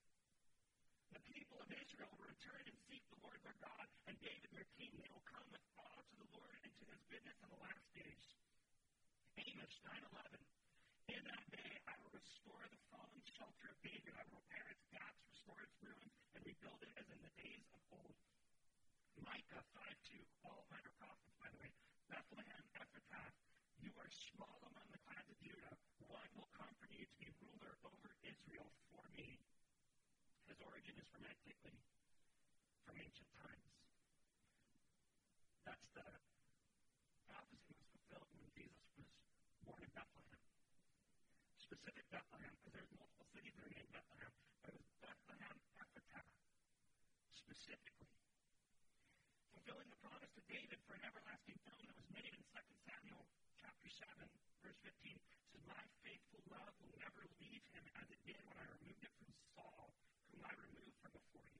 the 1.14 1.22
people 1.30 1.58
of 1.62 1.68
Israel 1.98 2.14
will 2.14 2.30
return 2.30 2.62
and 2.62 2.78
seek 2.86 3.02
the 3.10 3.18
Lord 3.26 3.42
their 3.42 3.58
God 3.58 3.86
and 4.06 4.14
David 4.22 4.46
their 4.54 4.70
king. 4.78 4.94
They 5.02 5.10
will 5.10 5.26
come 5.26 5.42
with 5.50 5.66
awe 5.82 5.98
to 5.98 6.14
the 6.14 6.30
Lord 6.30 6.54
and 6.62 6.70
to 6.78 6.86
his 6.94 7.02
goodness 7.10 7.34
in 7.42 7.50
the 7.50 7.58
last 7.58 7.90
days. 7.90 8.38
Amos 9.34 9.74
9 9.82 9.98
11. 10.14 10.38
In 11.10 11.22
that 11.26 11.42
day 11.50 11.74
I 11.90 11.98
will 11.98 12.14
restore 12.14 12.62
the 12.70 12.78
fallen 12.94 13.18
shelter 13.34 13.74
of 13.74 13.82
David. 13.82 14.14
I 14.14 14.22
will 14.30 14.38
repair 14.46 14.70
its 14.70 14.86
gaps, 14.94 15.18
restore 15.26 15.58
its 15.58 15.74
ruins, 15.82 16.14
and 16.38 16.46
rebuild 16.46 16.78
it 16.86 16.94
as 17.02 17.10
in 17.10 17.18
the 17.18 17.34
days 17.34 17.66
of 17.74 17.82
old. 17.90 18.14
Micah 19.18 19.66
5 19.74 19.82
2. 20.06 20.22
All 20.46 20.70
minor 20.70 20.94
prophets, 21.02 21.34
by 21.34 21.50
the 21.50 21.58
way. 21.58 21.74
Bethlehem, 22.06 22.62
Ephrathah, 22.78 23.34
you 23.82 23.90
are 23.98 24.10
small 24.14 24.62
among 24.70 24.86
the 24.94 25.02
clans 25.02 25.26
of 25.26 25.38
Judah. 25.42 25.74
One 26.06 26.30
will 26.38 26.46
come 26.54 26.70
from 26.78 26.94
you 26.94 27.10
to 27.10 27.16
be 27.18 27.26
ruler 27.42 27.74
over 27.82 28.14
Israel 28.22 28.70
for 28.86 29.02
me. 29.18 29.42
His 30.48 30.58
origin 30.64 30.96
is 30.96 31.08
from 31.12 31.22
antiquity, 31.28 31.84
from 32.88 32.96
ancient 32.96 33.30
times. 33.36 33.68
That's 35.68 35.86
the 35.92 36.08
prophecy 37.28 37.72
was 37.76 37.88
fulfilled 37.92 38.32
when 38.32 38.48
Jesus 38.56 38.88
was 38.96 39.08
born 39.62 39.84
in 39.84 39.92
Bethlehem 39.92 40.38
specific 41.68 42.08
Bethlehem, 42.08 42.48
because 42.56 42.72
there's 42.80 42.96
multiple 42.96 43.28
cities 43.28 43.52
that 43.60 43.68
are 43.68 43.74
named 43.76 43.92
Bethlehem, 43.92 44.32
but 44.64 44.72
it 44.72 44.80
was 44.80 44.88
Bethlehem 45.04 45.56
Ephrathah, 45.76 46.24
specifically. 47.28 48.08
Fulfilling 49.52 49.92
the 49.92 50.00
promise 50.00 50.32
to 50.32 50.42
David 50.48 50.80
for 50.88 50.96
an 50.96 51.04
everlasting 51.04 51.60
throne 51.68 51.84
that 51.84 51.96
was 52.00 52.08
made 52.08 52.32
in 52.32 52.40
2 52.40 52.88
Samuel 52.88 53.20
chapter 53.60 53.88
7, 54.00 54.32
verse 54.64 54.80
15. 54.80 55.12
It 55.12 55.28
says, 55.52 55.60
My 55.68 55.84
faithful 56.00 56.40
love 56.48 56.72
will 56.80 56.96
never 56.96 57.28
leave 57.36 57.64
him 57.76 57.84
as 58.00 58.08
it 58.08 58.20
did 58.24 58.40
when 58.48 58.56
I 58.56 58.64
removed 58.80 59.04
it 59.04 59.12
from 59.20 59.28
Saul, 59.52 59.92
whom 60.38 60.46
I 60.46 60.54
removed 60.54 60.94
from 61.02 61.10
before 61.18 61.50
you. 61.50 61.58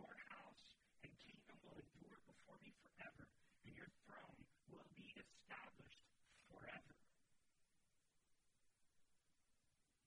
Your 0.00 0.14
house 0.32 0.64
and 1.04 1.12
kingdom 1.20 1.60
will 1.60 1.76
endure 1.76 2.16
before 2.24 2.56
me 2.64 2.72
forever, 2.80 3.28
and 3.68 3.76
your 3.76 3.92
throne 4.08 4.40
will 4.72 4.88
be 4.96 5.12
established 5.12 6.00
forever. 6.48 6.96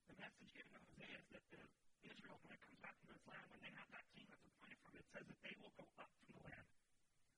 The 0.10 0.18
message 0.18 0.50
given 0.50 0.74
to 0.74 0.82
Hosea 0.82 1.14
is 1.14 1.30
that 1.30 1.46
the 1.54 1.62
Israel, 2.10 2.42
when 2.42 2.58
it 2.58 2.62
comes 2.66 2.82
back 2.82 2.98
from 3.06 3.14
this 3.14 3.22
land, 3.30 3.46
when 3.54 3.62
they 3.62 3.74
have 3.78 3.90
that 3.94 4.10
king 4.18 4.26
that's 4.34 4.50
appointed 4.50 4.82
from 4.82 4.98
it, 4.98 5.06
says 5.14 5.26
that 5.30 5.40
they 5.46 5.54
will 5.62 5.74
go 5.78 5.86
up 6.02 6.10
from 6.10 6.42
the 6.42 6.42
land. 6.42 6.66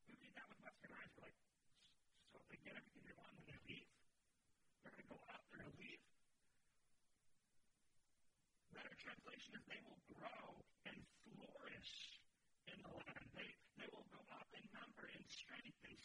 We 0.08 0.16
read 0.16 0.32
that 0.40 0.48
with 0.48 0.64
Western 0.64 0.96
eyes. 0.96 1.12
We're 1.20 1.28
like, 1.28 1.40
so 2.32 2.40
if 2.40 2.48
they 2.48 2.60
get 2.64 2.80
everything 2.80 3.04
they 3.04 3.18
want, 3.20 3.36
then 3.36 3.52
they 3.52 3.60
leave? 3.68 3.92
They're 4.88 4.96
going 4.96 5.04
to 5.04 5.12
go 5.12 5.20
up, 5.28 5.44
they're 5.52 5.60
going 5.60 5.76
to 5.76 5.80
leave? 5.84 6.00
Better 8.72 8.96
translation 8.96 9.52
is 9.58 9.64
they 9.68 9.82
will 9.84 10.00
grow 10.16 10.69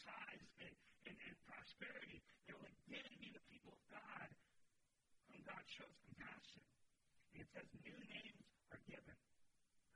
size 0.05 0.45
and, 0.61 0.75
and, 1.09 1.17
and 1.17 1.35
prosperity. 1.49 2.21
They're 2.45 2.61
like, 2.61 2.77
yeah, 2.85 3.01
be 3.17 3.33
the 3.33 3.41
people 3.49 3.73
of 3.73 3.81
God. 3.89 4.29
And 5.33 5.41
God 5.41 5.65
shows 5.65 5.97
compassion. 6.05 6.61
And 7.33 7.41
it 7.41 7.49
says 7.49 7.65
new 7.81 7.97
names 8.05 8.45
are 8.69 8.81
given. 8.85 9.17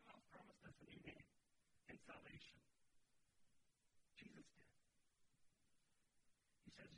God 0.10 0.22
promised 0.34 0.66
us 0.66 0.74
a 0.82 0.86
new 0.90 1.02
name 1.06 1.30
and 1.94 1.98
salvation. 2.10 2.58
Jesus 4.18 4.46
did. 4.58 4.74
He 6.66 6.74
says, 6.74 6.92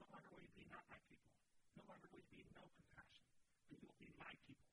no 0.00 0.08
longer 0.08 0.32
will 0.32 0.42
you 0.42 0.54
be 0.56 0.64
not 0.72 0.82
my 0.88 0.98
people. 1.06 1.36
No 1.76 1.84
longer 1.84 2.08
will 2.10 2.24
you 2.24 2.32
be 2.32 2.48
no 2.56 2.64
compassion, 2.64 3.28
but 3.68 3.76
you 3.76 3.86
will 3.86 4.00
be 4.00 4.10
my 4.16 4.32
people. 4.48 4.72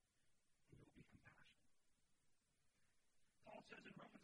And 0.72 0.80
you 0.80 0.88
will 0.88 0.96
be 0.96 1.06
compassion. 1.12 1.52
Paul 3.44 3.62
says 3.68 3.84
in 3.84 3.94
Romans 4.00 4.19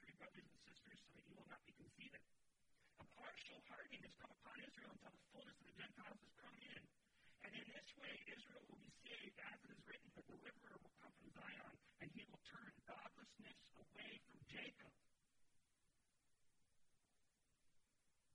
of 0.00 0.16
brothers 0.16 0.48
and 0.48 0.60
sisters, 0.64 1.00
so 1.04 1.12
that 1.12 1.24
you 1.28 1.34
will 1.36 1.50
not 1.52 1.62
be 1.68 1.74
conceited. 1.76 2.22
A 3.02 3.06
partial 3.12 3.60
hardening 3.68 4.02
has 4.06 4.14
come 4.16 4.32
upon 4.32 4.56
Israel 4.64 4.92
until 4.96 5.12
the 5.12 5.24
fullness 5.34 5.58
of 5.60 5.66
the 5.68 5.76
Gentiles 5.76 6.18
has 6.22 6.32
come 6.40 6.56
in. 6.56 6.80
And 7.44 7.52
in 7.52 7.66
this 7.76 7.88
way, 8.00 8.14
Israel 8.32 8.64
will 8.72 8.80
be 8.80 8.92
saved, 9.04 9.36
as 9.36 9.58
it 9.60 9.70
is 9.76 9.80
written, 9.84 10.08
the 10.16 10.24
deliverer 10.24 10.76
will 10.80 10.96
come 11.02 11.12
from 11.12 11.28
Zion, 11.36 11.74
and 12.00 12.08
he 12.16 12.22
will 12.30 12.42
turn 12.48 12.72
godlessness 12.88 13.58
away 13.76 14.12
from 14.32 14.40
Jacob. 14.48 14.92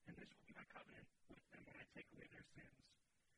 And 0.08 0.14
this 0.16 0.30
will 0.30 0.46
be 0.46 0.54
my 0.54 0.68
covenant 0.70 1.10
with 1.28 1.44
them 1.50 1.64
when 1.66 1.76
I 1.82 1.86
take 1.98 2.08
away 2.14 2.28
their 2.30 2.48
sins. 2.54 2.80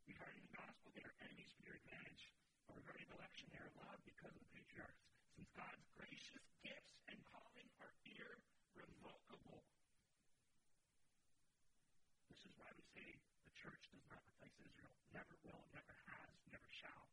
Regarding 0.10 0.44
the 0.44 0.54
gospel, 0.58 0.92
they 0.92 1.06
are 1.06 1.16
enemies 1.24 1.50
for 1.56 1.64
your 1.70 1.78
advantage. 1.80 2.24
But 2.68 2.78
regarding 2.82 3.10
election, 3.14 3.46
they 3.54 3.62
are 3.62 3.74
loved 3.78 4.04
because 4.06 4.34
of 4.34 4.42
the 4.42 4.52
patriarchs, 4.54 5.02
since 5.38 5.50
God's 5.58 5.86
gracious 5.98 6.46
gifts 6.62 6.94
and 7.10 7.18
calling 7.26 7.49
are 8.80 8.92
irrevocable. 9.00 9.62
This 12.32 12.42
is 12.48 12.54
why 12.56 12.72
we 12.76 12.84
say 12.96 13.08
the 13.44 13.54
church 13.60 13.84
does 13.92 14.06
not 14.08 14.24
replace 14.24 14.56
Israel. 14.64 14.94
Never 15.12 15.36
will, 15.44 15.64
never 15.76 15.96
has, 16.08 16.32
never 16.52 16.70
shall. 16.72 17.06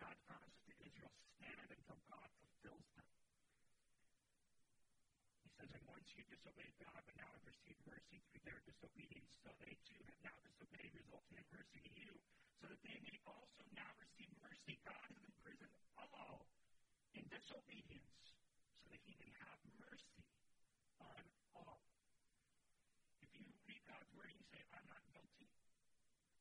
God 0.00 0.16
promises 0.24 0.64
to 0.68 0.74
Israel, 0.80 1.12
stand 1.36 1.68
until 1.68 2.00
God 2.08 2.28
fulfills 2.40 2.88
them. 2.96 3.08
He 5.44 5.50
says, 5.60 5.68
and 5.76 5.84
once 5.84 6.08
you 6.16 6.24
disobeyed 6.32 6.76
God, 6.80 7.00
but 7.04 7.16
now 7.20 7.28
have 7.28 7.44
received 7.44 7.84
mercy 7.84 8.24
through 8.32 8.44
their 8.48 8.60
disobedience, 8.64 9.28
so 9.44 9.52
they 9.60 9.76
too 9.84 10.00
have 10.08 10.20
now 10.24 10.36
disobeyed, 10.40 10.88
resulting 10.96 11.36
in 11.36 11.46
mercy 11.52 11.80
to 11.84 11.92
you, 12.00 12.12
so 12.60 12.64
that 12.72 12.80
they 12.80 12.96
may 13.04 13.18
also 13.28 13.64
now 13.76 13.90
receive 14.00 14.32
mercy. 14.40 14.80
God 14.88 15.04
has 15.04 15.20
imprisoned 15.20 15.76
all 16.00 16.48
in 17.12 17.28
disobedience, 17.28 18.32
so 18.80 18.88
that 18.88 19.02
he 19.04 19.12
may 19.20 19.32
have 19.44 19.60
mercy 19.76 20.24
on 21.04 21.24
all. 21.52 21.84
If 23.20 23.28
you 23.36 23.44
read 23.68 23.84
God's 23.84 24.08
word 24.16 24.32
and 24.32 24.40
you 24.40 24.48
say, 24.48 24.64
I'm 24.72 24.86
not 24.88 25.04
guilty, 25.12 25.48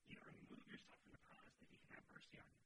you 0.07 0.17
remove 0.23 0.63
yourself 0.67 0.99
from 1.03 1.11
the 1.15 1.23
promise 1.27 1.55
that 1.59 1.67
he 1.67 1.75
can 1.84 1.91
have 1.99 2.07
mercy 2.07 2.39
on 2.39 2.47
you. 2.47 2.63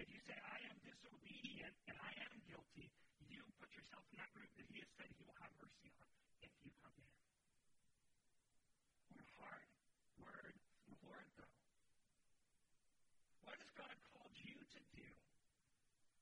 If 0.00 0.08
you 0.12 0.19
say, 0.30 0.38
I 0.46 0.62
am 0.70 0.78
disobedient 0.86 1.74
and 1.90 1.98
I 1.98 2.12
am 2.22 2.38
guilty, 2.46 2.86
you 3.26 3.42
put 3.58 3.66
yourself 3.74 4.06
in 4.14 4.22
that 4.22 4.30
group 4.30 4.46
that 4.54 4.66
he 4.70 4.78
has 4.78 4.90
said 4.94 5.10
he 5.10 5.26
will 5.26 5.34
have 5.42 5.50
mercy 5.58 5.90
on 5.98 6.06
if 6.46 6.54
you 6.62 6.70
come 6.78 6.94
to 6.94 7.02
him. 7.02 7.18
What 9.10 9.26
a 9.26 9.30
hard 9.42 9.66
word 10.22 10.54
from 10.54 10.94
the 10.94 11.02
Lord, 11.02 11.26
though. 11.34 11.54
What 13.42 13.58
has 13.58 13.70
God 13.74 13.90
called 14.14 14.38
you 14.38 14.54
to 14.54 14.80
do 14.94 15.08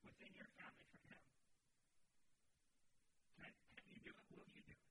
within 0.08 0.32
your 0.40 0.48
family 0.56 0.88
for 0.88 1.00
him? 1.04 1.20
Can, 3.36 3.52
can 3.76 3.84
you 3.92 4.00
do 4.08 4.12
it? 4.16 4.24
Will 4.32 4.48
you 4.56 4.64
do 4.64 4.72
it? 4.72 4.88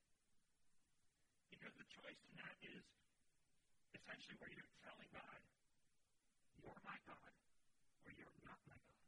Because 1.57 1.73
the 1.73 1.89
choice 1.89 2.21
in 2.21 2.37
that 2.37 2.53
is 2.61 2.85
essentially 3.97 4.37
where 4.37 4.53
you're 4.53 4.77
telling 4.85 5.09
God, 5.09 5.41
you're 6.61 6.81
my 6.85 7.01
God, 7.09 7.33
or 8.05 8.13
you're 8.13 8.37
not 8.45 8.61
my 8.69 8.77
God. 8.77 9.06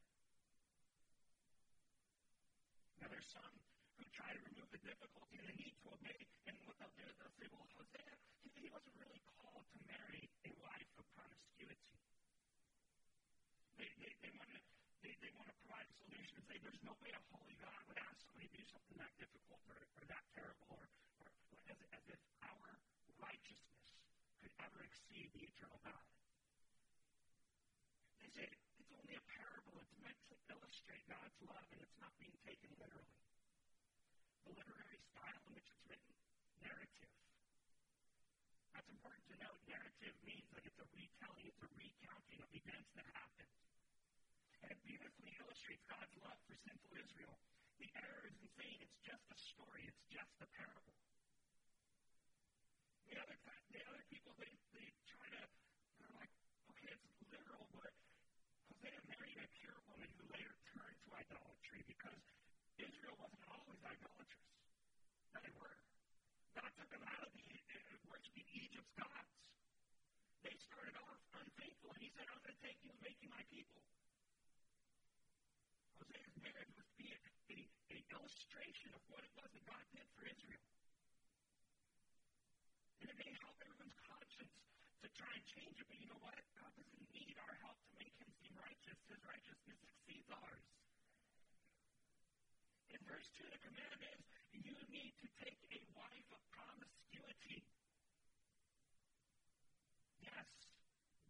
Now, 3.00 3.08
there's 3.08 3.32
some 3.32 3.56
who 3.96 4.04
try 4.12 4.28
to 4.36 4.42
remove 4.52 4.68
the 4.76 4.84
difficulty 4.84 5.40
and 5.40 5.48
the 5.48 5.56
need 5.56 5.76
to 5.80 5.88
obey, 5.96 6.20
and 6.48 6.56
what 6.68 6.76
they'll 6.80 6.96
do 7.00 7.08
is 7.08 7.16
they'll 7.16 7.38
say, 7.40 7.48
well, 7.48 7.68
Hosea, 7.80 8.16
he 8.60 8.68
wasn't 8.68 8.96
really 9.00 9.24
called 9.40 9.64
to 9.72 9.80
marry 9.88 10.28
a 10.44 10.52
wife 10.60 10.92
of 11.00 11.08
promiscuity. 11.16 11.96
They, 13.80 13.88
they, 14.04 14.12
they 14.20 14.32
want 14.36 14.52
to 14.52 14.60
they, 15.00 15.16
they 15.24 15.32
want 15.40 15.48
to 15.48 15.56
provide 15.64 15.88
a 15.88 15.96
solution 15.96 16.36
and 16.36 16.44
say 16.44 16.60
there's 16.60 16.84
no 16.84 16.92
way 17.00 17.16
a 17.16 17.22
holy 17.32 17.56
God 17.64 17.80
would 17.88 18.00
ask 18.04 18.20
somebody 18.20 18.52
to 18.52 18.56
do 18.60 18.66
something 18.68 19.00
that 19.00 19.16
difficult 19.16 19.64
or, 19.72 19.80
or 19.80 20.04
that 20.12 20.24
terrible 20.36 20.68
or, 20.76 20.84
or 21.24 21.28
as, 21.72 21.80
as 21.96 22.04
if 22.12 22.20
our 22.44 22.76
righteousness 23.24 23.96
could 24.44 24.52
ever 24.60 24.84
exceed 24.84 25.32
the 25.32 25.48
eternal 25.48 25.80
God. 25.88 26.04
They 28.20 28.28
say 28.36 28.44
it's 28.52 28.92
only 28.92 29.16
a 29.16 29.24
parable. 29.24 29.80
It's 29.80 29.96
meant 30.04 30.20
to 30.28 30.36
illustrate 30.52 30.99
God's 31.10 31.40
love, 31.42 31.66
and 31.74 31.82
it's 31.82 31.98
not 31.98 32.14
being 32.22 32.38
taken 32.46 32.70
literally. 32.78 33.18
The 34.46 34.54
literary 34.54 35.02
style 35.10 35.42
in 35.50 35.52
which 35.58 35.66
it's 35.66 35.84
written, 35.90 36.14
narrative. 36.62 37.12
That's 38.78 38.90
important 38.94 39.26
to 39.34 39.36
note. 39.42 39.60
Narrative 39.66 40.16
means 40.22 40.46
that 40.54 40.64
it's 40.70 40.78
a 40.78 40.88
retelling, 40.94 41.46
it's 41.50 41.64
a 41.66 41.72
recounting 41.74 42.40
of 42.46 42.50
events 42.54 42.90
that 42.94 43.10
happened. 43.10 43.54
And 44.62 44.70
it 44.70 44.80
beautifully 44.86 45.34
illustrates 45.42 45.82
God's 45.90 46.14
love 46.22 46.38
for 46.46 46.54
sinful 46.62 46.94
Israel. 46.94 47.36
The 47.82 47.90
error 47.98 48.24
is 48.30 48.38
in 48.38 48.50
saying 48.54 48.78
it's 48.86 49.00
just 49.02 49.26
a 49.34 49.38
story, 49.38 49.90
it's 49.90 50.06
just 50.14 50.36
a 50.46 50.48
parable. 50.54 50.94
The 53.10 53.18
other, 53.18 53.38
the 53.74 53.82
other 53.90 54.04
people, 54.14 54.38
they, 54.38 54.54
they 54.78 54.88
try 55.10 55.26
to, 55.34 55.42
they're 55.98 56.14
like, 56.14 56.30
okay, 56.70 56.94
it's 56.94 57.10
literal, 57.34 57.66
but 57.74 57.90
Hosea 58.70 59.02
married 59.12 59.40
a 59.44 59.48
pure 59.60 59.76
woman 59.92 60.08
who 60.16 60.24
later 60.32 60.56
turned 60.72 61.00
to 61.04 61.10
idolatry 61.12 61.84
because 61.84 62.24
Israel 62.80 63.18
wasn't 63.20 63.44
always 63.52 63.82
idolatrous. 63.84 64.48
No, 65.12 65.19
they 65.38 65.54
were. 65.54 65.78
God 66.58 66.70
took 66.74 66.90
them 66.90 67.06
out 67.06 67.22
of 67.22 67.32
the, 67.38 67.46
worshiping 68.10 68.50
Egypt's 68.52 68.94
gods. 68.98 69.34
They 70.42 70.56
started 70.58 70.98
off 70.98 71.22
unfaithful, 71.38 71.94
and 71.94 72.02
he 72.02 72.10
said, 72.18 72.26
I'm 72.34 72.42
going 72.42 72.58
to 72.58 72.64
take 72.66 72.82
you 72.82 72.90
and 72.90 73.00
make 73.06 73.20
you 73.22 73.30
my 73.30 73.44
people. 73.54 73.78
Hosea's 76.02 76.34
marriage 76.42 76.74
was 76.74 76.88
to 76.90 76.96
be 76.98 77.14
a, 77.14 77.20
a, 77.54 77.58
a 77.94 77.98
illustration 78.18 78.90
of 78.98 79.02
what 79.14 79.22
it 79.22 79.32
was 79.38 79.50
that 79.54 79.66
God 79.70 79.84
did 79.94 80.08
for 80.18 80.26
Israel. 80.26 80.66
And 83.06 83.08
it 83.14 83.18
may 83.22 83.32
help 83.40 83.56
everyone's 83.62 84.00
conscience 84.02 84.56
to 85.06 85.08
try 85.14 85.32
and 85.32 85.46
change 85.46 85.78
it, 85.78 85.86
but 85.86 85.98
you 86.02 86.10
know 86.10 86.20
what? 86.20 86.36
God 86.58 86.74
doesn't 86.74 87.08
need 87.14 87.38
our 87.40 87.56
help 87.62 87.78
to 87.78 87.94
make 88.02 88.16
him 88.18 88.30
seem 88.42 88.58
righteous. 88.58 88.98
His 89.06 89.22
righteousness 89.24 89.80
exceeds 89.86 90.30
ours. 90.34 90.66
In 92.90 93.00
verse 93.06 93.30
2, 93.38 93.46
the 93.48 93.62
command 93.64 94.02
is 94.02 94.39
need 94.90 95.14
to 95.22 95.28
take 95.42 95.62
a 95.72 95.80
wife 95.94 96.30
of 96.34 96.42
promiscuity. 96.54 97.62
Yes, 100.22 100.50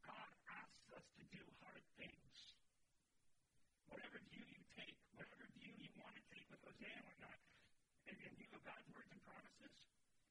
God 0.03 0.31
asks 0.47 0.87
us 0.95 1.05
to 1.19 1.23
do 1.31 1.43
hard 1.63 1.83
things. 1.99 2.35
Whatever 3.91 4.19
view 4.31 4.45
you 4.47 4.63
take, 4.75 4.95
whatever 5.15 5.45
view 5.59 5.75
you 5.75 5.91
want 5.99 6.15
to 6.15 6.23
take 6.31 6.47
with 6.47 6.63
Hosea 6.63 6.95
and 6.95 7.05
whatnot, 7.05 7.39
in 8.07 8.15
view 8.35 8.49
of 8.55 8.61
God's 8.65 8.87
words 8.95 9.11
and 9.11 9.21
promises, 9.27 9.75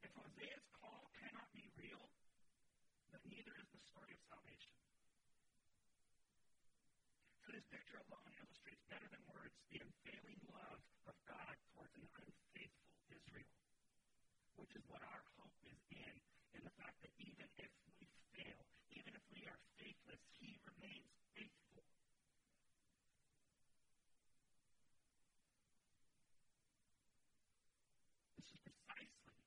if 0.02 0.10
Hosea's 0.16 0.66
call 0.80 1.08
cannot 1.20 1.48
be 1.52 1.68
real, 1.78 2.04
then 3.12 3.22
neither 3.28 3.54
is 3.60 3.68
the 3.70 3.82
story 3.88 4.12
of 4.16 4.20
salvation. 4.26 4.74
So 7.44 7.52
this 7.56 7.64
picture 7.72 8.00
alone 8.08 8.32
illustrates 8.40 8.84
better 8.92 9.08
than 9.08 9.22
words 9.32 9.56
the 9.72 9.80
unfailing 9.80 10.40
love 10.52 10.82
of 11.08 11.16
God 11.24 11.54
towards 11.72 11.96
an 11.96 12.04
unfaithful 12.12 12.92
Israel, 13.08 13.56
which 14.60 14.67
is 14.78 14.86
what 14.86 15.02
our 15.02 15.22
hope 15.34 15.58
is 15.66 15.80
in, 15.90 16.14
in 16.54 16.62
the 16.62 16.74
fact 16.78 16.94
that 17.02 17.10
even 17.18 17.50
if 17.58 17.70
we 17.98 18.06
fail, 18.38 18.62
even 18.94 19.10
if 19.10 19.24
we 19.34 19.42
are 19.50 19.58
faithless, 19.82 20.22
He 20.38 20.54
remains 20.62 21.10
faithful. 21.34 21.82
This 28.38 28.54
is 28.54 28.60
precisely 28.62 29.42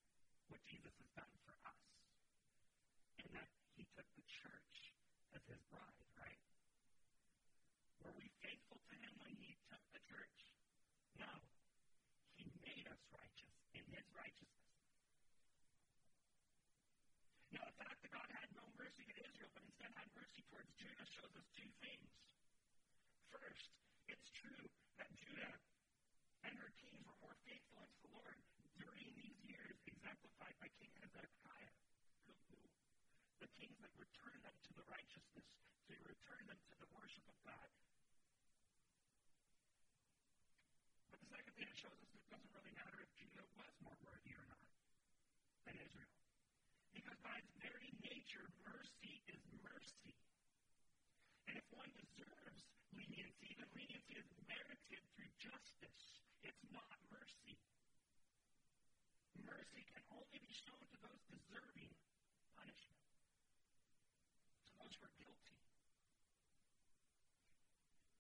what 0.52 0.60
Jesus 0.68 0.92
has 1.00 1.12
done 1.16 1.32
for 1.48 1.56
us, 1.64 1.80
in 3.24 3.32
that 3.32 3.48
He 3.80 3.88
took 3.96 4.08
the 4.20 4.28
church 4.28 4.92
as 5.32 5.42
His 5.48 5.64
bride, 5.72 6.04
right? 6.20 6.44
Were 8.04 8.16
we 8.20 8.28
faithful 8.44 8.84
to 8.84 8.96
Him 9.00 9.16
when 9.24 9.32
He 9.40 9.56
took 9.72 9.84
the 9.96 10.04
church? 10.12 10.38
No. 11.16 11.32
He 12.36 12.52
made 12.60 12.84
us 12.92 13.00
righteous 13.16 13.56
in 13.72 13.86
His 13.96 14.04
righteousness. 14.12 14.60
Now, 17.52 17.68
the 17.68 17.76
fact 17.84 18.00
that 18.00 18.12
God 18.16 18.30
had 18.32 18.48
no 18.56 18.64
mercy 18.80 19.04
to 19.12 19.16
Israel, 19.28 19.52
but 19.52 19.68
instead 19.68 19.92
had 19.92 20.01
mercy 20.16 20.43
towards 20.51 20.72
Judah, 20.76 21.07
shows 21.07 21.34
us 21.39 21.47
two 21.55 21.72
things. 21.80 22.12
First, 23.32 23.72
it's 24.12 24.30
true 24.36 24.66
that 24.99 25.07
Judah 25.16 25.55
and 26.43 26.53
her 26.59 26.72
kings 26.84 26.99
were 27.07 27.16
more 27.24 27.38
faithful 27.47 27.80
unto 27.80 27.97
the 28.03 28.12
Lord 28.12 28.38
during 28.76 29.07
these 29.16 29.38
years, 29.47 29.78
exemplified 29.88 30.55
by 30.59 30.68
King 30.80 30.91
Hezekiah, 30.99 31.76
the 33.39 33.49
kings 33.55 33.78
that 33.80 33.93
returned 33.95 34.41
them 34.43 34.57
to 34.68 34.72
the 34.76 34.86
righteousness, 34.91 35.47
to 35.88 35.93
return 36.03 36.43
them 36.45 36.59
to 36.59 36.76
the 36.82 36.89
worship 36.91 37.26
of 37.32 37.38
God. 37.47 37.70
But 41.09 41.20
the 41.24 41.30
second 41.32 41.53
thing 41.55 41.68
it 41.72 41.78
shows 41.80 41.95
us 41.95 42.12
it 42.12 42.26
doesn't 42.28 42.51
really 42.51 42.76
matter 42.76 42.99
if 42.99 43.12
Judah 43.16 43.47
was 43.55 43.74
more 43.82 43.97
worthy 44.03 44.36
or 44.36 44.45
not 44.49 44.68
than 45.66 45.80
Israel. 45.80 46.16
Because 46.93 47.18
by 47.24 47.39
its 47.39 47.51
very 47.64 47.89
nature, 48.03 48.45
mercy. 48.68 49.22
is 54.22 54.28
merited 54.45 55.01
through 55.16 55.34
justice. 55.39 56.03
It's 56.43 56.66
not 56.70 56.93
mercy. 57.09 57.57
Mercy 59.41 59.82
can 59.89 60.03
only 60.14 60.39
be 60.43 60.53
shown 60.53 60.84
to 60.93 60.97
those 61.01 61.22
deserving 61.32 61.89
punishment, 62.53 63.01
to 64.68 64.72
those 64.78 64.93
who 64.93 65.07
are 65.07 65.16
guilty. 65.18 65.57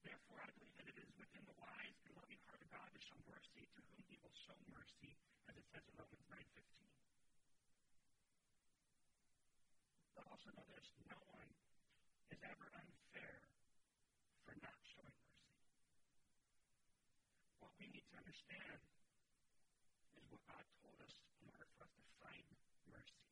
Therefore, 0.01 0.39
I 0.41 0.49
believe 0.57 0.73
that 0.79 0.89
it 0.89 0.97
is 0.97 1.11
within 1.19 1.43
the 1.45 1.57
wise 1.61 1.97
and 2.07 2.17
loving 2.17 2.41
heart 2.49 2.63
of 2.63 2.69
God 2.73 2.89
to 2.89 3.01
show 3.03 3.19
mercy 3.29 3.67
to 3.77 3.79
whom 3.91 4.01
he 4.09 4.17
will 4.23 4.33
show 4.33 4.57
mercy, 4.73 5.13
as 5.51 5.59
it 5.59 5.65
says 5.69 5.85
in 5.85 5.93
Romans 5.99 6.25
9.15. 6.33 6.65
But 10.17 10.25
also 10.31 10.49
know 10.55 10.65
this, 10.71 10.87
no 11.11 11.19
one 11.29 11.51
is 12.31 12.39
ever 12.41 12.67
unfair 12.73 13.51
for 14.51 14.59
not 14.59 14.79
showing 14.83 15.15
mercy. 15.15 15.61
What 17.63 17.71
we 17.79 17.87
is 18.59 20.23
what 20.27 20.43
God 20.47 20.65
told 20.83 20.97
us 21.01 21.15
in 21.39 21.47
order 21.47 21.67
for 21.77 21.87
us 21.87 21.93
to 21.95 22.03
find 22.19 22.45
mercy. 22.91 23.23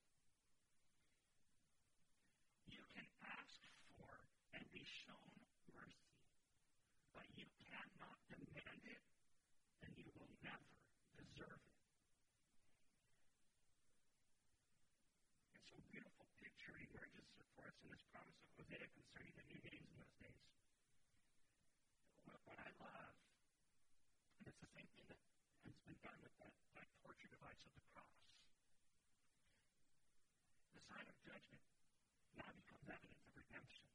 You 2.71 2.83
can 2.95 3.07
ask 3.25 3.59
for 3.91 4.07
and 4.55 4.63
be 4.71 4.83
shown 4.83 5.31
mercy, 5.75 6.15
but 7.11 7.27
you 7.35 7.47
cannot 7.67 8.17
demand 8.31 8.83
it, 8.87 9.03
and 9.83 9.91
you 9.99 10.07
will 10.15 10.31
never 10.45 10.71
deserve 11.19 11.59
it. 11.59 11.77
It's 15.59 15.71
a 15.75 15.81
beautiful 15.91 16.27
picture 16.39 16.75
emerges 16.79 17.27
for 17.55 17.67
us 17.67 17.75
in 17.83 17.89
this 17.91 18.03
promise 18.13 18.39
of 18.39 18.49
Hosea 18.57 18.87
concerning 18.95 19.33
the 19.35 19.45
new 19.51 19.59
names 19.67 19.87
in 19.89 19.97
those 19.99 20.17
days. 20.23 20.43
What, 22.25 22.39
what 22.47 22.57
I 22.59 22.69
love, 22.79 23.15
and 24.39 24.47
it's 24.47 24.61
the 24.63 24.71
same 24.75 24.87
thing 24.95 25.05
that 25.09 25.19
has 25.67 25.77
been 25.85 25.99
done 26.01 26.19
with 26.23 26.33
that, 26.39 26.53
that 26.77 26.87
torture 27.03 27.29
device 27.29 27.61
of 27.67 27.71
the 27.75 27.83
cross. 27.91 28.15
The 30.73 30.78
sign 30.89 31.05
of 31.05 31.17
judgment 31.21 31.61
now 32.33 32.49
becomes 32.57 32.89
evidence 32.89 33.21
of 33.29 33.33
redemption. 33.37 33.85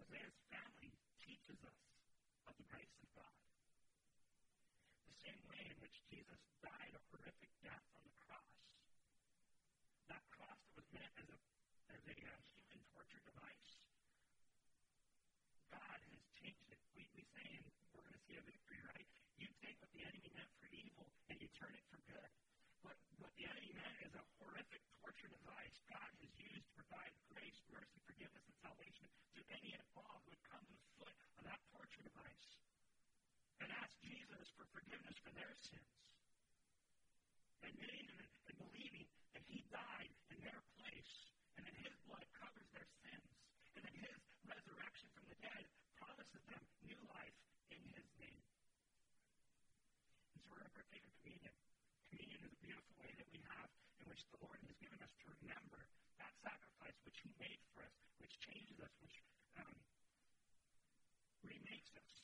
Hosea's 0.00 0.36
family 0.48 0.90
teaches 1.20 1.60
us 1.60 1.80
of 2.48 2.56
the 2.56 2.64
grace 2.72 2.96
of 3.04 3.08
God. 3.12 3.36
The 5.12 5.16
same 5.20 5.42
way 5.52 5.60
in 5.68 5.76
which 5.84 5.96
Jesus 6.08 6.40
died 6.64 6.96
a 6.96 7.02
horrific 7.12 7.52
death 7.60 7.84
on 7.92 8.02
the 8.08 8.16
cross. 8.24 8.48
That 10.08 10.24
cross 10.32 10.56
that 10.56 10.72
was 10.80 10.88
meant 10.96 11.12
as 11.20 11.28
a, 11.28 11.38
as 11.92 12.02
a 12.08 12.16
uh, 12.16 12.40
human 12.56 12.80
torture 12.96 13.20
device. 13.28 13.68
God 15.68 16.00
has 16.00 16.22
changed 16.40 16.64
it. 16.72 16.80
We, 16.96 17.04
we 17.12 17.28
say, 17.36 17.44
and 17.60 17.68
we're 17.92 18.08
going 18.08 18.16
to 18.16 18.24
see 18.24 18.40
a 18.40 18.44
victory, 18.44 18.80
right? 18.88 19.08
You 19.36 19.52
take 19.60 19.76
what 19.84 19.92
the 19.92 20.00
enemy 20.00 20.32
meant 20.32 20.48
for 20.56 20.68
evil 20.72 21.04
and 21.28 21.36
you 21.36 21.48
turn 21.60 21.76
it 21.76 21.84
for 21.92 22.00
good. 22.08 22.30
What, 22.80 22.96
what 23.20 23.32
the 23.36 23.44
enemy 23.50 23.74
meant 23.76 23.98
is 24.00 24.14
a 24.16 24.24
horrific 24.38 24.80
torture 25.02 25.28
device 25.28 25.76
God 25.90 26.06
has 26.06 26.32
used 26.38 26.66
to 26.70 26.74
provide 26.78 27.12
grace, 27.34 27.58
mercy, 27.72 27.98
forgiveness, 28.06 28.46
and 28.46 28.56
salvation 28.62 29.06
to 29.34 29.40
any 29.58 29.74
and 29.74 29.82
all 29.98 30.22
who 30.22 30.30
would 30.30 30.44
come 30.46 30.62
to 30.62 30.76
the 30.76 30.88
foot 31.00 31.16
of 31.40 31.42
that 31.50 31.60
torture 31.74 32.04
device 32.06 32.46
and 33.58 33.68
ask 33.74 33.92
Jesus 34.06 34.46
for 34.54 34.64
forgiveness 34.70 35.15
for 35.26 35.34
their 35.34 35.50
sins. 35.58 35.90
Admitting 37.66 38.06
and, 38.14 38.22
believing 38.62 39.10
that 39.34 39.42
he 39.50 39.66
died 39.74 40.14
in 40.30 40.38
their 40.46 40.62
place 40.78 41.34
and 41.58 41.66
that 41.66 41.74
his 41.82 41.90
blood 42.06 42.22
covers 42.38 42.70
their 42.70 42.86
sins 43.02 43.26
and 43.74 43.82
that 43.82 43.96
his 43.98 44.14
resurrection 44.46 45.10
from 45.18 45.26
the 45.26 45.34
dead 45.42 45.66
promises 45.98 46.46
them 46.46 46.62
new 46.86 47.00
life 47.10 47.34
in 47.74 47.82
his 47.90 48.06
name. 48.22 48.46
And 50.30 50.38
so 50.38 50.46
we're 50.46 50.62
going 50.62 50.70
to 50.70 50.78
partake 50.78 51.02
of 51.02 51.14
communion. 51.18 51.54
Communion 52.06 52.38
is 52.46 52.54
a 52.54 52.62
beautiful 52.62 52.94
way 53.02 53.10
that 53.18 53.26
we 53.34 53.42
have 53.50 53.66
in 53.98 54.06
which 54.06 54.22
the 54.30 54.38
Lord 54.46 54.62
has 54.62 54.78
given 54.78 55.02
us 55.02 55.10
to 55.10 55.34
remember 55.42 55.90
that 56.22 56.30
sacrifice 56.38 56.94
which 57.02 57.18
He 57.26 57.34
made 57.42 57.58
for 57.74 57.82
us, 57.82 57.98
which 58.22 58.38
changes 58.38 58.78
us, 58.78 58.94
which 59.02 59.18
um, 59.58 59.74
remakes 61.42 61.90
us. 61.98 62.14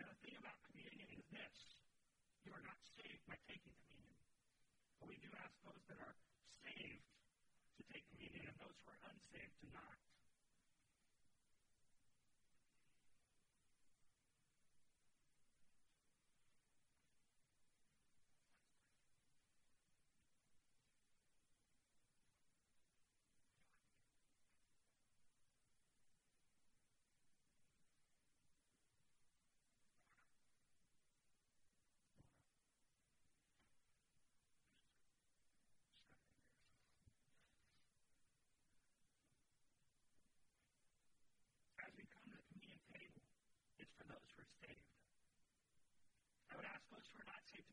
Now, 0.00 0.08
the 0.12 0.20
thing 0.24 0.36
about 0.40 0.56
communion 0.64 1.08
is 1.12 1.24
this 1.28 1.56
you 2.44 2.52
are 2.52 2.64
not 2.64 2.80
saved 2.96 3.20
by 3.28 3.36
taking 3.48 3.74
communion. 3.84 4.20
But 5.00 5.08
we 5.08 5.16
do 5.20 5.28
ask 5.40 5.52
those 5.64 5.82
that 5.92 6.00
are 6.00 6.16
saved 6.64 7.04
to 7.76 7.82
take 7.92 8.04
communion 8.14 8.48
and 8.48 8.56
those 8.60 8.76
who 8.80 8.88
are 8.92 9.02
unsaved 9.08 9.56
to 9.60 9.66
not. 9.76 10.00
as 41.90 41.96
we 41.98 42.06
come 42.14 42.22
to 42.22 42.38
the 42.38 42.46
communion 42.54 42.78
table, 42.94 43.24
it's 43.82 43.90
for 43.98 44.06
those 44.06 44.26
who 44.30 44.46
are 44.46 44.52
saved. 44.62 44.86
I 46.50 46.54
would 46.54 46.68
ask 46.70 46.86
those 46.94 47.02
who 47.10 47.18
are 47.18 47.30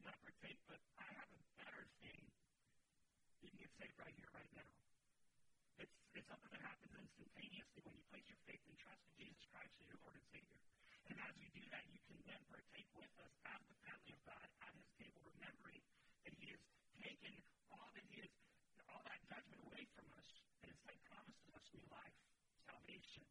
not 0.08 0.16
partake, 0.24 0.56
but 0.72 0.80
I 0.96 1.08
have 1.20 1.28
a 1.36 1.42
better 1.60 1.84
thing. 2.00 2.24
You 3.44 3.52
can 3.52 3.60
get 3.60 3.72
saved 3.76 4.00
right 4.00 4.16
here, 4.16 4.32
right 4.32 4.52
now. 4.56 4.72
It's, 5.84 5.92
it's 6.16 6.28
something 6.32 6.48
that 6.56 6.64
happens 6.64 6.96
instantaneously 6.96 7.84
when 7.84 7.92
you 8.00 8.08
place 8.08 8.24
your 8.32 8.40
faith 8.48 8.64
and 8.72 8.80
trust 8.80 9.04
in 9.04 9.20
Jesus 9.20 9.44
Christ 9.52 9.76
as 9.76 9.86
your 9.92 10.00
Lord 10.08 10.16
and 10.16 10.28
Savior. 10.32 10.64
And 11.12 11.20
as 11.20 11.36
we 11.36 11.52
do 11.52 11.64
that, 11.76 11.84
you 11.92 12.00
can 12.08 12.16
then 12.24 12.40
partake 12.48 12.88
with 12.96 13.12
us 13.20 13.36
as 13.52 13.60
the 13.68 13.76
family 13.84 14.16
of 14.16 14.22
God 14.24 14.48
at 14.64 14.72
His 14.80 14.88
table, 14.96 15.28
remembering 15.28 15.84
that 16.24 16.34
He 16.40 16.56
has 16.56 16.64
taken 17.04 17.36
all 17.68 17.92
that 17.92 18.08
He 18.08 18.24
has, 18.24 18.32
all 18.88 19.04
that 19.12 19.20
judgment 19.28 19.60
away 19.68 19.84
from 19.92 20.08
us, 20.16 20.28
and 20.64 20.72
instead 20.72 20.96
promises 21.12 21.52
us 21.52 21.68
new 21.76 21.84
life, 21.92 22.16
salvation. 22.64 23.28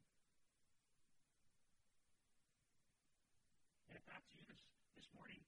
And 3.89 3.97
if 3.97 4.05
that's 4.05 4.29
you 4.37 4.45
this, 4.45 4.61
this 4.93 5.09
morning, 5.17 5.41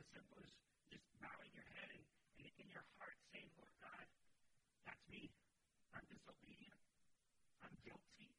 as 0.00 0.08
simple 0.16 0.40
as 0.40 0.52
just 0.88 1.04
bowing 1.20 1.52
your 1.52 1.68
head 1.76 1.88
and, 1.92 2.04
and 2.40 2.48
in 2.56 2.68
your 2.72 2.84
heart 2.96 3.16
saying, 3.36 3.52
Lord 3.60 3.76
God, 3.84 4.06
that's 4.88 5.04
me. 5.12 5.28
I'm 5.92 6.04
disobedient. 6.08 6.80
I'm 7.60 7.76
guilty. 7.84 8.32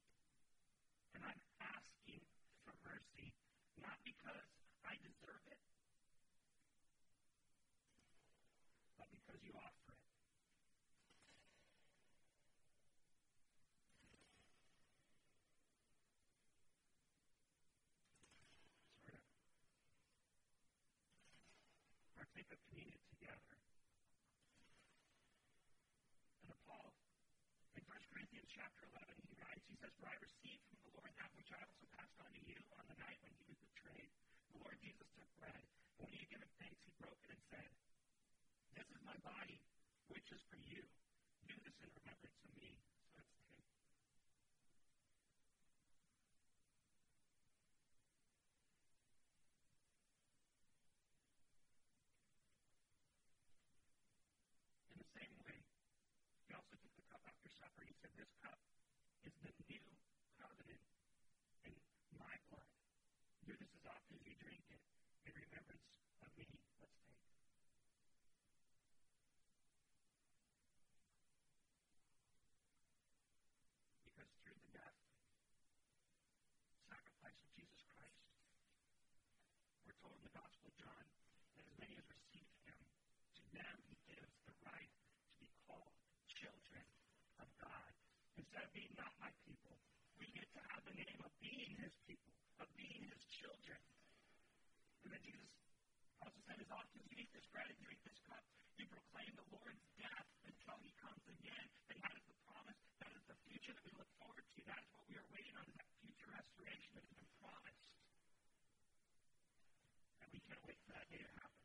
And 1.14 1.22
I'm 1.24 1.42
asking 1.62 2.24
for 2.66 2.74
mercy, 2.86 3.30
not 3.82 3.98
because 4.06 4.48
I 4.88 4.98
deserve 5.06 5.46
it, 5.54 5.62
but 8.98 9.08
because 9.14 9.40
you 9.46 9.54
offer 9.58 9.94
it. 9.94 10.04
Sort 19.06 19.18
of. 19.18 19.26
Partake 22.18 22.52
of 22.54 22.60
communion 22.70 23.02
together. 23.18 23.56
And 26.48 26.60
Paul, 26.68 26.92
in 27.80 27.84
1 27.88 28.12
Corinthians 28.14 28.51
chapter 28.62 28.86
11, 28.94 29.18
he 29.26 29.34
writes, 29.42 29.66
he 29.66 29.74
says, 29.82 29.90
For 29.98 30.06
I 30.06 30.14
received 30.22 30.62
from 30.70 30.78
the 30.86 30.94
Lord 31.02 31.10
that 31.18 31.34
which 31.34 31.50
I 31.50 31.58
also 31.66 31.86
passed 31.98 32.14
on 32.22 32.30
to 32.30 32.42
you 32.46 32.62
on 32.78 32.86
the 32.86 32.98
night 33.02 33.18
when 33.26 33.34
he 33.34 33.42
was 33.50 33.58
betrayed. 33.58 34.14
The 34.54 34.62
Lord 34.62 34.78
Jesus 34.86 35.10
took 35.18 35.32
bread, 35.42 35.58
and 35.58 36.06
when 36.06 36.14
he 36.14 36.22
had 36.22 36.30
given 36.30 36.50
thanks, 36.62 36.78
he 36.86 36.94
broke 37.02 37.18
it 37.26 37.34
and 37.34 37.42
said, 37.50 37.70
This 38.78 38.86
is 38.86 39.02
my 39.02 39.18
body, 39.26 39.58
which 40.14 40.30
is 40.30 40.46
for 40.46 40.62
you. 40.62 40.86
Do 41.50 41.58
this 41.66 41.74
in 41.82 41.90
remembrance 41.90 42.38
of 42.46 42.54
me. 42.54 42.78
So 43.02 43.18
let's 43.18 43.34
take. 43.50 43.66
In 54.94 54.98
the 55.02 55.10
same 55.18 55.34
way, 55.50 55.58
he 56.46 56.54
also 56.54 56.78
took 56.78 56.94
the 56.94 57.06
cup 57.10 57.26
after 57.26 57.50
supper. 57.58 57.82
He 57.90 57.98
said, 57.98 58.14
This 58.18 58.30
cup 58.46 58.60
is 59.26 59.34
the 59.42 59.54
new 59.70 59.86
covenant 60.42 60.82
in 61.66 61.74
my 62.18 62.36
blood. 62.50 62.70
Do 63.46 63.54
this 63.58 63.72
as 63.78 63.86
often 63.86 64.18
as 64.18 64.24
you 64.26 64.36
drink 64.42 64.66
it 64.70 64.82
in 65.26 65.34
remembrance 65.38 65.86
of 66.26 66.32
me. 66.38 66.48
Let's 74.18 74.36
take. 74.46 74.62
told 80.02 80.18
in 80.18 80.26
the 80.26 80.34
Gospel 80.34 80.66
of 80.66 80.76
John, 80.82 81.06
that 81.54 81.62
as 81.62 81.78
many 81.78 81.94
as 81.94 82.08
received 82.10 82.58
him, 82.66 82.80
to 83.38 83.44
them 83.54 83.76
he 83.86 83.94
gives 84.10 84.34
the 84.50 84.56
right 84.66 84.90
to 85.30 85.34
be 85.38 85.46
called 85.70 85.94
children 86.34 86.86
of 87.38 87.46
God. 87.62 87.94
Instead 88.34 88.66
of 88.66 88.74
being 88.74 88.90
not 88.98 89.14
my 89.22 89.30
people, 89.46 89.78
we 90.18 90.26
get 90.34 90.50
to 90.58 90.62
have 90.74 90.82
the 90.90 90.98
name 90.98 91.22
of 91.22 91.30
being 91.38 91.78
his 91.78 91.94
people, 92.10 92.34
of 92.58 92.66
being 92.74 93.06
his 93.14 93.22
children. 93.30 93.78
Then 95.22 95.38
Jesus 95.38 95.54
also 96.18 96.42
said, 96.50 96.58
as 96.58 96.72
often 96.74 96.98
you 96.98 97.14
eat 97.22 97.30
this 97.30 97.46
bread 97.54 97.70
and 97.70 97.78
drink 97.86 98.02
this 98.02 98.18
cup, 98.26 98.42
you 98.82 98.90
proclaim 98.90 99.30
the 99.38 99.46
Lord's 99.54 99.86
death 100.02 100.26
until 100.50 100.82
he 100.82 100.90
comes 100.98 101.22
again. 101.30 101.68
And 101.94 102.02
that 102.02 102.14
is 102.18 102.26
the 102.26 102.38
promise. 102.50 102.82
That 103.06 103.14
is 103.14 103.22
the 103.30 103.38
future 103.46 103.74
that 103.78 103.86
we 103.86 103.94
look 103.94 104.10
forward 104.18 104.42
to. 104.42 104.58
That 104.66 104.82
is 104.82 104.90
what 104.98 105.06
we 105.06 105.14
are 105.22 105.30
waiting 105.30 105.54
on, 105.62 105.66
is 105.70 105.78
that 105.78 105.86
future 106.02 106.30
restoration 106.34 106.90
that 106.98 107.06
has 107.06 107.14
been 107.14 107.30
promised. 107.38 107.86
And 110.26 110.30
we 110.34 110.42
can't 110.42 110.64
wait 110.66 110.82
for 110.90 110.94
that 110.98 111.06
day 111.14 111.22
to 111.22 111.32
happen. 111.38 111.62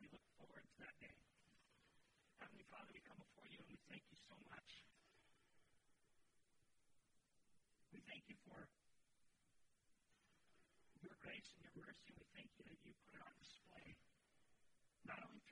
We 0.00 0.08
look 0.08 0.24
forward 0.40 0.64
to 0.64 0.76
that 0.80 0.96
day. 0.96 1.12
Heavenly 2.40 2.64
Father, 2.72 2.88
we 2.96 3.04
come 3.04 3.20
before 3.20 3.44
you 3.52 3.60
and 3.60 3.68
we 3.68 3.76
thank 3.92 4.04
you 4.08 4.16
so 4.24 4.36
much. 4.48 4.70
We 7.92 8.00
thank 8.08 8.24
you 8.32 8.36
for 8.48 8.64
grace 11.28 11.52
and 11.60 11.60
your 11.68 11.76
mercy. 11.84 12.08
We 12.16 12.24
thank 12.32 12.48
you 12.56 12.64
that 12.72 12.80
you 12.88 12.96
put 13.04 13.20
it 13.20 13.20
on 13.20 13.36
display, 13.36 13.92
not 15.04 15.20
only 15.28 15.44